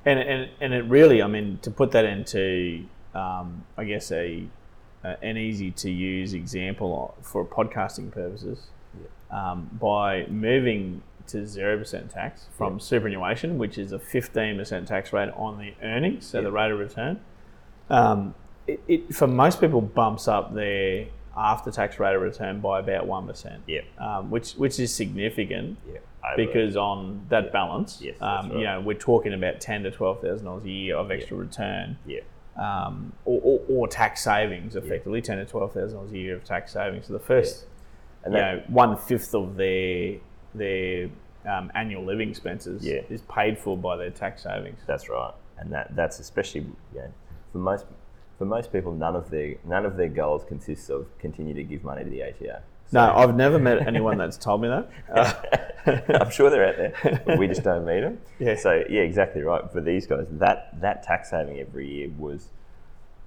And, 0.05 0.19
and, 0.19 0.49
and 0.61 0.73
it 0.73 0.83
really, 0.85 1.21
I 1.21 1.27
mean, 1.27 1.59
to 1.63 1.71
put 1.71 1.91
that 1.91 2.05
into, 2.05 2.85
um, 3.13 3.65
I 3.77 3.83
guess, 3.83 4.11
a, 4.11 4.47
a 5.03 5.17
an 5.23 5.37
easy 5.37 5.71
to 5.71 5.89
use 5.91 6.33
example 6.33 7.15
for 7.21 7.43
podcasting 7.43 8.11
purposes, 8.11 8.67
um, 9.31 9.69
by 9.79 10.25
moving 10.27 11.01
to 11.29 11.37
0% 11.45 12.09
tax 12.09 12.47
from 12.57 12.73
Yeah. 12.73 12.79
superannuation, 12.79 13.57
which 13.57 13.77
is 13.77 13.91
a 13.91 13.99
15% 13.99 14.87
tax 14.87 15.11
rate 15.13 15.29
on 15.35 15.57
the 15.59 15.73
earnings, 15.83 16.25
so 16.25 16.41
the 16.41 16.51
rate 16.51 16.71
of 16.71 16.79
return, 16.79 17.19
um, 17.89 18.35
it, 18.67 18.79
it, 18.87 19.15
for 19.15 19.27
most 19.27 19.61
people, 19.61 19.81
bumps 19.81 20.27
up 20.27 20.53
their 20.53 21.07
after 21.35 21.69
tax 21.71 21.99
rate 21.99 22.15
of 22.15 22.21
return 22.21 22.59
by 22.59 22.79
about 22.79 23.05
1%, 23.07 23.59
yeah, 23.67 23.81
um, 23.99 24.29
which, 24.31 24.53
which 24.53 24.79
is 24.79 24.93
significant. 24.93 25.77
Over- 25.87 26.35
because 26.35 26.75
on 26.75 27.25
that 27.29 27.53
balance, 27.53 28.01
Yes, 28.01 28.17
um, 28.19 28.49
that's 28.49 28.57
you 28.59 28.63
know, 28.65 28.81
we're 28.81 28.97
talking 28.97 29.33
about 29.33 29.61
ten 29.61 29.83
to 29.83 29.91
twelve 29.91 30.19
thousand 30.19 30.45
dollars 30.45 30.65
a 30.65 30.69
year 30.69 30.97
of 30.97 31.09
extra 31.09 31.37
return, 31.37 31.97
yeah, 32.05 32.19
um, 32.57 33.13
or, 33.23 33.39
or, 33.41 33.59
or 33.69 33.87
tax 33.87 34.23
savings, 34.23 34.75
effectively 34.75 35.21
ten 35.21 35.37
to 35.37 35.45
twelve 35.45 35.71
thousand 35.73 35.95
dollars 35.95 36.11
a 36.11 36.17
year 36.17 36.35
of 36.35 36.43
tax 36.43 36.73
savings. 36.73 37.05
So 37.07 37.13
the 37.13 37.19
first, 37.19 37.65
and 38.25 38.33
you 38.33 38.39
that, 38.41 38.55
know, 38.69 38.75
one 38.75 38.97
fifth 38.97 39.33
of 39.33 39.55
their 39.55 40.17
their 40.57 41.09
um, 41.45 41.71
annual 41.75 42.03
living 42.03 42.29
expenses 42.29 42.85
Yeah. 42.85 43.01
is 43.09 43.21
paid 43.23 43.57
for 43.57 43.77
by 43.77 43.95
their 43.97 44.09
tax 44.11 44.43
savings. 44.43 44.79
That's 44.85 45.09
right, 45.09 45.33
and 45.57 45.71
that 45.71 45.95
that's 45.95 46.19
especially 46.19 46.65
know, 46.93 47.11
for 47.51 47.59
most 47.59 47.85
for 48.37 48.45
most 48.45 48.71
people, 48.71 48.91
none 48.93 49.15
of 49.15 49.29
their 49.29 49.55
none 49.63 49.85
of 49.85 49.97
their 49.97 50.09
goals 50.09 50.43
consists 50.47 50.89
of 50.89 51.05
continue 51.19 51.53
to 51.53 51.63
give 51.63 51.83
money 51.83 52.03
to 52.03 52.09
the 52.09 52.23
ATO. 52.23 52.59
No, 52.93 53.13
I've 53.13 53.35
never 53.35 53.59
met 53.59 53.85
anyone 53.85 54.17
that's 54.17 54.37
told 54.37 54.61
me 54.61 54.69
that. 54.69 54.89
Uh, 55.13 56.01
I'm 56.21 56.29
sure 56.31 56.49
they're 56.49 56.67
out 56.69 56.77
there. 56.77 57.21
but 57.25 57.37
we 57.37 57.47
just 57.47 57.63
don't 57.63 57.85
meet 57.85 57.99
them. 58.01 58.19
Yeah. 58.39 58.55
So 58.55 58.83
yeah, 58.89 59.01
exactly 59.01 59.41
right. 59.41 59.69
For 59.71 59.81
these 59.81 60.05
guys, 60.07 60.25
that 60.31 60.79
that 60.81 61.03
tax 61.03 61.29
saving 61.31 61.59
every 61.59 61.87
year 61.89 62.09
was 62.17 62.47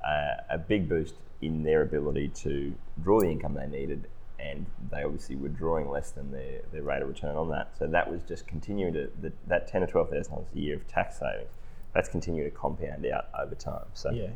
uh, 0.06 0.42
a 0.48 0.56
big 0.58 0.88
boost 0.88 1.14
in 1.42 1.62
their 1.62 1.82
ability 1.82 2.28
to 2.28 2.72
draw 3.02 3.20
the 3.20 3.28
income 3.30 3.54
they 3.54 3.66
needed, 3.66 4.06
and 4.42 4.66
they 4.90 5.02
obviously 5.02 5.36
were 5.36 5.48
drawing 5.48 5.88
less 5.88 6.10
than 6.10 6.30
their, 6.30 6.60
their 6.72 6.82
rate 6.82 7.02
of 7.02 7.08
return 7.08 7.36
on 7.36 7.50
that. 7.50 7.76
So 7.78 7.86
that 7.86 8.10
was 8.10 8.22
just 8.22 8.46
continuing 8.46 8.92
to 8.94 9.10
the, 9.20 9.32
that 9.46 9.68
ten 9.68 9.82
or 9.82 9.86
twelve 9.86 10.10
thousand 10.10 10.32
dollars 10.32 10.48
a 10.54 10.58
year 10.58 10.76
of 10.76 10.86
tax 10.88 11.18
savings. 11.18 11.50
That's 11.94 12.08
continuing 12.08 12.50
to 12.50 12.56
compound 12.56 13.04
out 13.06 13.26
over 13.38 13.54
time. 13.54 13.86
So 13.94 14.10
yeah, 14.10 14.30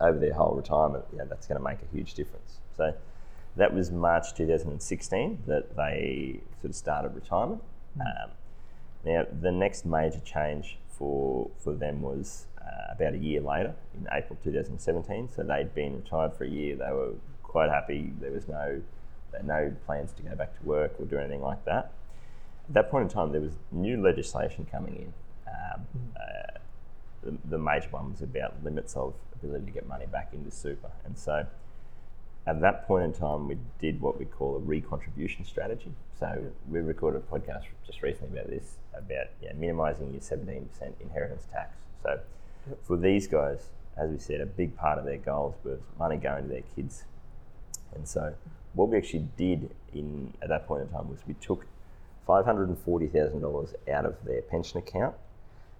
over 0.00 0.18
their 0.18 0.34
whole 0.34 0.54
retirement, 0.54 1.04
yeah, 1.16 1.24
that's 1.28 1.46
going 1.46 1.58
to 1.58 1.64
make 1.64 1.78
a 1.82 1.96
huge 1.96 2.14
difference. 2.14 2.58
So 2.76 2.94
that 3.56 3.74
was 3.74 3.90
March 3.90 4.34
2016 4.34 5.42
that 5.46 5.76
they 5.76 6.40
sort 6.60 6.70
of 6.70 6.76
started 6.76 7.14
retirement. 7.14 7.62
Um, 8.00 8.30
now, 9.04 9.26
the 9.40 9.52
next 9.52 9.84
major 9.84 10.20
change 10.20 10.78
for 10.88 11.50
for 11.58 11.72
them 11.74 12.02
was 12.02 12.46
uh, 12.60 12.92
about 12.92 13.14
a 13.14 13.18
year 13.18 13.40
later, 13.40 13.74
in 13.94 14.06
April 14.12 14.38
2017. 14.42 15.28
So 15.34 15.42
they'd 15.42 15.74
been 15.74 15.96
retired 15.96 16.34
for 16.34 16.44
a 16.44 16.48
year. 16.48 16.76
They 16.76 16.92
were 16.92 17.14
quite 17.42 17.70
happy. 17.70 18.12
There 18.20 18.30
was 18.30 18.48
no 18.48 18.80
no 19.44 19.74
plans 19.86 20.12
to 20.12 20.22
go 20.22 20.34
back 20.34 20.58
to 20.58 20.66
work 20.66 20.94
or 20.98 21.06
do 21.06 21.18
anything 21.18 21.42
like 21.42 21.64
that. 21.64 21.92
At 22.68 22.74
that 22.74 22.90
point 22.90 23.04
in 23.04 23.08
time, 23.08 23.32
there 23.32 23.40
was 23.40 23.52
new 23.70 24.00
legislation 24.00 24.66
coming 24.70 24.96
in. 24.96 25.12
Um, 25.48 25.86
uh, 26.16 26.58
the, 27.22 27.36
the 27.50 27.58
major 27.58 27.88
one 27.90 28.10
was 28.10 28.22
about 28.22 28.54
limits 28.62 28.94
of 28.96 29.14
ability 29.34 29.66
to 29.66 29.72
get 29.72 29.88
money 29.88 30.06
back 30.06 30.30
into 30.32 30.50
super. 30.50 30.90
And 31.04 31.18
so 31.18 31.46
at 32.46 32.60
that 32.60 32.86
point 32.86 33.04
in 33.04 33.12
time, 33.12 33.48
we 33.48 33.56
did 33.80 34.00
what 34.00 34.18
we 34.18 34.24
call 34.24 34.56
a 34.56 34.60
recontribution 34.60 35.46
strategy. 35.46 35.92
So 36.18 36.44
we 36.68 36.80
recorded 36.80 37.22
a 37.22 37.34
podcast 37.34 37.64
just 37.86 38.02
recently 38.02 38.38
about 38.38 38.50
this, 38.50 38.76
about 38.94 39.26
yeah, 39.40 39.52
minimising 39.54 40.12
your 40.12 40.20
17% 40.20 40.66
inheritance 41.00 41.46
tax. 41.52 41.76
So 42.02 42.20
for 42.82 42.96
these 42.96 43.26
guys, 43.26 43.68
as 43.96 44.10
we 44.10 44.18
said, 44.18 44.40
a 44.40 44.46
big 44.46 44.76
part 44.76 44.98
of 44.98 45.04
their 45.04 45.18
goals 45.18 45.54
was 45.64 45.80
money 45.98 46.16
going 46.16 46.44
to 46.44 46.48
their 46.48 46.62
kids. 46.74 47.04
And 47.94 48.08
so 48.08 48.34
what 48.74 48.88
we 48.88 48.96
actually 48.96 49.26
did 49.36 49.70
in 49.94 50.32
at 50.42 50.48
that 50.48 50.66
point 50.66 50.82
in 50.82 50.88
time 50.88 51.08
was 51.08 51.18
we 51.26 51.34
took 51.34 51.66
$540,000 52.28 53.74
out 53.92 54.04
of 54.04 54.24
their 54.24 54.42
pension 54.42 54.78
account 54.78 55.14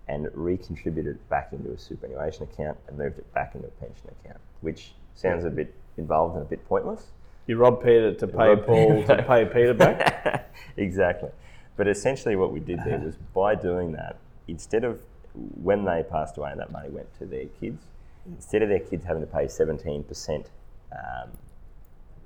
and 0.09 0.26
recontributed 0.26 1.07
it 1.07 1.28
back 1.28 1.52
into 1.52 1.70
a 1.70 1.78
superannuation 1.78 2.42
account 2.44 2.76
and 2.88 2.98
moved 2.98 3.18
it 3.18 3.35
back 3.35 3.55
into 3.55 3.68
a 3.68 3.70
pension 3.72 4.11
account, 4.20 4.40
which 4.61 4.92
sounds 5.14 5.44
a 5.44 5.50
bit 5.50 5.74
involved 5.96 6.35
and 6.35 6.44
a 6.44 6.48
bit 6.48 6.66
pointless. 6.68 7.07
you 7.46 7.57
rob 7.57 7.83
Peter 7.83 8.12
to 8.14 8.26
pay 8.26 8.48
rob- 8.48 8.66
Paul 8.66 9.05
to 9.05 9.22
pay 9.22 9.44
Peter 9.44 9.74
back. 9.74 10.52
exactly. 10.76 11.31
But 11.76 11.88
essentially, 11.88 12.37
what 12.37 12.52
we 12.52 12.61
did 12.61 12.81
there 12.85 12.98
was 12.98 13.16
by 13.33 13.55
doing 13.55 13.92
that, 13.92 14.16
instead 14.48 14.85
of 14.85 15.00
when 15.35 15.85
they 15.85 16.02
passed 16.02 16.37
away 16.37 16.50
and 16.50 16.61
that 16.61 16.70
money 16.70 16.90
went 16.90 17.09
to 17.18 17.24
their 17.24 17.46
kids, 17.61 17.83
instead 18.26 18.62
of 18.62 18.68
their 18.68 18.81
kids 18.81 19.05
having 19.05 19.22
to 19.22 19.26
pay 19.26 19.46
17% 19.46 20.44
um, 20.92 21.31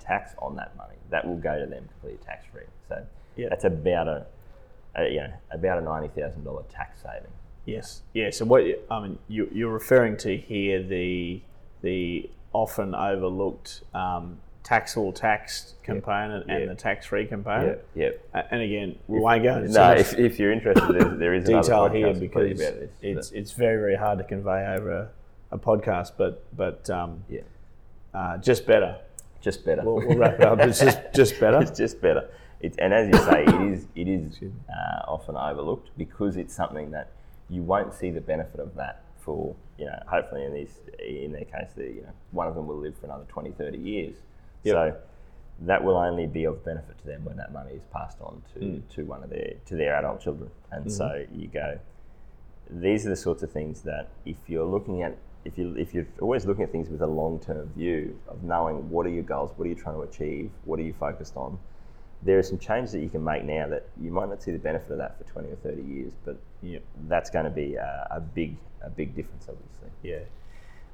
tax 0.07 0.33
on 0.39 0.55
that 0.55 0.75
money, 0.77 0.95
that 1.09 1.27
will 1.27 1.37
go 1.37 1.59
to 1.59 1.65
them 1.65 1.87
completely 1.91 2.23
tax 2.25 2.45
free. 2.51 2.63
So 2.89 3.05
Yeah. 3.35 3.49
that's 3.49 3.63
about 3.65 4.07
a, 4.07 4.25
a 4.95 5.09
you 5.09 5.17
know 5.21 5.33
about 5.51 5.77
a 5.77 5.81
ninety 5.81 6.07
thousand 6.19 6.43
dollar 6.43 6.63
tax 6.69 7.01
saving. 7.03 7.31
Yes, 7.65 8.01
yeah. 8.13 8.29
So 8.31 8.45
what 8.45 8.63
I 8.89 8.99
mean, 9.01 9.19
you, 9.27 9.49
you're 9.53 9.73
referring 9.73 10.17
to 10.17 10.35
here 10.37 10.81
the 10.81 11.41
the 11.81 12.29
often 12.53 12.95
overlooked 12.95 13.83
um, 13.93 14.37
taxable 14.63 15.11
tax 15.13 15.75
component 15.83 16.49
and 16.49 16.61
Yeah. 16.61 16.65
the 16.69 16.75
tax-free 16.75 17.25
component. 17.27 17.79
Yep. 17.95 18.21
A- 18.33 18.53
And 18.53 18.61
again, 18.61 18.97
we 19.07 19.19
won't 19.19 19.43
go 19.43 19.57
into 19.57 19.69
No, 19.71 19.91
if, 19.91 20.17
if 20.17 20.39
you're 20.39 20.51
interested, 20.51 20.89
there, 20.97 21.09
there 21.17 21.33
is 21.33 21.43
detail 21.45 21.87
here 21.89 22.13
because 22.13 22.57
this. 22.57 22.89
it's 23.01 23.29
but- 23.29 23.37
it's 23.37 23.51
very 23.51 23.77
very 23.79 23.95
hard 23.95 24.17
to 24.19 24.23
convey 24.23 24.65
over 24.75 24.91
a, 24.91 25.09
a 25.51 25.57
podcast. 25.57 26.13
But 26.17 26.43
but 26.55 26.89
um, 26.89 27.23
yeah, 27.29 27.41
uh, 28.13 28.37
just 28.37 28.65
better. 28.65 28.97
Just 29.41 29.65
better. 29.65 29.83
We'll, 29.83 29.95
we'll 30.07 30.17
wrap 30.17 30.35
it 30.39 30.45
up. 30.45 30.59
It's 30.59 30.79
just 30.79 30.99
just 31.13 31.39
better. 31.39 31.61
it's 31.61 31.77
just 31.77 32.01
better. 32.01 32.29
It's, 32.59 32.77
and 32.79 32.93
as 32.93 33.07
you 33.07 33.17
say, 33.17 33.43
it 33.43 33.61
is 33.73 33.87
it 33.95 34.07
is 34.07 34.39
uh, 34.69 35.03
often 35.07 35.35
overlooked 35.35 35.89
because 35.97 36.37
it's 36.37 36.55
something 36.55 36.91
that 36.91 37.11
you 37.49 37.61
won't 37.61 37.93
see 37.93 38.09
the 38.09 38.21
benefit 38.21 38.59
of 38.59 38.75
that 38.75 39.03
for 39.17 39.55
you 39.77 39.85
know 39.85 39.99
hopefully 40.07 40.43
in 40.43 40.53
this 40.53 40.71
in 41.05 41.31
their 41.33 41.45
case 41.45 41.69
the 41.75 41.83
you 41.83 42.01
know 42.01 42.11
one 42.31 42.47
of 42.47 42.55
them 42.55 42.65
will 42.65 42.77
live 42.77 42.97
for 42.97 43.05
another 43.05 43.25
20 43.27 43.51
30 43.51 43.77
years 43.77 44.15
Yep. 44.63 44.73
so 44.73 44.95
that 45.61 45.83
will 45.83 45.97
only 45.97 46.25
be 46.27 46.45
of 46.45 46.63
benefit 46.65 46.97
to 46.99 47.05
them 47.05 47.23
when 47.25 47.37
that 47.37 47.51
money 47.53 47.73
is 47.73 47.83
passed 47.93 48.19
on 48.21 48.41
to, 48.53 48.59
Mm. 48.59 48.81
to 48.95 49.03
one 49.05 49.23
of 49.23 49.29
their 49.29 49.53
to 49.65 49.75
their 49.75 49.95
adult 49.95 50.19
children 50.21 50.49
and 50.71 50.85
Mm-hmm. 50.85 50.91
so 50.91 51.25
you 51.33 51.47
go 51.47 51.77
these 52.69 53.05
are 53.05 53.09
the 53.09 53.15
sorts 53.15 53.43
of 53.43 53.51
things 53.51 53.81
that 53.83 54.09
if 54.25 54.37
you're 54.47 54.65
looking 54.65 55.03
at 55.03 55.15
if 55.47 55.57
you 55.57 55.73
if 55.77 55.93
you're 55.93 56.07
always 56.21 56.45
looking 56.45 56.63
at 56.63 56.71
things 56.71 56.89
with 56.89 57.01
a 57.01 57.07
long 57.07 57.39
term 57.39 57.71
view 57.75 58.19
of 58.27 58.43
knowing 58.43 58.89
what 58.89 59.05
are 59.05 59.09
your 59.09 59.23
goals, 59.23 59.51
what 59.55 59.65
are 59.65 59.69
you 59.69 59.75
trying 59.75 59.95
to 59.95 60.01
achieve, 60.01 60.51
what 60.65 60.79
are 60.79 60.83
you 60.83 60.93
focused 60.93 61.37
on, 61.37 61.57
there 62.21 62.37
are 62.37 62.43
some 62.43 62.59
changes 62.59 62.91
that 62.91 62.99
you 62.99 63.09
can 63.09 63.23
make 63.23 63.43
now 63.43 63.67
that 63.67 63.87
you 64.01 64.11
might 64.11 64.27
not 64.29 64.43
see 64.43 64.51
the 64.51 64.59
benefit 64.59 64.91
of 64.91 64.97
that 64.97 65.17
for 65.17 65.23
20 65.23 65.49
or 65.49 65.55
30 65.57 65.81
years, 65.81 66.13
but 66.25 66.37
Yep. 66.63 66.81
that's 67.07 67.29
going 67.29 67.45
to 67.45 67.51
be 67.51 67.75
a, 67.75 68.07
a 68.11 68.19
big 68.19 68.57
a 68.81 68.89
big 68.89 69.15
difference, 69.15 69.47
obviously. 69.49 69.89
Yeah. 70.03 70.23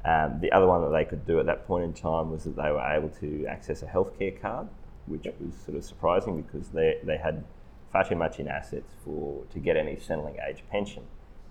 Um, 0.06 0.40
the 0.42 0.52
other 0.52 0.68
one 0.68 0.82
that 0.82 0.90
they 0.90 1.06
could 1.06 1.26
do 1.26 1.40
at 1.40 1.46
that 1.46 1.66
point 1.66 1.86
in 1.86 1.94
time 1.94 2.30
was 2.32 2.44
that 2.44 2.56
they 2.56 2.72
were 2.72 2.82
able 2.82 3.10
to 3.22 3.46
access 3.48 3.82
a 3.82 3.86
healthcare 3.86 4.40
card, 4.40 4.68
which 5.08 5.26
was 5.40 5.56
sort 5.66 5.78
of 5.78 5.84
surprising 5.84 6.42
because 6.42 6.68
they, 6.70 6.98
they 7.04 7.18
had 7.18 7.44
far 7.92 8.04
too 8.08 8.16
much 8.16 8.40
in 8.40 8.48
assets 8.48 8.92
for 9.06 9.44
to 9.54 9.60
get 9.60 9.78
any 9.78 9.98
settling 9.98 10.36
age 10.48 10.64
pension. 10.70 11.04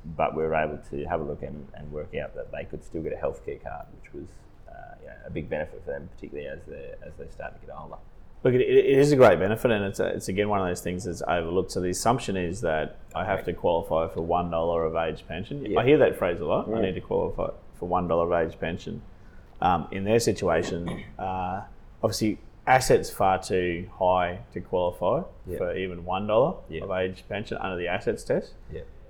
But 0.04 0.34
we 0.36 0.42
were 0.42 0.54
able 0.54 0.78
to 0.90 1.04
have 1.04 1.20
a 1.20 1.24
look 1.24 1.42
and, 1.42 1.66
and 1.74 1.90
work 1.92 2.14
out 2.16 2.34
that 2.34 2.50
they 2.50 2.64
could 2.64 2.82
still 2.84 3.02
get 3.02 3.12
a 3.12 3.16
healthcare 3.16 3.62
card, 3.62 3.86
which 4.02 4.12
was 4.12 4.26
uh, 4.68 4.72
you 5.00 5.06
know, 5.08 5.14
a 5.26 5.30
big 5.30 5.48
benefit 5.48 5.82
for 5.84 5.90
them, 5.92 6.08
particularly 6.14 6.48
as 6.48 6.58
they 6.66 6.92
as 7.06 7.12
they 7.18 7.28
start 7.28 7.60
to 7.60 7.66
get 7.66 7.74
older. 7.80 7.96
Look, 8.44 8.54
it, 8.54 8.60
it 8.62 8.98
is 8.98 9.12
a 9.12 9.16
great 9.16 9.38
benefit, 9.38 9.70
and 9.70 9.84
it's, 9.84 10.00
a, 10.00 10.06
it's 10.06 10.28
again 10.28 10.48
one 10.48 10.60
of 10.60 10.66
those 10.66 10.80
things 10.80 11.04
that's 11.04 11.22
overlooked. 11.22 11.70
So 11.70 11.80
the 11.80 11.90
assumption 11.90 12.36
is 12.36 12.60
that 12.62 12.96
I 13.14 13.24
have 13.24 13.44
to 13.44 13.52
qualify 13.52 14.08
for 14.12 14.22
one 14.22 14.50
dollar 14.50 14.84
of 14.84 14.96
age 14.96 15.24
pension. 15.28 15.64
Yeah. 15.64 15.78
I 15.78 15.84
hear 15.84 15.98
that 15.98 16.16
phrase 16.18 16.40
a 16.40 16.44
lot. 16.46 16.68
I 16.74 16.80
need 16.80 16.94
to 16.96 17.00
qualify 17.00 17.50
for 17.78 17.86
one 17.88 18.08
dollar 18.08 18.26
of 18.34 18.48
age 18.48 18.58
pension. 18.58 19.02
Um, 19.60 19.86
in 19.92 20.02
their 20.02 20.18
situation, 20.18 21.04
uh, 21.20 21.62
obviously 22.02 22.38
assets 22.66 23.10
far 23.10 23.40
too 23.40 23.88
high 23.96 24.40
to 24.54 24.60
qualify 24.60 25.22
Yeah. 25.46 25.58
for 25.58 25.76
even 25.76 26.04
one 26.04 26.26
dollar 26.26 26.56
Yeah. 26.68 26.82
of 26.82 26.90
age 26.90 27.22
pension 27.28 27.58
under 27.58 27.76
the 27.76 27.86
assets 27.86 28.24
test. 28.24 28.54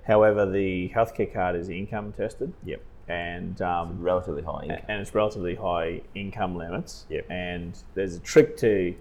However, 0.05 0.45
the 0.49 0.89
healthcare 0.89 1.31
card 1.31 1.55
is 1.55 1.69
income 1.69 2.13
tested. 2.13 2.53
Yep. 2.65 2.81
And 3.07 3.61
um, 3.61 4.01
Relatively 4.01 4.43
high 4.43 4.63
income. 4.63 4.85
and 4.87 5.01
it's 5.01 5.13
relatively 5.13 5.55
high 5.55 6.01
income 6.15 6.55
limits. 6.55 7.05
Yep. 7.09 7.25
And 7.29 7.77
there's 7.95 8.15
a 8.15 8.19
trick 8.19 8.55
to 8.57 8.95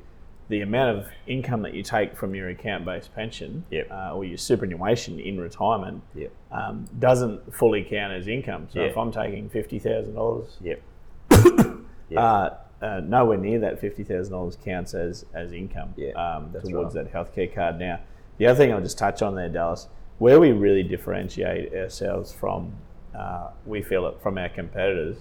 the 0.48 0.60
amount 0.60 0.98
of 0.98 1.06
income 1.26 1.62
that 1.62 1.72
you 1.72 1.82
take 1.82 2.16
from 2.16 2.34
your 2.34 2.48
account-based 2.50 3.14
pension 3.14 3.64
Yep. 3.70 3.88
uh, 3.90 4.12
or 4.14 4.24
your 4.24 4.36
superannuation 4.36 5.18
in 5.20 5.40
retirement 5.40 6.02
Yep. 6.14 6.32
um, 6.50 6.84
doesn't 6.98 7.54
fully 7.54 7.84
count 7.84 8.12
as 8.12 8.26
income. 8.26 8.66
So 8.70 8.80
Yeah. 8.80 8.86
if 8.86 8.98
I'm 8.98 9.12
taking 9.12 9.48
fifty 9.48 9.78
thousand 9.78 10.14
dollars, 10.14 10.58
Yep. 10.60 10.82
Yeah. 12.10 12.20
uh, 12.20 12.54
uh, 12.82 13.00
nowhere 13.04 13.38
near 13.38 13.60
that 13.60 13.78
fifty 13.80 14.02
thousand 14.02 14.32
dollars 14.32 14.56
counts 14.62 14.92
as 14.94 15.24
as 15.32 15.52
income 15.52 15.94
um, 16.16 16.52
towards 16.64 16.94
right. 16.96 17.04
that 17.04 17.12
healthcare 17.12 17.52
card. 17.54 17.78
Now, 17.78 18.00
the 18.38 18.46
other 18.46 18.56
thing 18.58 18.72
I'll 18.72 18.80
just 18.80 18.98
touch 18.98 19.22
on 19.22 19.34
there, 19.36 19.48
Dallas, 19.48 19.88
where 20.22 20.38
we 20.38 20.52
really 20.52 20.84
differentiate 20.84 21.74
ourselves 21.74 22.32
from, 22.32 22.72
uh, 23.12 23.50
we 23.66 23.82
feel 23.82 24.06
it 24.06 24.14
from 24.22 24.38
our 24.38 24.48
competitors, 24.48 25.16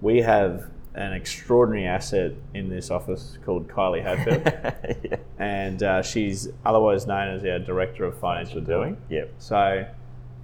we 0.00 0.20
have 0.20 0.68
an 0.96 1.12
extraordinary 1.12 1.86
asset 1.86 2.32
in 2.52 2.68
this 2.68 2.90
office 2.90 3.38
called 3.46 3.68
Kylie 3.68 4.02
Hadfield, 4.02 4.42
yeah. 5.04 5.16
and 5.38 5.84
uh, 5.84 6.02
she's 6.02 6.48
otherwise 6.66 7.06
known 7.06 7.28
as 7.36 7.44
our 7.44 7.60
director 7.60 8.04
of 8.04 8.18
financial 8.18 8.60
doing. 8.60 8.96
Yep. 9.10 9.32
So, 9.38 9.86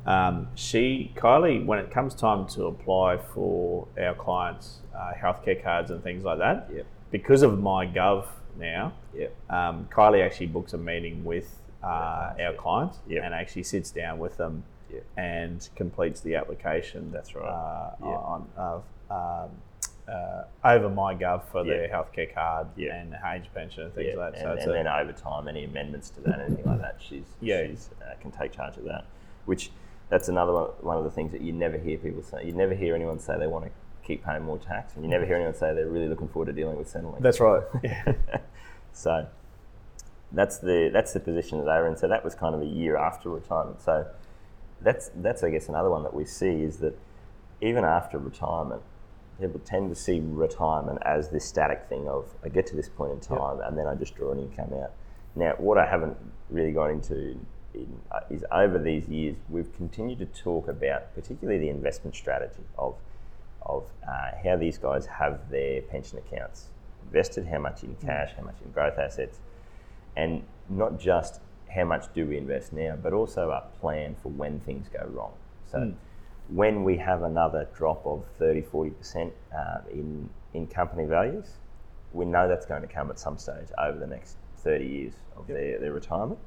um, 0.06 0.46
she, 0.54 1.12
Kylie, 1.16 1.66
when 1.66 1.80
it 1.80 1.90
comes 1.90 2.14
time 2.14 2.46
to 2.50 2.66
apply 2.66 3.18
for 3.34 3.88
our 4.00 4.14
clients' 4.14 4.76
uh, 4.96 5.10
healthcare 5.20 5.60
cards 5.60 5.90
and 5.90 6.00
things 6.04 6.22
like 6.22 6.38
that, 6.38 6.70
Yep. 6.72 6.86
because 7.10 7.42
of 7.42 7.58
my 7.58 7.84
Gov 7.84 8.26
now, 8.56 8.92
Yep. 9.12 9.34
um, 9.50 9.88
Kylie 9.90 10.24
actually 10.24 10.46
books 10.46 10.72
a 10.72 10.78
meeting 10.78 11.24
with 11.24 11.57
uh, 11.82 12.34
our 12.40 12.54
clients 12.56 12.98
Yep. 13.08 13.22
and 13.24 13.34
actually 13.34 13.62
sits 13.62 13.90
down 13.90 14.18
with 14.18 14.36
them 14.36 14.64
Yep. 14.90 15.04
and 15.16 15.68
completes 15.76 16.20
the 16.20 16.34
application. 16.36 17.10
That's 17.12 17.34
right. 17.34 17.44
Uh, 17.48 17.90
Yep. 18.00 18.18
on, 18.18 18.48
uh, 18.56 18.78
um, 19.14 19.50
uh, 20.08 20.44
over 20.64 20.88
my 20.88 21.14
Gov 21.14 21.42
for 21.44 21.62
their 21.64 21.86
healthcare 21.88 22.32
card 22.34 22.68
and 22.78 23.14
age 23.34 23.50
pension 23.54 23.84
and 23.84 23.92
things 23.94 24.16
like 24.16 24.32
that. 24.32 24.40
and, 24.42 24.52
it's 24.58 24.62
and 24.64 24.70
a- 24.72 24.74
then 24.74 24.88
over 24.88 25.12
time, 25.12 25.46
any 25.48 25.64
amendments 25.64 26.08
to 26.10 26.20
that, 26.22 26.40
anything 26.40 26.64
like 26.64 26.80
that, 26.80 26.96
she's, 26.98 27.36
Yeah. 27.40 27.66
she's 27.66 27.90
uh, 28.02 28.14
can 28.20 28.30
take 28.30 28.52
charge 28.52 28.76
of 28.78 28.84
that. 28.84 29.04
Which 29.44 29.70
that's 30.08 30.28
another 30.30 30.52
one, 30.54 30.70
one 30.80 30.96
of 30.96 31.04
the 31.04 31.10
things 31.10 31.32
that 31.32 31.42
you 31.42 31.52
never 31.52 31.76
hear 31.76 31.98
people 31.98 32.22
say. 32.22 32.44
You 32.44 32.52
never 32.52 32.74
hear 32.74 32.94
anyone 32.94 33.18
say 33.18 33.36
they 33.38 33.46
want 33.46 33.66
to 33.66 33.70
keep 34.02 34.24
paying 34.24 34.42
more 34.42 34.56
tax, 34.56 34.94
and 34.94 35.04
you 35.04 35.10
never 35.10 35.26
hear 35.26 35.36
anyone 35.36 35.52
say 35.54 35.74
they're 35.74 35.86
really 35.86 36.08
looking 36.08 36.28
forward 36.28 36.46
to 36.46 36.52
dealing 36.54 36.78
with 36.78 36.90
Centrelink. 36.90 37.20
that's 37.20 37.40
right. 37.40 37.62
Yeah. 37.82 38.14
so 38.92 39.26
that's 40.32 40.58
the 40.58 40.90
that's 40.92 41.12
the 41.12 41.20
position 41.20 41.58
that 41.58 41.64
they 41.64 41.80
were 41.80 41.88
in. 41.88 41.96
So 41.96 42.08
that 42.08 42.24
was 42.24 42.34
kind 42.34 42.54
of 42.54 42.60
a 42.60 42.66
year 42.66 42.96
after 42.96 43.30
retirement. 43.30 43.80
So 43.80 44.06
that's 44.80 45.10
that's 45.16 45.42
I 45.42 45.50
guess 45.50 45.68
another 45.68 45.90
one 45.90 46.02
that 46.02 46.14
we 46.14 46.24
see 46.24 46.62
is 46.62 46.78
that 46.78 46.98
even 47.60 47.84
after 47.84 48.18
retirement, 48.18 48.82
people 49.40 49.60
tend 49.64 49.88
to 49.90 50.00
see 50.00 50.20
retirement 50.20 50.98
as 51.02 51.30
this 51.30 51.44
static 51.44 51.86
thing 51.88 52.08
of 52.08 52.26
I 52.44 52.48
get 52.48 52.66
to 52.68 52.76
this 52.76 52.88
point 52.88 53.12
in 53.12 53.20
time 53.20 53.60
and 53.60 53.76
then 53.76 53.86
I 53.86 53.94
just 53.94 54.14
draw 54.14 54.32
an 54.32 54.38
income 54.38 54.72
out. 54.74 54.92
Now, 55.34 55.54
what 55.58 55.78
I 55.78 55.86
haven't 55.86 56.16
really 56.50 56.72
gone 56.72 56.90
into 56.90 57.38
in, 57.74 58.00
uh, 58.10 58.20
is 58.30 58.44
over 58.50 58.78
these 58.78 59.08
years 59.08 59.36
we've 59.48 59.74
continued 59.76 60.18
to 60.18 60.26
talk 60.26 60.68
about 60.68 61.14
particularly 61.14 61.58
the 61.58 61.68
investment 61.68 62.16
strategy 62.16 62.62
of 62.76 62.96
of 63.62 63.84
uh, 64.08 64.30
how 64.42 64.56
these 64.56 64.78
guys 64.78 65.04
have 65.06 65.50
their 65.50 65.82
pension 65.82 66.18
accounts 66.18 66.68
invested, 67.06 67.46
how 67.46 67.58
much 67.58 67.82
in 67.82 67.94
cash, 67.96 68.32
how 68.36 68.42
much 68.42 68.56
in 68.64 68.70
growth 68.70 68.98
assets, 68.98 69.38
and 70.18 70.42
not 70.68 70.98
just 70.98 71.40
how 71.74 71.84
much 71.84 72.12
do 72.12 72.26
we 72.26 72.36
invest 72.36 72.72
now, 72.72 72.98
but 73.00 73.12
also 73.12 73.50
a 73.50 73.62
plan 73.80 74.16
for 74.20 74.30
when 74.30 74.58
things 74.60 74.88
go 74.88 75.06
wrong. 75.12 75.32
So 75.70 75.94
when 76.48 76.82
we 76.82 76.96
have 76.96 77.22
another 77.22 77.68
drop 77.74 78.04
of 78.04 78.24
30, 78.38 78.62
40% 78.62 79.30
uh, 79.56 79.78
in, 79.92 80.28
in 80.54 80.66
company 80.66 81.04
values, 81.04 81.52
we 82.12 82.24
know 82.24 82.48
that's 82.48 82.66
going 82.66 82.82
to 82.82 82.88
come 82.88 83.10
at 83.10 83.18
some 83.18 83.38
stage 83.38 83.68
over 83.78 83.98
the 83.98 84.06
next 84.06 84.36
30 84.56 84.84
years 84.84 85.12
of 85.36 85.46
their, 85.46 85.78
their 85.78 85.92
retirement. 85.92 86.40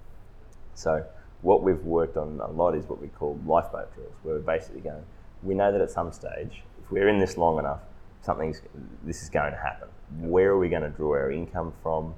So 0.74 1.06
what 1.42 1.64
we've 1.64 1.84
worked 1.84 2.18
on 2.18 2.42
a 2.42 2.52
lot 2.52 2.76
is 2.76 2.86
what 2.88 3.02
we 3.02 3.08
call 3.08 3.40
lifeboat 3.46 3.94
drills, 3.94 4.14
where 4.24 4.36
we're 4.36 4.42
basically 4.42 4.82
going, 4.82 5.04
we 5.44 5.56
know 5.56 5.72
that 5.72 5.82
at 5.82 5.92
some 5.92 6.12
stage, 6.12 6.64
if 6.84 6.92
we're 6.92 7.08
in 7.08 7.20
this 7.20 7.38
long 7.38 7.58
enough, 7.58 7.80
something's 8.22 8.62
this 9.04 9.24
is 9.24 9.30
going 9.30 9.52
to 9.52 9.58
happen. 9.58 9.88
Where 10.20 10.50
are 10.52 10.60
we 10.60 10.68
going 10.68 10.84
to 10.84 10.90
draw 10.90 11.14
our 11.14 11.32
income 11.32 11.74
from? 11.82 12.14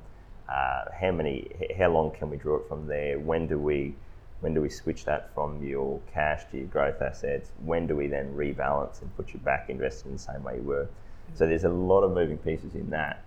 Uh, 0.47 0.86
how 0.99 1.12
many? 1.12 1.49
How 1.77 1.89
long 1.89 2.12
can 2.12 2.29
we 2.29 2.38
draw 2.38 2.58
it 2.58 2.67
from 2.67 2.88
there? 2.88 3.19
When 3.19 3.47
do 3.47 3.58
we? 3.58 3.95
When 4.41 4.53
do 4.53 4.62
we 4.62 4.69
switch 4.69 5.06
that 5.06 5.34
from 5.34 5.63
your 5.63 6.01
cash 6.13 6.43
to 6.51 6.58
your 6.58 6.67
growth 6.67 7.01
assets? 7.01 7.49
When 7.63 7.88
do 7.88 7.95
we 7.95 8.08
then 8.08 8.34
rebalance 8.36 9.01
and 9.01 9.15
put 9.15 9.34
you 9.34 9.39
back 9.39 9.69
invested 9.69 10.08
in 10.08 10.13
the 10.13 10.19
same 10.19 10.43
way 10.43 10.58
you 10.58 10.63
were? 10.63 10.89
So 11.34 11.47
there's 11.47 11.63
a 11.63 11.69
lot 11.69 12.01
of 12.01 12.12
moving 12.12 12.38
pieces 12.38 12.75
in 12.75 12.89
that. 12.89 13.23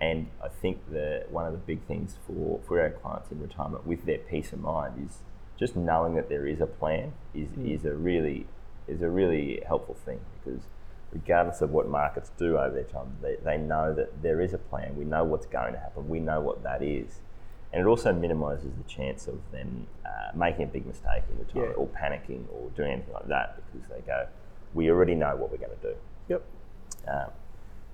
And 0.00 0.28
I 0.42 0.48
think 0.48 0.78
that 0.92 1.30
one 1.30 1.46
of 1.46 1.52
the 1.52 1.58
big 1.58 1.82
things 1.84 2.16
for, 2.26 2.60
for 2.66 2.80
our 2.80 2.90
clients 2.90 3.30
in 3.30 3.40
retirement 3.40 3.86
with 3.86 4.04
their 4.04 4.18
peace 4.18 4.52
of 4.52 4.60
mind 4.60 5.08
is 5.08 5.18
just 5.58 5.76
knowing 5.76 6.14
that 6.16 6.28
there 6.28 6.46
is 6.46 6.60
a 6.60 6.66
plan 6.66 7.12
is, 7.34 7.48
is 7.64 7.84
a 7.84 7.94
really 7.94 8.46
is 8.86 9.00
a 9.00 9.08
really 9.08 9.62
helpful 9.66 9.96
thing 10.04 10.20
because 10.38 10.60
regardless 11.14 11.60
of 11.62 11.70
what 11.70 11.88
markets 11.88 12.30
do 12.36 12.58
over 12.58 12.74
their 12.74 12.84
time, 12.84 13.16
they, 13.22 13.36
they 13.44 13.56
know 13.56 13.94
that 13.94 14.22
there 14.22 14.40
is 14.40 14.52
a 14.52 14.58
plan. 14.58 14.96
We 14.96 15.04
know 15.04 15.24
what's 15.24 15.46
going 15.46 15.72
to 15.72 15.78
happen. 15.78 16.08
We 16.08 16.20
know 16.20 16.40
what 16.40 16.62
that 16.64 16.82
is. 16.82 17.20
And 17.72 17.80
it 17.80 17.86
also 17.86 18.12
minimises 18.12 18.72
the 18.76 18.88
chance 18.88 19.26
of 19.26 19.38
them 19.52 19.86
uh, 20.04 20.36
making 20.36 20.64
a 20.64 20.66
big 20.66 20.86
mistake 20.86 21.22
in 21.30 21.38
retirement 21.38 21.76
Yeah. 21.76 21.82
or 21.82 21.86
panicking 21.88 22.44
or 22.52 22.70
doing 22.76 22.92
anything 22.92 23.14
like 23.14 23.28
that 23.28 23.60
because 23.72 23.88
they 23.88 24.00
go, 24.00 24.26
we 24.74 24.90
already 24.90 25.14
know 25.14 25.34
what 25.36 25.50
we're 25.50 25.56
going 25.58 25.76
to 25.80 25.88
do. 25.90 25.94
yep. 26.28 26.42
Um, 27.08 27.30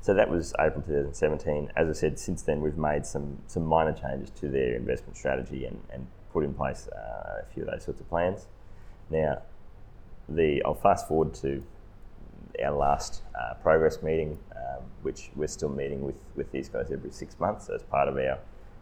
so 0.02 0.14
that 0.14 0.30
was 0.30 0.54
April 0.59 0.83
2017. 0.83 1.72
As 1.76 1.88
I 1.88 1.92
said, 1.92 2.18
since 2.18 2.40
then 2.42 2.62
we've 2.62 2.78
made 2.78 3.04
some 3.04 3.38
some 3.48 3.64
minor 3.66 3.92
changes 3.92 4.30
to 4.40 4.48
their 4.48 4.74
investment 4.74 5.14
strategy 5.16 5.66
and, 5.66 5.78
and 5.92 6.06
put 6.33 6.42
in 6.42 6.54
place 6.54 6.88
uh, 6.88 7.42
a 7.42 7.44
few 7.52 7.64
of 7.64 7.70
those 7.70 7.85
sorts 7.85 8.00
of 8.00 8.09
plans. 8.09 8.46
Now, 9.11 9.42
the 10.26 10.62
I'll 10.64 10.74
fast 10.74 11.06
forward 11.06 11.35
to 11.35 11.62
our 12.64 12.72
last 12.72 13.22
uh, 13.34 13.54
progress 13.62 14.02
meeting, 14.02 14.38
um, 14.56 14.82
which 15.02 15.30
we're 15.34 15.46
still 15.46 15.68
meeting 15.68 16.02
with, 16.02 16.16
with 16.36 16.50
these 16.52 16.68
guys 16.68 16.90
every 16.92 17.10
six 17.10 17.38
months 17.40 17.68
as 17.68 17.82
part 17.82 18.08
of 18.08 18.16
our, 18.16 18.38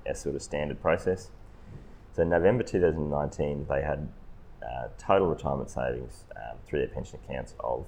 our 0.06 0.14
sort 0.14 0.34
of 0.34 0.42
standard 0.42 0.80
process. 0.80 1.30
So 2.14 2.22
in 2.22 2.30
November 2.30 2.64
2019, 2.64 3.66
they 3.68 3.82
had 3.82 4.08
uh, 4.62 4.88
total 4.98 5.28
retirement 5.28 5.70
savings 5.70 6.24
um, 6.36 6.56
through 6.66 6.80
their 6.80 6.88
pension 6.88 7.18
accounts 7.24 7.54
of 7.60 7.86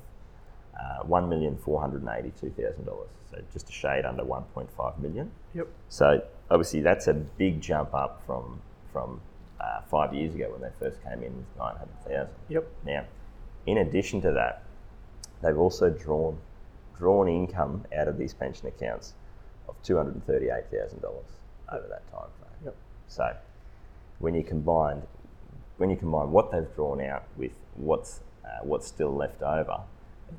uh, 0.79 1.03
$1,482,000. 1.05 3.07
So 3.31 3.42
just 3.53 3.68
a 3.68 3.72
shade 3.72 4.05
under 4.05 4.22
1.5 4.22 4.98
million. 4.98 5.31
Yep. 5.55 5.68
So 5.88 6.22
obviously 6.50 6.81
that's 6.81 7.07
a 7.07 7.14
big 7.14 7.61
jump 7.61 7.94
up 7.94 8.22
from 8.26 8.61
from 8.92 9.20
uh, 9.61 9.81
five 9.83 10.12
years 10.12 10.35
ago 10.35 10.50
when 10.50 10.61
they 10.61 10.76
first 10.79 11.03
came 11.05 11.22
in 11.22 11.37
with 11.37 11.46
900,000. 11.59 12.29
Yep. 12.48 12.68
Now, 12.85 13.05
in 13.66 13.79
addition 13.79 14.20
to 14.22 14.33
that, 14.33 14.64
they've 15.42 15.59
also 15.59 15.90
drawn 15.90 16.38
drawn 16.96 17.29
income 17.29 17.87
out 17.96 18.09
of 18.09 18.18
these 18.18 18.35
pension 18.35 18.68
accounts 18.68 19.14
of 19.68 19.74
two 19.83 19.96
hundred 19.96 20.14
and 20.14 20.26
thirty 20.26 20.46
eight 20.46 20.70
thousand 20.70 21.00
dollars 21.00 21.26
over 21.72 21.87
that 21.88 22.11
time 22.11 22.29
frame. 22.38 22.64
Yep. 22.66 22.76
So, 23.09 23.37
when 24.18 24.35
you 24.35 24.44
combine 24.44 25.03
when 25.79 25.90
you 25.90 25.96
combine 25.96 26.31
what 26.31 26.53
they've 26.53 26.74
drawn 26.74 27.00
out 27.00 27.24
with 27.37 27.53
what's 27.76 28.20
uh, 28.44 28.62
what's 28.62 28.87
still 28.87 29.14
left 29.14 29.42
over, 29.42 29.81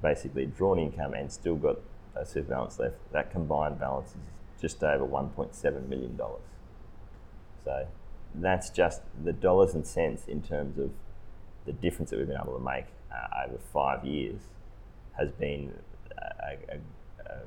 basically 0.02 0.46
drawn 0.46 0.78
income 0.78 1.14
and 1.14 1.32
still 1.32 1.56
got 1.56 1.78
a 2.16 2.26
super 2.26 2.50
balance 2.50 2.78
left. 2.80 2.96
That 3.12 3.32
combined 3.32 3.80
balance 3.80 4.10
is 4.10 4.62
just 4.62 4.84
over 4.84 5.04
one 5.04 5.30
point 5.30 5.56
seven 5.56 5.90
million 5.90 6.16
dollars. 6.16 6.44
So 7.64 7.88
that's 8.36 8.70
just 8.70 9.02
the 9.24 9.34
dollars 9.34 9.74
and 9.74 9.86
cents 9.86 10.26
in 10.28 10.42
terms 10.42 10.78
of 10.78 10.92
the 11.66 11.74
difference 11.74 12.12
that 12.12 12.18
we've 12.18 12.28
been 12.28 12.40
able 12.42 12.58
to 12.58 12.64
make 12.64 12.86
uh, 13.12 13.46
over 13.48 13.58
five 13.58 14.06
years 14.06 14.42
has 15.18 15.32
been 15.32 15.74
a, 16.18 16.46
a, 16.46 16.76
a, 16.76 17.38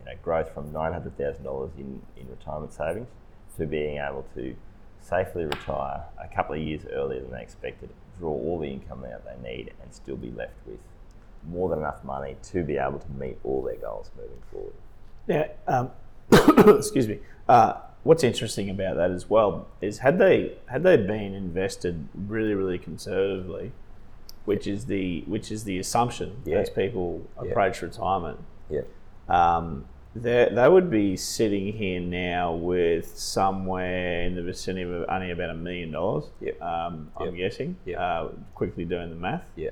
you 0.00 0.06
know, 0.06 0.12
growth 0.22 0.52
from 0.52 0.72
nine 0.72 0.92
hundred 0.92 1.16
thousand 1.16 1.44
dollars 1.44 1.70
in 1.78 2.00
in 2.16 2.28
retirement 2.28 2.72
savings 2.72 3.08
to 3.56 3.66
being 3.66 3.98
able 3.98 4.26
to 4.34 4.54
safely 5.00 5.44
retire 5.44 6.04
a 6.22 6.34
couple 6.34 6.54
of 6.54 6.62
years 6.62 6.82
earlier 6.92 7.20
than 7.20 7.30
they 7.32 7.42
expected, 7.42 7.90
draw 8.18 8.30
all 8.30 8.58
the 8.58 8.68
income 8.68 9.04
out 9.04 9.22
they 9.24 9.50
need, 9.50 9.72
and 9.82 9.92
still 9.92 10.16
be 10.16 10.30
left 10.30 10.54
with 10.66 10.78
more 11.48 11.68
than 11.68 11.80
enough 11.80 12.04
money 12.04 12.36
to 12.42 12.62
be 12.62 12.76
able 12.76 12.98
to 12.98 13.10
meet 13.18 13.36
all 13.42 13.62
their 13.62 13.76
goals 13.76 14.10
moving 14.16 14.42
forward. 14.50 14.72
Now, 15.26 15.46
um, 15.66 15.90
excuse 16.78 17.08
me. 17.08 17.18
Uh, 17.48 17.74
what's 18.04 18.24
interesting 18.24 18.70
about 18.70 18.96
that 18.96 19.10
as 19.10 19.28
well 19.28 19.66
is 19.80 19.98
had 19.98 20.18
they 20.18 20.56
had 20.66 20.82
they 20.82 20.96
been 20.96 21.34
invested 21.34 22.08
really 22.14 22.54
really 22.54 22.78
conservatively, 22.78 23.72
which 24.44 24.66
is 24.66 24.86
the 24.86 25.22
which 25.26 25.50
is 25.52 25.64
the 25.64 25.78
assumption 25.78 26.36
Yeah. 26.44 26.58
as 26.58 26.70
people 26.70 27.22
Yeah. 27.42 27.50
approach 27.50 27.82
retirement. 27.82 28.38
Yeah. 28.70 28.82
Um, 29.28 29.86
They 30.14 30.50
they 30.52 30.68
would 30.68 30.90
be 30.90 31.16
sitting 31.16 31.72
here 31.72 31.98
now 32.00 32.52
with 32.54 33.06
somewhere 33.16 34.22
in 34.24 34.34
the 34.34 34.42
vicinity 34.42 34.82
of 34.82 35.06
only 35.08 35.30
about 35.30 35.48
a 35.50 35.54
million 35.54 35.90
dollars. 35.92 36.24
Yep. 36.40 36.60
Um, 36.60 37.10
I'm 37.16 37.26
Yep. 37.28 37.34
guessing. 37.36 37.76
Yep. 37.86 37.98
Uh, 37.98 38.28
quickly 38.54 38.84
doing 38.84 39.08
the 39.10 39.16
math. 39.16 39.50
Yeah. 39.56 39.70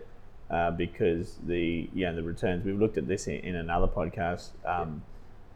uh, 0.50 0.70
because 0.72 1.38
the 1.46 1.88
you 1.94 2.04
know 2.06 2.14
the 2.16 2.22
returns 2.24 2.64
we've 2.64 2.78
looked 2.80 2.98
at 2.98 3.06
this 3.06 3.28
in, 3.28 3.36
in 3.36 3.54
another 3.54 3.86
podcast. 3.86 4.50
Um, 4.64 5.02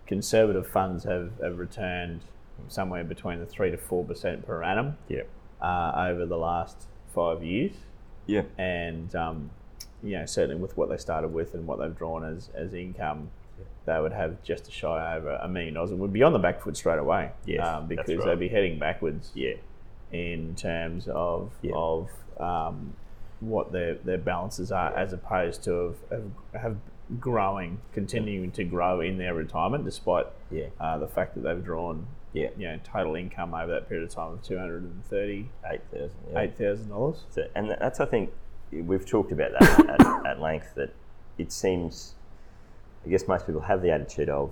Conservative 0.07 0.67
funds 0.69 1.05
have, 1.05 1.31
have 1.43 1.59
returned 1.59 2.21
somewhere 2.69 3.03
between 3.05 3.39
the 3.41 3.47
three 3.47 3.71
to 3.71 3.77
four 3.79 4.05
percent 4.05 4.47
per 4.47 4.63
annum 4.63 4.99
Yeah. 5.09 5.23
uh, 5.63 5.93
over 6.11 6.27
the 6.27 6.37
last 6.37 6.87
five 7.15 7.43
years, 7.43 7.73
Yeah. 8.27 8.43
and 8.59 9.15
um, 9.15 9.51
you 10.03 10.19
know 10.19 10.27
certainly 10.27 10.61
with 10.61 10.77
what 10.77 10.89
they 10.89 10.97
started 10.97 11.29
with 11.33 11.55
and 11.55 11.67
what 11.67 11.79
they've 11.79 11.97
drawn 11.97 12.25
as 12.25 12.51
as 12.55 12.75
income. 12.75 13.31
They 13.87 14.01
would 14.01 14.13
have 14.15 14.43
just 14.43 14.67
a 14.67 14.71
shy 14.71 15.15
over 15.17 15.33
a 15.35 15.47
million 15.47 15.75
dollars 15.75 15.91
and 15.91 16.01
would 16.01 16.13
be 16.13 16.23
on 16.23 16.33
the 16.33 16.39
back 16.39 16.63
foot 16.63 16.75
straight 16.75 16.99
away. 16.99 17.33
Yes, 17.45 17.67
um, 17.67 17.87
because 17.87 18.09
right. 18.17 18.25
they'd 18.29 18.39
be 18.39 18.49
heading 18.49 18.79
backwards 18.79 19.31
Yeah. 19.35 19.55
in 20.11 20.55
terms 20.55 21.07
of 21.09 21.53
Yeah. 21.61 21.73
of 21.75 22.09
um, 22.41 22.95
what 23.41 23.73
their 23.73 23.95
their 23.97 24.17
balances 24.19 24.73
are, 24.73 24.97
as 24.97 25.13
opposed 25.13 25.63
to 25.65 25.95
have, 26.11 26.23
have, 26.53 26.63
have 26.63 26.77
growing, 27.21 27.79
continuing 27.93 28.51
to 28.53 28.65
grow 28.65 29.01
in 29.03 29.19
their 29.19 29.35
retirement, 29.35 29.85
despite 29.85 30.27
Yeah. 30.51 30.69
uh, 30.81 30.97
the 30.97 31.07
fact 31.09 31.35
that 31.35 31.43
they've 31.43 31.63
drawn 31.65 32.07
Yeah. 32.35 32.49
you 32.59 32.67
know 32.69 32.79
total 32.85 33.15
income 33.15 33.55
over 33.55 33.73
that 33.73 33.89
period 33.89 34.05
of 34.07 34.11
time 34.15 34.33
of 34.33 34.43
two 34.43 34.59
hundred 34.59 34.83
and 34.83 35.03
thirty 35.07 35.49
Eight 35.71 35.81
thousand. 35.93 36.19
Eight 36.37 36.59
thousand 36.59 36.89
dollars. 36.91 37.25
So, 37.31 37.47
and 37.55 37.71
that's, 37.71 38.01
I 38.01 38.05
think, 38.07 38.31
we've 38.73 39.07
talked 39.07 39.33
about 39.33 39.53
that 39.59 39.89
at, 40.01 40.27
at 40.27 40.41
length. 40.41 40.75
That 40.75 40.93
it 41.39 41.51
seems, 41.53 42.15
I 43.07 43.09
guess, 43.09 43.27
most 43.29 43.47
people 43.47 43.61
have 43.63 43.81
the 43.83 43.91
attitude 43.91 44.29
of, 44.29 44.51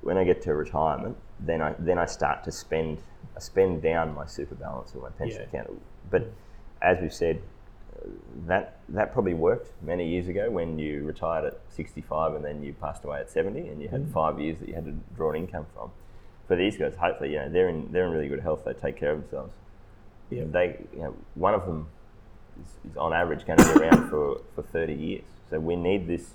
when 0.00 0.16
I 0.18 0.24
get 0.24 0.40
to 0.42 0.54
retirement, 0.54 1.16
then 1.40 1.60
I 1.62 1.74
then 1.78 1.98
I 1.98 2.06
start 2.06 2.44
to 2.44 2.50
spend, 2.52 2.98
I 3.36 3.40
spend 3.40 3.82
down 3.82 4.14
my 4.14 4.26
super 4.26 4.54
balance 4.54 4.94
or 4.94 5.02
my 5.02 5.10
pension 5.10 5.42
Yeah. 5.52 5.60
account. 5.60 5.82
But 6.10 6.30
as 6.82 6.98
we've 7.00 7.12
said, 7.14 7.40
that 8.46 8.76
that 8.88 9.12
probably 9.12 9.34
worked 9.34 9.70
many 9.82 10.08
years 10.08 10.28
ago 10.28 10.50
when 10.50 10.78
you 10.78 11.02
retired 11.04 11.44
at 11.44 11.60
65 11.68 12.34
and 12.36 12.44
then 12.44 12.62
you 12.62 12.72
passed 12.72 13.04
away 13.04 13.20
at 13.20 13.28
70 13.28 13.68
and 13.68 13.82
you 13.82 13.88
had 13.88 14.02
Mm. 14.06 14.12
five 14.12 14.40
years 14.40 14.58
that 14.60 14.68
you 14.68 14.74
had 14.74 14.84
to 14.86 14.94
draw 15.16 15.30
an 15.30 15.36
income 15.36 15.66
from. 15.74 15.90
For 16.48 16.56
these 16.56 16.76
guys, 16.78 16.94
hopefully, 16.96 17.32
you 17.32 17.38
know, 17.38 17.48
they're 17.50 17.68
in 17.68 17.92
they're 17.92 18.06
in 18.06 18.12
really 18.12 18.28
good 18.28 18.40
health. 18.40 18.64
They 18.64 18.72
take 18.72 18.96
care 18.96 19.12
of 19.12 19.20
themselves. 19.22 19.52
Yeah. 20.30 20.44
They, 20.46 20.78
you 20.94 21.00
know, 21.02 21.14
one 21.34 21.54
of 21.54 21.64
them 21.66 21.86
is, 22.60 22.90
is 22.90 22.96
on 22.96 23.12
average 23.12 23.46
going 23.46 23.58
to 23.58 23.74
be 23.74 23.80
around 23.80 24.08
for, 24.10 24.40
for 24.54 24.62
30 24.62 24.92
years. 24.94 25.24
So 25.50 25.58
we 25.60 25.76
need 25.76 26.06
this. 26.06 26.30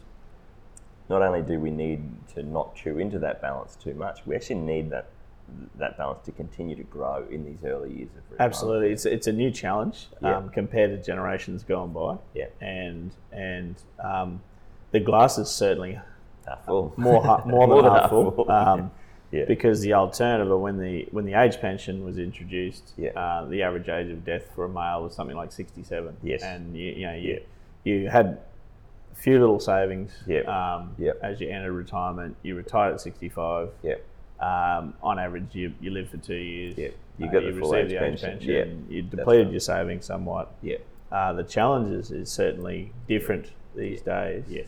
Not 1.10 1.21
only 1.21 1.41
do 1.41 1.60
we 1.60 1.69
need 1.69 2.02
to 2.34 2.43
not 2.43 2.76
chew 2.76 2.97
into 2.99 3.19
that 3.19 3.41
balance 3.41 3.76
too 3.76 3.93
much, 3.93 4.26
we 4.26 4.36
actually 4.36 4.60
need 4.62 4.89
that 4.91 5.08
that 5.78 5.97
balance 5.97 6.23
to 6.26 6.32
continue 6.32 6.76
to 6.76 6.84
grow 6.84 7.26
in 7.30 7.43
these 7.43 7.58
early 7.65 7.89
years 7.91 8.10
of 8.12 8.23
retirement. 8.32 8.39
Absolutely, 8.39 8.91
it's 8.93 9.06
it's 9.06 9.28
a 9.28 9.32
new 9.34 9.52
challenge 9.52 10.08
Yeah. 10.21 10.38
um, 10.38 10.49
compared 10.49 10.91
to 10.91 11.06
generations 11.06 11.63
gone 11.63 11.91
by. 11.91 12.17
Yeah. 12.34 12.45
and 12.62 13.12
and 13.32 13.76
um, 14.04 14.41
the 14.91 14.99
glass 15.02 15.38
is 15.38 15.49
certainly 15.49 15.99
full. 16.65 16.93
more 16.97 17.21
hu- 17.21 17.49
more 17.49 17.82
than 17.82 17.91
half 17.91 18.10
full. 18.10 18.49
Um, 18.49 18.91
Yeah. 19.34 19.46
Because 19.46 19.82
the 19.82 19.93
alternative, 19.93 20.60
when 20.60 20.78
the 20.78 21.08
when 21.12 21.26
the 21.26 21.34
age 21.34 21.60
pension 21.60 22.06
was 22.06 22.17
introduced, 22.19 22.93
Yeah. 22.98 23.10
uh, 23.19 23.46
the 23.46 23.63
average 23.63 23.89
age 23.89 24.12
of 24.12 24.24
death 24.24 24.46
for 24.54 24.65
a 24.65 24.69
male 24.69 25.02
was 25.04 25.15
something 25.15 25.36
like 25.36 25.52
sixty-seven. 25.52 26.17
Yes. 26.22 26.43
and 26.43 26.78
you, 26.78 26.91
you 26.93 27.08
know 27.08 27.15
you 27.15 27.41
you 27.84 28.10
had 28.10 28.26
a 29.12 29.15
few 29.15 29.39
little 29.39 29.60
savings. 29.60 30.12
Yeah. 30.28 30.41
Um, 30.41 30.93
Yeah. 31.00 31.13
As 31.24 31.41
you 31.41 31.50
entered 31.50 31.74
retirement, 31.74 32.36
you 32.43 32.56
retired 32.56 32.93
at 32.93 33.02
sixty-five. 33.02 33.69
yeah. 33.82 33.96
Um, 34.39 34.93
on 35.02 35.19
average, 35.19 35.56
you, 35.56 35.74
you 35.82 35.89
lived 35.91 36.10
for 36.12 36.17
two 36.17 36.36
years. 36.36 36.78
Yeah. 36.78 36.89
You 37.17 37.28
Uh, 37.28 37.32
got 37.32 37.43
the 37.43 37.52
full 37.54 37.72
received 37.72 37.74
age 37.76 37.89
the 37.89 37.96
age 37.96 38.22
pension. 38.22 38.30
pension. 38.32 38.86
Yeah. 38.89 38.96
You 38.96 39.02
depleted 39.04 39.46
right. 39.48 39.52
your 39.54 39.60
savings 39.62 40.06
somewhat. 40.06 40.52
Yeah. 40.62 40.78
Uh, 41.12 41.34
the 41.34 41.43
challenges 41.43 42.12
is 42.12 42.30
certainly 42.30 42.91
different 43.08 43.52
these 43.76 44.02
days 44.02 44.43
Yes. 44.50 44.67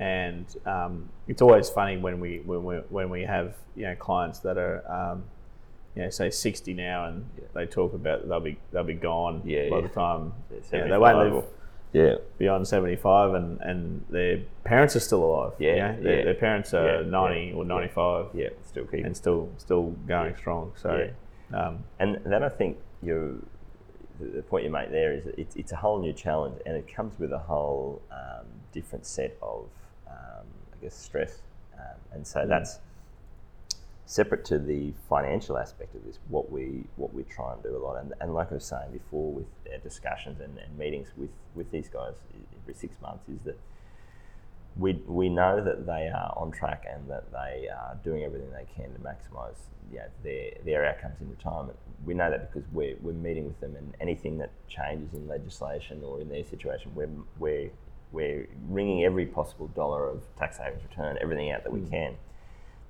And 0.00 0.46
um, 0.66 1.08
it's 1.28 1.42
always 1.42 1.68
funny 1.68 1.98
when 1.98 2.18
we 2.20 2.38
when 2.44 2.64
we 2.64 2.76
when 2.88 3.10
we 3.10 3.22
have 3.22 3.54
you 3.76 3.84
know 3.84 3.94
clients 3.96 4.38
that 4.40 4.56
are 4.56 4.82
um, 4.90 5.22
you 5.94 6.02
know 6.02 6.10
say 6.10 6.30
sixty 6.30 6.72
now 6.74 7.04
and 7.06 7.24
Yeah. 7.38 7.44
they 7.54 7.66
talk 7.66 7.92
about 7.92 8.26
they'll 8.28 8.40
be 8.40 8.58
they'll 8.72 8.82
be 8.82 8.94
gone 8.94 9.42
Yeah, 9.44 9.68
by 9.68 9.76
yeah. 9.76 9.82
the 9.82 9.88
time 9.90 10.32
Yeah, 10.72 10.86
they 10.88 10.98
won't 10.98 11.18
live 11.34 11.44
Yeah. 11.92 12.14
beyond 12.38 12.66
seventy 12.66 12.96
five 12.96 13.34
and, 13.34 13.60
and 13.60 14.04
their 14.08 14.38
parents 14.64 14.96
are 14.96 15.00
still 15.00 15.22
alive. 15.22 15.52
Yeah, 15.58 15.74
you 15.74 15.76
know? 15.98 16.02
their, 16.02 16.18
yeah. 16.18 16.24
their 16.24 16.34
parents 16.34 16.72
are 16.72 17.02
Yeah, 17.02 17.10
ninety 17.10 17.48
yeah, 17.48 17.54
or 17.56 17.64
ninety 17.64 17.92
five 17.92 18.26
Yeah. 18.32 18.48
Still 18.66 18.86
keep. 18.86 19.04
and 19.04 19.14
still 19.14 19.50
still 19.58 19.90
going 20.08 20.30
Yeah. 20.32 20.36
strong. 20.36 20.72
So 20.76 21.10
um, 21.52 21.84
And 21.98 22.20
then 22.24 22.42
I 22.42 22.48
think 22.48 22.78
you, 23.02 23.44
the 24.20 24.42
point 24.42 24.64
you 24.64 24.70
make 24.70 24.90
there 24.90 25.12
is 25.12 25.24
that 25.24 25.36
it's, 25.38 25.56
it's 25.56 25.72
a 25.72 25.76
whole 25.76 25.98
new 26.00 26.12
challenge, 26.12 26.60
and 26.64 26.76
it 26.76 26.86
comes 26.94 27.18
with 27.18 27.32
a 27.32 27.38
whole 27.38 28.00
um, 28.12 28.46
different 28.72 29.04
set 29.04 29.36
of, 29.42 29.66
guess, 30.82 30.94
stress. 30.94 31.38
Um, 31.74 31.96
and 32.12 32.26
so 32.26 32.46
that's 32.46 32.78
separate 34.06 34.44
to 34.44 34.58
the 34.58 34.92
financial 35.08 35.56
aspect 35.56 35.94
of 35.94 36.04
this. 36.04 36.18
What 36.28 36.50
we 36.50 36.84
what 36.96 37.14
we 37.14 37.22
try 37.24 37.52
and 37.52 37.62
do 37.62 37.76
a 37.76 37.78
lot, 37.78 37.96
and, 38.00 38.12
and 38.20 38.34
like 38.34 38.50
I 38.50 38.54
was 38.54 38.64
saying 38.64 38.92
before, 38.92 39.32
with 39.32 39.46
our 39.72 39.78
discussions 39.78 40.40
and, 40.40 40.58
and 40.58 40.78
meetings 40.78 41.08
with 41.16 41.30
with 41.54 41.70
these 41.70 41.88
guys 41.88 42.14
every 42.62 42.74
six 42.74 42.94
months, 43.00 43.28
is 43.28 43.38
that 43.44 43.58
we, 44.76 44.94
we 45.06 45.28
know 45.28 45.62
that 45.62 45.86
they 45.86 46.08
are 46.08 46.32
on 46.36 46.50
track 46.50 46.84
and 46.90 47.08
that 47.10 47.30
they 47.32 47.68
are 47.68 47.98
doing 48.04 48.22
everything 48.24 48.50
they 48.52 48.66
can 48.74 48.92
to 48.92 49.00
maximise 49.00 49.56
you 49.90 49.98
know, 49.98 50.04
their, 50.22 50.52
their 50.64 50.86
outcomes 50.86 51.20
in 51.20 51.28
retirement. 51.28 51.76
We 52.04 52.14
know 52.14 52.30
that 52.30 52.52
because 52.52 52.68
we're, 52.72 52.96
we're 53.00 53.12
meeting 53.12 53.44
with 53.44 53.60
them 53.60 53.76
and 53.76 53.94
anything 54.00 54.38
that 54.38 54.50
changes 54.68 55.12
in 55.14 55.26
legislation 55.26 56.02
or 56.04 56.20
in 56.20 56.28
their 56.28 56.44
situation, 56.44 56.92
we're, 56.94 57.10
we're, 57.38 57.70
we're 58.12 58.48
wringing 58.68 59.04
every 59.04 59.26
possible 59.26 59.68
dollar 59.68 60.08
of 60.08 60.22
tax 60.38 60.56
savings 60.58 60.82
return, 60.82 61.16
everything 61.20 61.50
out 61.50 61.62
that 61.64 61.72
we 61.72 61.80
hmm. 61.80 61.90
can. 61.90 62.14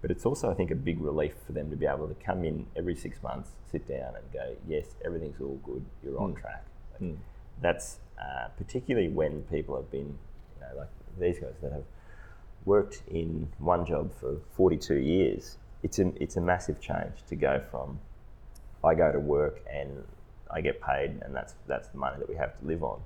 But 0.01 0.11
it's 0.11 0.25
also, 0.25 0.51
I 0.51 0.55
think, 0.55 0.71
a 0.71 0.75
big 0.75 1.01
relief 1.01 1.35
for 1.47 1.53
them 1.53 1.69
to 1.71 1.77
be 1.77 1.87
able 1.87 2.09
to 2.09 2.15
come 2.15 2.45
in 2.45 2.67
every 2.75 2.97
six 2.97 3.23
months, 3.23 3.51
sit 3.71 3.87
down 3.87 4.15
and 4.17 4.33
go, 4.33 4.57
yes, 4.67 4.87
everything's 5.05 5.41
all 5.41 5.61
good, 5.63 5.85
you're 6.03 6.19
on 6.19 6.31
hmm. 6.31 6.41
track. 6.41 6.65
Like, 6.93 7.11
hmm. 7.11 7.17
That's 7.61 7.99
uh, 8.19 8.49
particularly 8.57 9.09
when 9.09 9.43
people 9.43 9.77
have 9.77 9.91
been, 9.91 10.19
you 10.57 10.61
know, 10.61 10.79
like 10.79 10.89
these 11.19 11.39
guys 11.39 11.55
that 11.63 11.73
have 11.73 11.85
worked 12.65 13.03
in 13.09 13.49
one 13.59 13.85
job 13.85 14.13
for 14.19 14.41
42 14.57 14.95
years. 14.97 15.59
It's 15.83 15.99
a, 15.99 16.13
it's 16.23 16.37
a 16.37 16.41
massive 16.41 16.81
change 16.81 17.25
to 17.29 17.37
go 17.37 17.63
from 17.71 18.01
I 18.83 18.95
go 18.95 19.13
to 19.13 19.21
work 19.21 19.61
and 19.71 20.05
I 20.53 20.61
get 20.61 20.81
paid 20.81 21.21
and 21.23 21.35
that's 21.35 21.55
that's 21.67 21.89
the 21.89 21.99
money 21.99 22.17
that 22.19 22.29
we 22.29 22.35
have 22.37 22.59
to 22.59 22.65
live 22.67 22.83
on. 22.83 23.01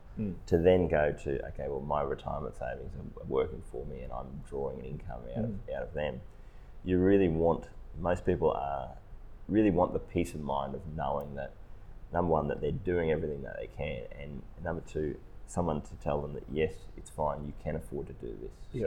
To 0.46 0.58
then 0.58 0.88
go 0.88 1.12
to 1.24 1.46
okay 1.48 1.66
well 1.68 1.80
my 1.80 2.02
retirement 2.02 2.56
savings 2.56 2.92
are 2.96 3.26
working 3.26 3.62
for 3.70 3.84
me 3.86 4.00
and 4.02 4.12
I'm 4.12 4.42
drawing 4.48 4.78
an 4.80 4.86
income 4.86 5.20
out 5.36 5.44
of 5.44 5.50
out 5.76 5.82
of 5.82 5.94
them. 5.94 6.20
You 6.84 6.98
really 6.98 7.28
want 7.28 7.68
most 8.00 8.24
people 8.24 8.50
are 8.52 8.88
really 9.48 9.70
want 9.70 9.92
the 9.92 9.98
peace 9.98 10.34
of 10.34 10.40
mind 10.40 10.74
of 10.74 10.80
knowing 10.96 11.34
that 11.34 11.52
number 12.12 12.30
one 12.30 12.48
that 12.48 12.60
they're 12.60 12.70
doing 12.72 13.10
everything 13.10 13.42
that 13.42 13.56
they 13.58 13.68
can 13.76 14.04
and 14.20 14.42
number 14.64 14.82
two 14.86 15.16
someone 15.46 15.80
to 15.82 15.94
tell 16.02 16.22
them 16.22 16.32
that 16.32 16.44
yes 16.50 16.72
it's 16.96 17.10
fine 17.10 17.44
you 17.44 17.52
can 17.62 17.76
afford 17.76 18.06
to 18.06 18.12
do 18.14 18.34
this. 18.40 18.52
So 18.72 18.78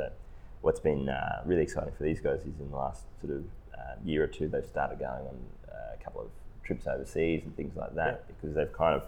what's 0.61 0.79
been 0.79 1.07
uh, 1.09 1.41
really 1.45 1.61
exciting 1.63 1.93
for 1.95 2.03
these 2.03 2.19
guys 2.19 2.39
is 2.41 2.59
in 2.59 2.71
the 2.71 2.75
last 2.77 3.03
sort 3.21 3.33
of 3.33 3.43
uh, 3.77 3.95
year 4.03 4.23
or 4.23 4.27
two 4.27 4.47
they've 4.47 4.65
started 4.65 4.97
going 4.99 5.27
on 5.27 5.37
uh, 5.69 5.95
a 5.99 6.03
couple 6.03 6.21
of 6.21 6.27
trips 6.67 6.85
overseas 6.85 7.41
and 7.45 7.55
things 7.55 7.75
like 7.75 7.95
that 7.95 8.27
because 8.27 8.53
they've 8.55 8.71
kind 8.73 8.93
of 8.95 9.03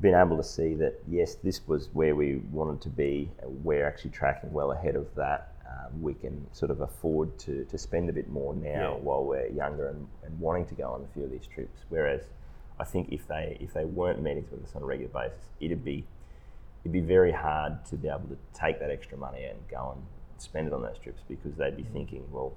been 0.00 0.14
able 0.14 0.36
to 0.36 0.44
see 0.44 0.74
that 0.74 0.94
yes, 1.08 1.34
this 1.34 1.66
was 1.66 1.88
where 1.92 2.14
we 2.14 2.36
wanted 2.52 2.80
to 2.82 2.88
be. 2.88 3.28
We're 3.64 3.86
actually 3.86 4.10
tracking 4.10 4.52
well 4.52 4.70
ahead 4.72 4.94
of 4.94 5.12
that. 5.16 5.52
Um, 5.68 6.00
we 6.00 6.14
can 6.14 6.46
sort 6.52 6.70
of 6.70 6.80
afford 6.80 7.36
to, 7.40 7.64
to 7.64 7.76
spend 7.76 8.08
a 8.08 8.12
bit 8.12 8.30
more 8.30 8.54
now 8.54 8.68
Yeah. 8.70 8.90
while 8.94 9.24
we're 9.24 9.48
younger 9.48 9.88
and, 9.88 10.06
and 10.24 10.38
wanting 10.40 10.64
to 10.66 10.74
go 10.74 10.88
on 10.92 11.02
a 11.02 11.12
few 11.12 11.24
of 11.24 11.30
these 11.30 11.46
trips. 11.46 11.80
Whereas 11.88 12.22
I 12.80 12.84
think 12.84 13.08
if 13.12 13.26
they 13.26 13.58
if 13.60 13.74
they 13.74 13.84
weren't 13.84 14.22
meeting 14.22 14.46
with 14.50 14.64
us 14.64 14.76
on 14.76 14.82
a 14.82 14.86
regular 14.86 15.12
basis, 15.12 15.44
it'd 15.60 15.84
be 15.84 16.04
it'd 16.84 16.92
be 16.92 17.00
very 17.00 17.32
hard 17.32 17.84
to 17.86 17.96
be 17.96 18.08
able 18.08 18.28
to 18.28 18.38
take 18.54 18.78
that 18.78 18.90
extra 18.90 19.18
money 19.18 19.44
and 19.44 19.58
go 19.68 19.94
and 19.96 20.02
spend 20.40 20.68
it 20.68 20.72
on 20.72 20.82
those 20.82 20.96
trips 21.02 21.20
because 21.28 21.56
they'd 21.56 21.76
be 21.76 21.82
thinking, 21.92 22.22
well, 22.30 22.52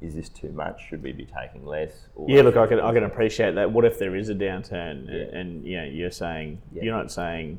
is 0.00 0.14
this 0.14 0.28
too 0.28 0.50
much? 0.52 0.86
Should 0.88 1.02
we 1.02 1.12
be 1.12 1.26
taking 1.26 1.64
less? 1.66 2.06
Yeah, 2.26 2.42
look, 2.42 2.56
I 2.56 2.66
can 2.66 2.80
I 2.80 2.92
can 2.92 3.04
appreciate 3.04 3.54
that. 3.56 3.70
What 3.72 3.84
if 3.84 3.98
there 3.98 4.14
is 4.16 4.28
a 4.28 4.34
downturn, 4.34 4.90
and, 4.90 5.08
Yeah. 5.08 5.38
and 5.38 5.64
you 5.64 5.76
know, 5.76 5.84
you're 5.84 6.10
saying 6.10 6.60
Yeah. 6.72 6.84
you're 6.84 6.96
not 6.96 7.10
saying 7.10 7.58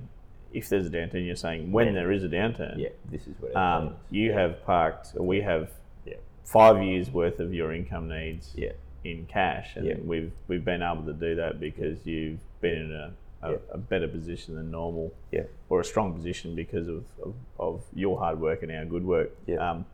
if 0.54 0.70
there's 0.70 0.88
a 0.88 0.90
downturn, 0.90 1.26
you're 1.26 1.36
saying 1.36 1.72
when 1.72 1.88
When. 1.88 1.96
there 1.96 2.12
is 2.12 2.24
a 2.24 2.30
downturn. 2.30 2.78
Yeah, 2.78 2.90
this 3.12 3.28
is 3.28 3.40
what 3.40 3.52
it 3.52 3.58
Um, 3.58 3.96
you 4.10 4.32
have 4.34 4.64
parked, 4.66 5.14
or 5.18 5.26
we 5.26 5.42
have 5.42 5.72
Yeah. 6.06 6.16
five 6.44 6.82
years 6.84 7.12
worth 7.12 7.40
of 7.40 7.54
your 7.54 7.74
income 7.74 8.08
needs 8.08 8.54
Yeah. 8.58 8.72
in 9.04 9.26
cash, 9.26 9.76
and 9.76 9.86
Yeah. 9.86 9.96
we've 10.04 10.32
we've 10.48 10.66
been 10.66 10.82
able 10.82 11.04
to 11.04 11.14
do 11.14 11.36
that 11.36 11.60
because 11.60 12.06
you've 12.06 12.40
been 12.62 12.78
in 12.78 12.92
a, 12.94 13.14
a, 13.42 13.52
Yeah. 13.52 13.58
a 13.74 13.78
better 13.78 14.08
position 14.08 14.56
than 14.56 14.72
normal, 14.72 15.14
Yeah. 15.32 15.44
or 15.70 15.82
a 15.82 15.84
strong 15.86 16.14
position 16.14 16.56
because 16.56 16.88
of, 16.88 17.06
of, 17.24 17.34
of 17.60 17.84
your 17.94 18.18
hard 18.18 18.40
work 18.42 18.64
and 18.64 18.72
our 18.72 18.86
good 18.86 19.06
work. 19.06 19.32
Yeah. 19.46 19.58
Um, 19.58 19.86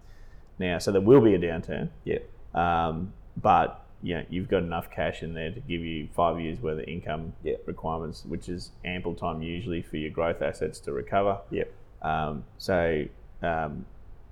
now. 0.57 0.77
So 0.77 0.91
there 0.91 1.01
will 1.01 1.21
be 1.21 1.33
a 1.35 1.39
downturn, 1.39 1.89
Yeah. 2.05 2.19
Um, 2.55 3.13
but 3.41 3.81
you 4.01 4.15
know, 4.15 4.23
you've 4.29 4.47
got 4.47 4.61
enough 4.61 4.91
cash 4.91 5.23
in 5.23 5.33
there 5.33 5.51
to 5.51 5.59
give 5.61 5.81
you 5.81 6.07
five 6.15 6.39
years 6.39 6.59
worth 6.59 6.79
of 6.79 6.87
income 6.87 7.33
Yeah. 7.43 7.55
requirements, 7.65 8.23
which 8.25 8.49
is 8.49 8.71
ample 8.83 9.15
time 9.15 9.41
usually 9.41 9.81
for 9.81 9.97
your 9.97 10.11
growth 10.11 10.41
assets 10.43 10.79
to 10.81 10.91
recover. 10.91 11.39
Yep. 11.49 11.71
Um, 12.03 12.43
so, 12.59 13.05
um, 13.41 13.85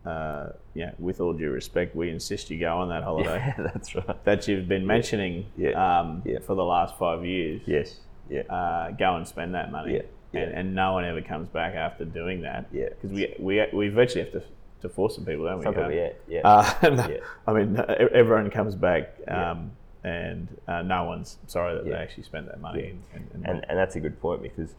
uh, 0.06 0.50
yeah, 0.76 0.92
with 1.00 1.20
all 1.22 1.34
due 1.34 1.50
respect, 1.50 1.96
we 1.96 2.10
insist 2.10 2.52
you 2.52 2.60
go 2.60 2.78
on 2.78 2.90
that 2.90 3.04
holiday 3.04 3.54
Yeah, 3.58 3.64
that's 3.74 3.96
right. 3.96 4.24
that 4.26 4.48
you've 4.48 4.68
been 4.68 4.86
mentioning. 4.86 5.46
Um, 5.76 6.22
Yeah. 6.26 6.40
for 6.46 6.56
the 6.56 6.64
last 6.66 6.96
five 7.00 7.26
years. 7.26 7.62
Yes. 7.66 8.00
Yeah. 8.30 8.42
Uh, 8.42 8.92
go 8.92 9.16
and 9.16 9.28
spend 9.28 9.56
that 9.56 9.72
money. 9.72 9.96
Yeah. 9.96 10.02
Yeah. 10.34 10.42
And, 10.42 10.54
and 10.54 10.76
no 10.76 10.94
one 10.94 11.06
ever 11.06 11.22
comes 11.22 11.48
back 11.48 11.74
after 11.74 12.06
doing 12.06 12.42
that. 12.42 12.66
Yeah. 12.72 12.90
Because 12.90 13.12
we, 13.12 13.34
we, 13.40 13.66
we 13.74 13.88
virtually 13.90 14.24
have 14.26 14.34
to, 14.34 14.44
to 14.84 14.90
force 14.90 15.16
some 15.16 15.26
people, 15.26 15.46
don't 15.46 15.58
we? 15.60 15.64
Some 15.64 15.74
Go, 15.74 15.82
people, 15.90 15.96
yeah. 15.96 16.10
Yeah. 16.28 16.42
Uh, 16.48 16.74
and, 16.84 16.98
Yeah. 16.98 17.18
I 17.48 17.54
mean, 17.54 17.76
e- 17.78 18.08
everyone 18.14 18.50
comes 18.52 18.76
back, 18.76 19.16
Yeah. 19.22 19.52
um, 19.52 19.72
and 20.04 20.48
uh, 20.68 20.82
no 20.84 21.06
one's 21.06 21.38
sorry 21.48 21.76
that 21.76 21.86
Yeah. 21.86 21.94
they 21.94 21.98
actually 21.98 22.24
spent 22.24 22.46
that 22.48 22.60
money. 22.62 22.82
Yeah. 22.84 22.90
And, 23.16 23.30
and, 23.34 23.46
and, 23.48 23.66
and, 23.70 23.78
that's 23.80 23.96
a 23.96 24.00
good 24.00 24.20
point 24.22 24.42
because 24.44 24.76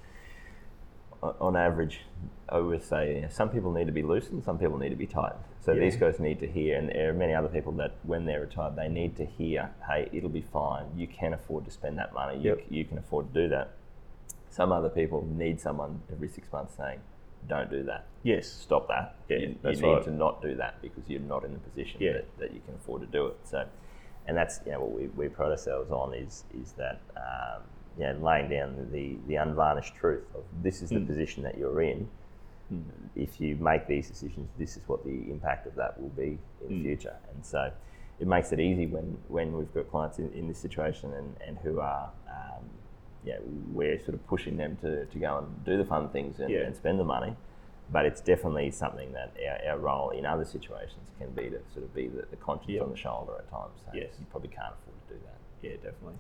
on 1.22 1.56
average, 1.56 2.00
I 2.50 2.56
always 2.56 2.84
say 2.84 3.16
you 3.16 3.20
know, 3.22 3.28
some 3.30 3.48
people 3.48 3.72
need 3.72 3.86
to 3.86 3.92
be 3.92 4.02
loosened, 4.02 4.44
some 4.44 4.58
people 4.58 4.76
need 4.78 4.90
to 4.90 4.96
be 4.96 5.06
tightened. 5.06 5.40
So 5.64 5.72
Yeah. 5.72 5.80
these 5.80 5.96
guys 5.96 6.20
need 6.20 6.38
to 6.40 6.46
hear, 6.46 6.76
and 6.78 6.90
there 6.90 7.08
are 7.08 7.14
many 7.14 7.34
other 7.34 7.48
people 7.48 7.72
that 7.72 7.92
when 8.02 8.26
they're 8.26 8.40
retired, 8.42 8.76
they 8.76 8.88
need 8.88 9.16
to 9.16 9.24
hear, 9.24 9.70
hey, 9.88 10.10
it'll 10.12 10.28
be 10.28 10.42
fine. 10.52 10.84
You 10.94 11.06
can 11.06 11.32
afford 11.32 11.64
to 11.64 11.70
spend 11.70 11.96
that 11.98 12.12
money. 12.12 12.36
You, 12.38 12.50
Yep. 12.50 12.58
c- 12.68 12.74
you 12.76 12.84
can 12.84 12.98
afford 12.98 13.32
to 13.32 13.42
do 13.42 13.48
that. 13.48 13.70
Some 14.50 14.70
other 14.72 14.90
people 14.90 15.26
need 15.26 15.58
someone 15.60 16.02
every 16.12 16.28
six 16.28 16.52
months 16.52 16.74
saying, 16.76 17.00
don't 17.48 17.70
do 17.70 17.82
that. 17.84 18.06
yes. 18.22 18.46
Stop 18.48 18.88
that. 18.88 19.16
Yeah, 19.28 19.38
you, 19.38 19.54
that's 19.62 19.80
you 19.80 19.86
need 19.86 19.92
right. 19.94 20.04
to 20.04 20.10
not 20.10 20.40
do 20.42 20.54
that 20.56 20.80
because 20.82 21.04
you're 21.08 21.20
not 21.20 21.44
in 21.44 21.52
the 21.52 21.58
position 21.58 22.00
Yeah. 22.00 22.12
that, 22.14 22.38
that 22.38 22.54
you 22.54 22.60
can 22.66 22.74
afford 22.74 23.00
to 23.02 23.06
do 23.06 23.26
it. 23.26 23.36
So, 23.44 23.64
and 24.26 24.36
that's 24.36 24.60
you 24.66 24.72
know 24.72 24.80
what 24.80 24.92
we, 24.98 25.06
we 25.08 25.28
pride 25.28 25.50
ourselves 25.50 25.90
on 25.90 26.14
is 26.14 26.44
is 26.62 26.72
that 26.72 27.00
um, 27.16 27.62
you 27.98 28.04
know 28.06 28.16
laying 28.24 28.48
down 28.50 28.88
the 28.92 29.16
the 29.28 29.36
unvarnished 29.36 29.94
truth 29.94 30.24
of 30.34 30.42
this 30.62 30.80
is 30.82 30.90
the 30.90 30.96
Mm. 30.96 31.06
position 31.06 31.42
that 31.44 31.56
you're 31.58 31.82
in. 31.82 32.08
If 33.14 33.40
you 33.40 33.54
make 33.56 33.86
these 33.86 34.08
decisions, 34.08 34.48
this 34.58 34.76
is 34.76 34.82
what 34.88 35.04
the 35.04 35.30
impact 35.30 35.66
of 35.66 35.74
that 35.76 36.00
will 36.00 36.08
be 36.08 36.38
in 36.62 36.68
the 36.68 36.74
Mm. 36.74 36.82
future. 36.82 37.14
And 37.32 37.44
so, 37.44 37.70
it 38.18 38.26
makes 38.26 38.50
it 38.52 38.58
easy 38.58 38.86
when 38.86 39.18
when 39.28 39.52
we've 39.56 39.72
got 39.74 39.90
clients 39.90 40.18
in, 40.18 40.32
in 40.32 40.48
this 40.48 40.58
situation 40.58 41.12
and, 41.12 41.36
and 41.46 41.58
who 41.58 41.78
are 41.80 42.10
um, 42.28 42.64
yeah, 43.24 43.38
we're 43.72 43.98
sort 43.98 44.14
of 44.14 44.26
pushing 44.26 44.56
them 44.56 44.76
to, 44.82 45.06
to 45.06 45.18
go 45.18 45.38
and 45.38 45.64
do 45.64 45.76
the 45.78 45.84
fun 45.84 46.08
things 46.10 46.40
and, 46.40 46.50
Yeah. 46.50 46.60
and 46.60 46.76
spend 46.76 46.98
the 47.00 47.04
money. 47.04 47.34
But 47.90 48.06
it's 48.06 48.20
definitely 48.20 48.70
something 48.70 49.12
that 49.12 49.34
our, 49.66 49.72
our 49.72 49.78
role 49.78 50.10
in 50.10 50.24
other 50.26 50.44
situations 50.44 51.10
can 51.18 51.30
be 51.30 51.50
to 51.50 51.58
sort 51.72 51.84
of 51.84 51.94
be 51.94 52.08
the, 52.08 52.24
the 52.30 52.36
conscience 52.36 52.70
Yeah. 52.72 52.82
on 52.82 52.90
the 52.90 52.96
shoulder 52.96 53.32
at 53.38 53.50
times. 53.50 53.72
So 53.84 53.92
Yes. 53.94 54.08
You 54.18 54.26
probably 54.30 54.48
can't 54.50 54.72
afford 54.74 54.96
to 55.08 55.14
do 55.14 55.20
that. 55.24 55.38
Yeah, 55.68 55.76
definitely. 55.76 56.18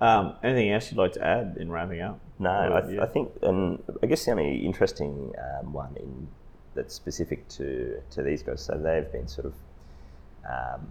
Um, 0.00 0.34
anything 0.42 0.72
else 0.72 0.90
you'd 0.90 0.98
like 0.98 1.12
to 1.12 1.24
add 1.24 1.56
in 1.60 1.70
wrapping 1.70 2.00
up? 2.00 2.18
No, 2.40 2.50
I, 2.76 2.80
th- 2.80 2.98
I 2.98 3.06
think, 3.06 3.30
and 3.42 3.80
I 4.02 4.06
guess 4.06 4.24
the 4.24 4.32
only 4.32 4.56
interesting 4.66 5.32
um, 5.60 5.72
one 5.72 5.96
in 5.96 6.26
that's 6.74 6.94
specific 6.94 7.46
to, 7.48 8.00
to 8.10 8.22
these 8.22 8.42
guys, 8.42 8.62
so 8.62 8.74
they've 8.76 9.10
been 9.12 9.28
sort 9.28 9.46
of 9.46 9.54
um, 10.48 10.86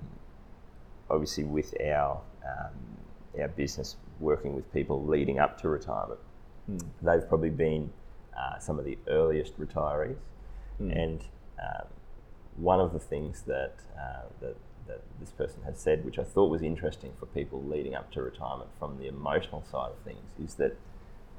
obviously 1.10 1.44
with 1.44 1.74
our 1.82 2.22
um, 2.46 3.42
our 3.42 3.48
business 3.50 3.98
working 4.22 4.56
with 4.56 4.72
people 4.74 5.04
leading 5.06 5.40
up 5.40 5.60
to 5.62 5.70
retirement. 5.70 6.20
Hmm. 6.68 6.78
They've 7.02 7.28
probably 7.28 7.50
been 7.50 7.92
uh, 8.38 8.60
some 8.60 8.80
of 8.80 8.86
the 8.86 8.98
earliest 9.08 9.60
retirees, 9.60 10.18
Hmm. 10.78 10.92
and 10.92 11.22
um, 11.62 11.88
one 12.56 12.80
of 12.80 12.94
the 12.94 13.00
things 13.00 13.42
that, 13.44 13.76
uh, 14.00 14.24
that 14.42 14.56
that 14.88 15.02
this 15.20 15.32
person 15.32 15.62
has 15.64 15.80
said, 15.80 16.04
which 16.04 16.18
I 16.18 16.24
thought 16.24 16.50
was 16.50 16.62
interesting 16.64 17.12
for 17.20 17.26
people 17.28 17.64
leading 17.64 17.94
up 17.94 18.12
to 18.14 18.22
retirement 18.22 18.72
from 18.80 18.98
the 18.98 19.08
emotional 19.08 19.64
side 19.64 19.92
of 19.92 20.00
things, 20.04 20.26
is 20.44 20.56
that 20.56 20.76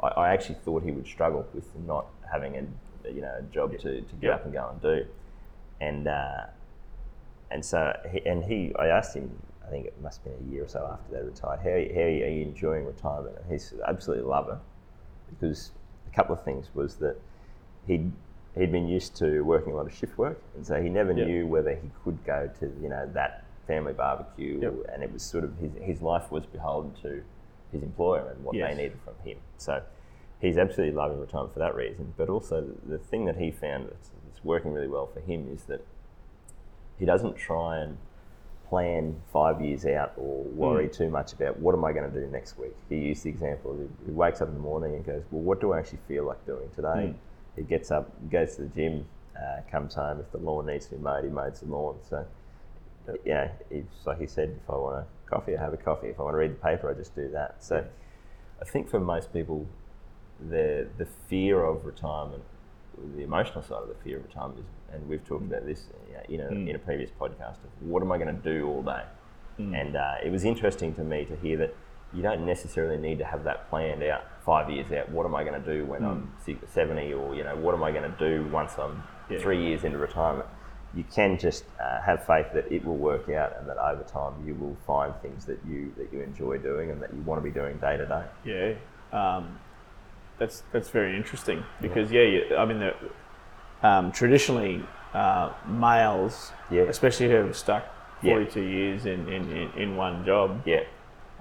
I, 0.03 0.09
I 0.09 0.33
actually 0.33 0.55
thought 0.65 0.85
he 0.85 0.93
would 0.93 1.07
struggle 1.07 1.45
with 1.53 1.67
not 1.87 2.07
having 2.31 2.57
a 2.57 3.11
you 3.11 3.21
know 3.21 3.35
a 3.39 3.43
job 3.43 3.73
to, 3.73 4.01
to 4.01 4.15
get 4.21 4.29
Yeah. 4.29 4.35
up 4.37 4.45
and 4.45 4.53
go 4.53 4.69
and 4.71 4.81
do, 4.81 5.07
and 5.81 6.07
uh, 6.07 6.45
and 7.51 7.65
so 7.65 7.93
he, 8.13 8.25
and 8.25 8.45
he 8.45 8.73
I 8.79 8.87
asked 8.87 9.17
him 9.17 9.31
think 9.73 9.87
it 9.87 10.01
must 10.03 10.21
have 10.23 10.39
been 10.39 10.49
a 10.49 10.53
year 10.53 10.65
or 10.65 10.69
so 10.69 10.87
after 10.93 11.17
they 11.17 11.23
retired 11.25 11.59
how, 11.61 11.71
how 11.95 12.07
are 12.07 12.29
you 12.29 12.43
enjoying 12.43 12.85
retirement 12.85 13.35
and 13.43 13.51
he 13.53 13.59
said 13.59 13.79
absolutely 13.89 14.25
love 14.25 14.49
it 14.51 14.59
because 15.31 15.71
a 16.07 16.15
couple 16.15 16.35
of 16.35 16.45
things 16.45 16.67
was 16.75 16.97
that 16.97 17.17
he'd 17.87 18.13
he'd 18.55 18.71
been 18.71 18.87
used 18.87 19.17
to 19.17 19.41
working 19.41 19.73
a 19.73 19.77
lot 19.77 19.87
of 19.87 19.95
shift 19.95 20.19
work 20.19 20.39
and 20.55 20.67
so 20.67 20.81
he 20.83 20.89
never 20.91 21.13
Yeah. 21.13 21.25
knew 21.25 21.47
whether 21.47 21.75
he 21.75 21.89
could 22.05 22.23
go 22.25 22.51
to 22.61 22.67
you 22.83 22.89
know 22.91 23.09
that 23.15 23.45
family 23.67 23.95
barbecue 23.95 24.61
Yep. 24.61 24.75
and 24.93 25.03
it 25.03 25.11
was 25.13 25.23
sort 25.23 25.45
of 25.45 25.57
his, 25.57 25.71
his 25.81 26.03
life 26.03 26.31
was 26.31 26.45
beholden 26.45 26.93
to 27.03 27.23
his 27.73 27.83
employer 27.83 28.29
and 28.31 28.45
what 28.45 28.55
Yes. 28.55 28.69
they 28.77 28.83
needed 28.83 28.99
from 29.03 29.15
him 29.25 29.39
so 29.57 29.83
he's 30.39 30.59
absolutely 30.59 30.95
loving 30.95 31.19
retirement 31.19 31.53
for 31.55 31.61
that 31.61 31.75
reason 31.75 32.13
but 32.19 32.29
also 32.29 32.61
the, 32.61 32.97
the 32.97 32.99
thing 32.99 33.25
that 33.25 33.37
he 33.39 33.51
found 33.51 33.87
that's, 33.87 34.11
that's 34.27 34.45
working 34.45 34.73
really 34.75 34.89
well 34.89 35.07
for 35.07 35.21
him 35.21 35.49
is 35.51 35.63
that 35.65 35.83
he 36.99 37.07
doesn't 37.07 37.37
try 37.37 37.79
and 37.79 37.97
plan 38.73 39.15
five 39.31 39.61
years 39.61 39.85
out 39.85 40.15
or 40.17 40.45
worry 40.45 40.89
Mm. 40.89 40.93
too 40.97 41.11
much 41.11 41.35
about 41.35 41.59
what 41.61 41.75
am 41.75 41.85
I 41.85 41.93
going 41.93 42.11
to 42.11 42.21
do 42.21 42.27
next 42.29 42.57
week. 42.59 42.75
He 42.89 42.97
used 42.97 43.23
the 43.23 43.29
example 43.29 43.73
of 43.73 43.79
he 44.07 44.13
wakes 44.13 44.41
up 44.41 44.49
in 44.49 44.55
the 44.55 44.61
morning 44.61 44.95
and 44.95 45.05
goes, 45.05 45.23
well, 45.31 45.43
what 45.43 45.61
do 45.61 45.73
I 45.75 45.79
actually 45.81 45.99
feel 46.09 46.25
like 46.25 46.41
doing 46.47 46.71
today? 46.75 47.13
Mm. 47.13 47.15
He 47.57 47.63
gets 47.65 47.91
up, 47.91 48.09
goes 48.31 48.57
to 48.57 48.63
the 48.63 48.69
gym, 48.69 49.05
uh, 49.37 49.61
comes 49.71 49.95
home. 49.95 50.21
If 50.21 50.33
the 50.33 50.39
lawn 50.39 50.65
needs 50.65 50.87
to 50.87 50.93
be 50.97 51.03
mowed, 51.03 51.23
he 51.25 51.29
mows 51.29 51.61
the 51.61 51.67
lawn. 51.67 51.97
So, 52.09 52.25
yeah, 53.27 53.51
it's 53.71 54.07
like 54.07 54.19
he 54.19 54.27
said, 54.27 54.59
if 54.63 54.71
I 54.71 54.77
want 54.77 54.97
a 55.05 55.31
coffee, 55.31 55.55
I 55.55 55.61
have 55.61 55.75
a 55.75 55.77
coffee. 55.77 56.09
If 56.09 56.19
I 56.19 56.23
want 56.23 56.33
to 56.33 56.39
read 56.39 56.53
the 56.53 56.63
paper, 56.71 56.89
I 56.91 56.95
just 56.95 57.15
do 57.15 57.29
that. 57.33 57.63
So, 57.63 57.85
I 58.63 58.65
think 58.65 58.89
for 58.89 59.01
most 59.01 59.35
people, 59.35 59.67
the 60.49 60.89
the 60.97 61.05
fear 61.29 61.63
of 61.63 61.85
retirement, 61.85 62.43
the 63.17 63.23
emotional 63.23 63.63
side 63.63 63.83
of 63.83 63.89
the 63.89 63.97
fear 64.03 64.17
of 64.17 64.25
retirement 64.25 64.61
is, 64.61 64.65
and 64.93 65.09
we've 65.09 65.25
talked 65.27 65.45
about 65.45 65.65
this 65.67 65.87
you 66.29 66.39
know, 66.39 66.49
Mm. 66.49 66.69
in 66.69 66.77
a 66.77 66.79
previous 66.79 67.11
podcast 67.21 67.59
of 67.65 67.71
what 67.81 68.03
am 68.03 68.13
I 68.13 68.19
going 68.19 68.35
to 68.35 68.43
do 68.55 68.69
all 68.69 68.83
day, 68.83 69.03
Mm. 69.59 69.81
and 69.81 69.97
uh, 69.97 70.15
it 70.25 70.31
was 70.31 70.45
interesting 70.45 70.95
to 70.95 71.03
me 71.05 71.25
to 71.25 71.37
hear 71.37 71.57
that 71.59 71.75
you 72.15 72.23
don't 72.23 72.45
necessarily 72.47 72.97
need 72.99 73.19
to 73.19 73.25
have 73.25 73.45
that 73.45 73.69
planned 73.71 74.03
out 74.03 74.23
five 74.45 74.69
years 74.71 74.91
out. 74.93 75.11
What 75.11 75.25
am 75.27 75.35
I 75.35 75.45
going 75.45 75.63
to 75.63 75.75
do 75.75 75.85
when 75.87 76.05
I'm 76.05 76.33
six, 76.45 76.59
70 76.73 77.13
or 77.15 77.35
you 77.35 77.43
know 77.45 77.57
what 77.57 77.75
am 77.75 77.83
I 77.83 77.91
going 77.91 78.11
to 78.11 78.19
do 78.19 78.47
once 78.51 78.79
I'm 78.79 79.03
Yeah. 79.31 79.39
three 79.39 79.61
years 79.67 79.83
into 79.85 79.99
retirement? 79.99 80.47
You 80.95 81.05
can 81.05 81.39
just 81.39 81.65
uh, 81.81 82.01
have 82.03 82.25
faith 82.27 82.53
that 82.53 82.71
it 82.71 82.85
will 82.85 82.97
work 82.99 83.29
out, 83.31 83.57
and 83.59 83.67
that 83.69 83.79
over 83.79 84.03
time 84.05 84.35
you 84.47 84.55
will 84.55 84.77
find 84.87 85.15
things 85.23 85.47
that 85.47 85.59
you 85.67 85.91
that 85.97 86.13
you 86.13 86.21
enjoy 86.21 86.59
doing 86.59 86.91
and 86.91 87.01
that 87.03 87.13
you 87.15 87.23
want 87.23 87.43
to 87.43 87.43
be 87.43 87.51
doing 87.51 87.79
day 87.79 87.97
to 87.97 88.05
day. 88.07 88.25
Yeah, 88.45 89.19
um, 89.19 89.59
that's 90.39 90.63
that's 90.73 90.91
very 90.91 91.17
interesting 91.17 91.65
because 91.81 92.13
yeah, 92.13 92.23
you, 92.23 92.57
I 92.57 92.65
mean, 92.67 92.81
the, 92.81 92.95
um, 93.83 94.13
traditionally 94.13 94.83
uh, 95.15 95.53
males, 95.67 96.53
Yeah. 96.71 96.83
especially 96.83 97.29
who 97.29 97.35
have 97.47 97.57
stuck 97.57 97.85
Yeah. 98.23 98.35
forty-two 98.35 98.63
years 98.63 99.05
in, 99.07 99.29
in, 99.29 99.51
in, 99.51 99.71
in 99.77 99.97
one 99.97 100.25
job, 100.25 100.63
Yeah. 100.65 100.85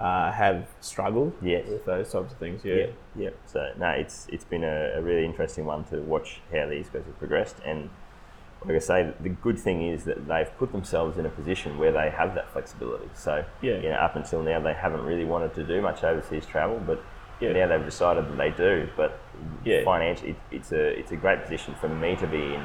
uh, 0.00 0.30
have 0.32 0.66
struggled 0.80 1.32
Yes. 1.40 1.68
with 1.68 1.84
those 1.84 2.10
types 2.12 2.32
of 2.32 2.38
things. 2.38 2.64
Yeah, 2.64 2.74
Yeah, 2.74 2.86
yeah. 3.16 3.30
So 3.46 3.72
no, 3.78 3.88
it's 3.90 4.26
it's 4.30 4.44
been 4.44 4.64
a, 4.64 4.92
a 4.96 5.00
really 5.02 5.24
interesting 5.24 5.64
one 5.64 5.84
to 5.84 5.96
watch 6.00 6.40
how 6.52 6.66
these 6.68 6.88
guys 6.88 7.04
have 7.06 7.18
progressed, 7.18 7.56
and 7.64 7.88
like 8.64 8.76
I 8.76 8.78
say, 8.78 9.12
the 9.20 9.28
good 9.30 9.58
thing 9.58 9.82
is 9.88 10.04
that 10.04 10.28
they've 10.28 10.56
put 10.56 10.70
themselves 10.70 11.18
in 11.18 11.26
a 11.26 11.28
position 11.30 11.78
where 11.78 11.90
they 11.90 12.10
have 12.10 12.34
that 12.36 12.48
flexibility. 12.52 13.08
So 13.14 13.44
Yeah. 13.60 13.76
you 13.78 13.88
know, 13.90 13.96
up 13.96 14.14
until 14.16 14.42
now, 14.42 14.60
they 14.60 14.72
haven't 14.74 15.04
really 15.04 15.24
wanted 15.24 15.52
to 15.54 15.64
do 15.64 15.80
much 15.80 16.04
overseas 16.04 16.46
travel, 16.46 16.80
but 16.86 17.00
Yeah. 17.42 17.52
now 17.52 17.66
they've 17.76 17.84
decided 17.84 18.24
that 18.28 18.36
they 18.36 18.50
do. 18.50 18.88
But 18.96 19.18
Yeah. 19.64 19.84
financially, 19.84 20.30
it, 20.30 20.36
it's 20.50 20.72
a 20.72 20.98
it's 20.98 21.12
a 21.12 21.16
great 21.16 21.42
position 21.42 21.74
for 21.80 21.88
me 21.88 22.16
to 22.16 22.26
be 22.26 22.54
in. 22.54 22.62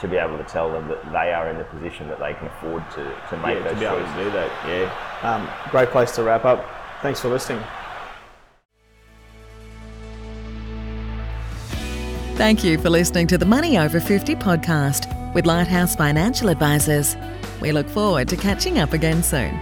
To 0.00 0.08
be 0.08 0.16
able 0.16 0.38
to 0.38 0.44
tell 0.44 0.72
them 0.72 0.88
that 0.88 1.04
they 1.12 1.32
are 1.32 1.48
in 1.50 1.58
the 1.58 1.64
position 1.64 2.08
that 2.08 2.18
they 2.18 2.32
can 2.34 2.46
afford 2.48 2.82
to, 2.92 3.04
to 3.30 3.36
make 3.36 3.56
yeah, 3.58 3.62
those 3.62 3.74
to 3.74 3.78
be 3.78 3.84
able 3.84 3.98
choices. 3.98 4.14
to 4.16 4.24
do 4.24 4.30
that. 4.30 4.50
Yeah, 4.66 5.30
um, 5.34 5.48
great 5.70 5.90
place 5.90 6.12
to 6.16 6.22
wrap 6.24 6.44
up. 6.44 6.64
Thanks 7.02 7.20
for 7.20 7.28
listening. 7.28 7.62
Thank 12.36 12.64
you 12.64 12.78
for 12.78 12.90
listening 12.90 13.26
to 13.28 13.38
the 13.38 13.44
Money 13.46 13.78
Over 13.78 14.00
50 14.00 14.34
podcast 14.36 15.34
with 15.34 15.46
Lighthouse 15.46 15.94
Financial 15.94 16.48
Advisors. 16.48 17.14
We 17.60 17.70
look 17.70 17.88
forward 17.88 18.28
to 18.30 18.36
catching 18.36 18.78
up 18.78 18.94
again 18.94 19.22
soon. 19.22 19.54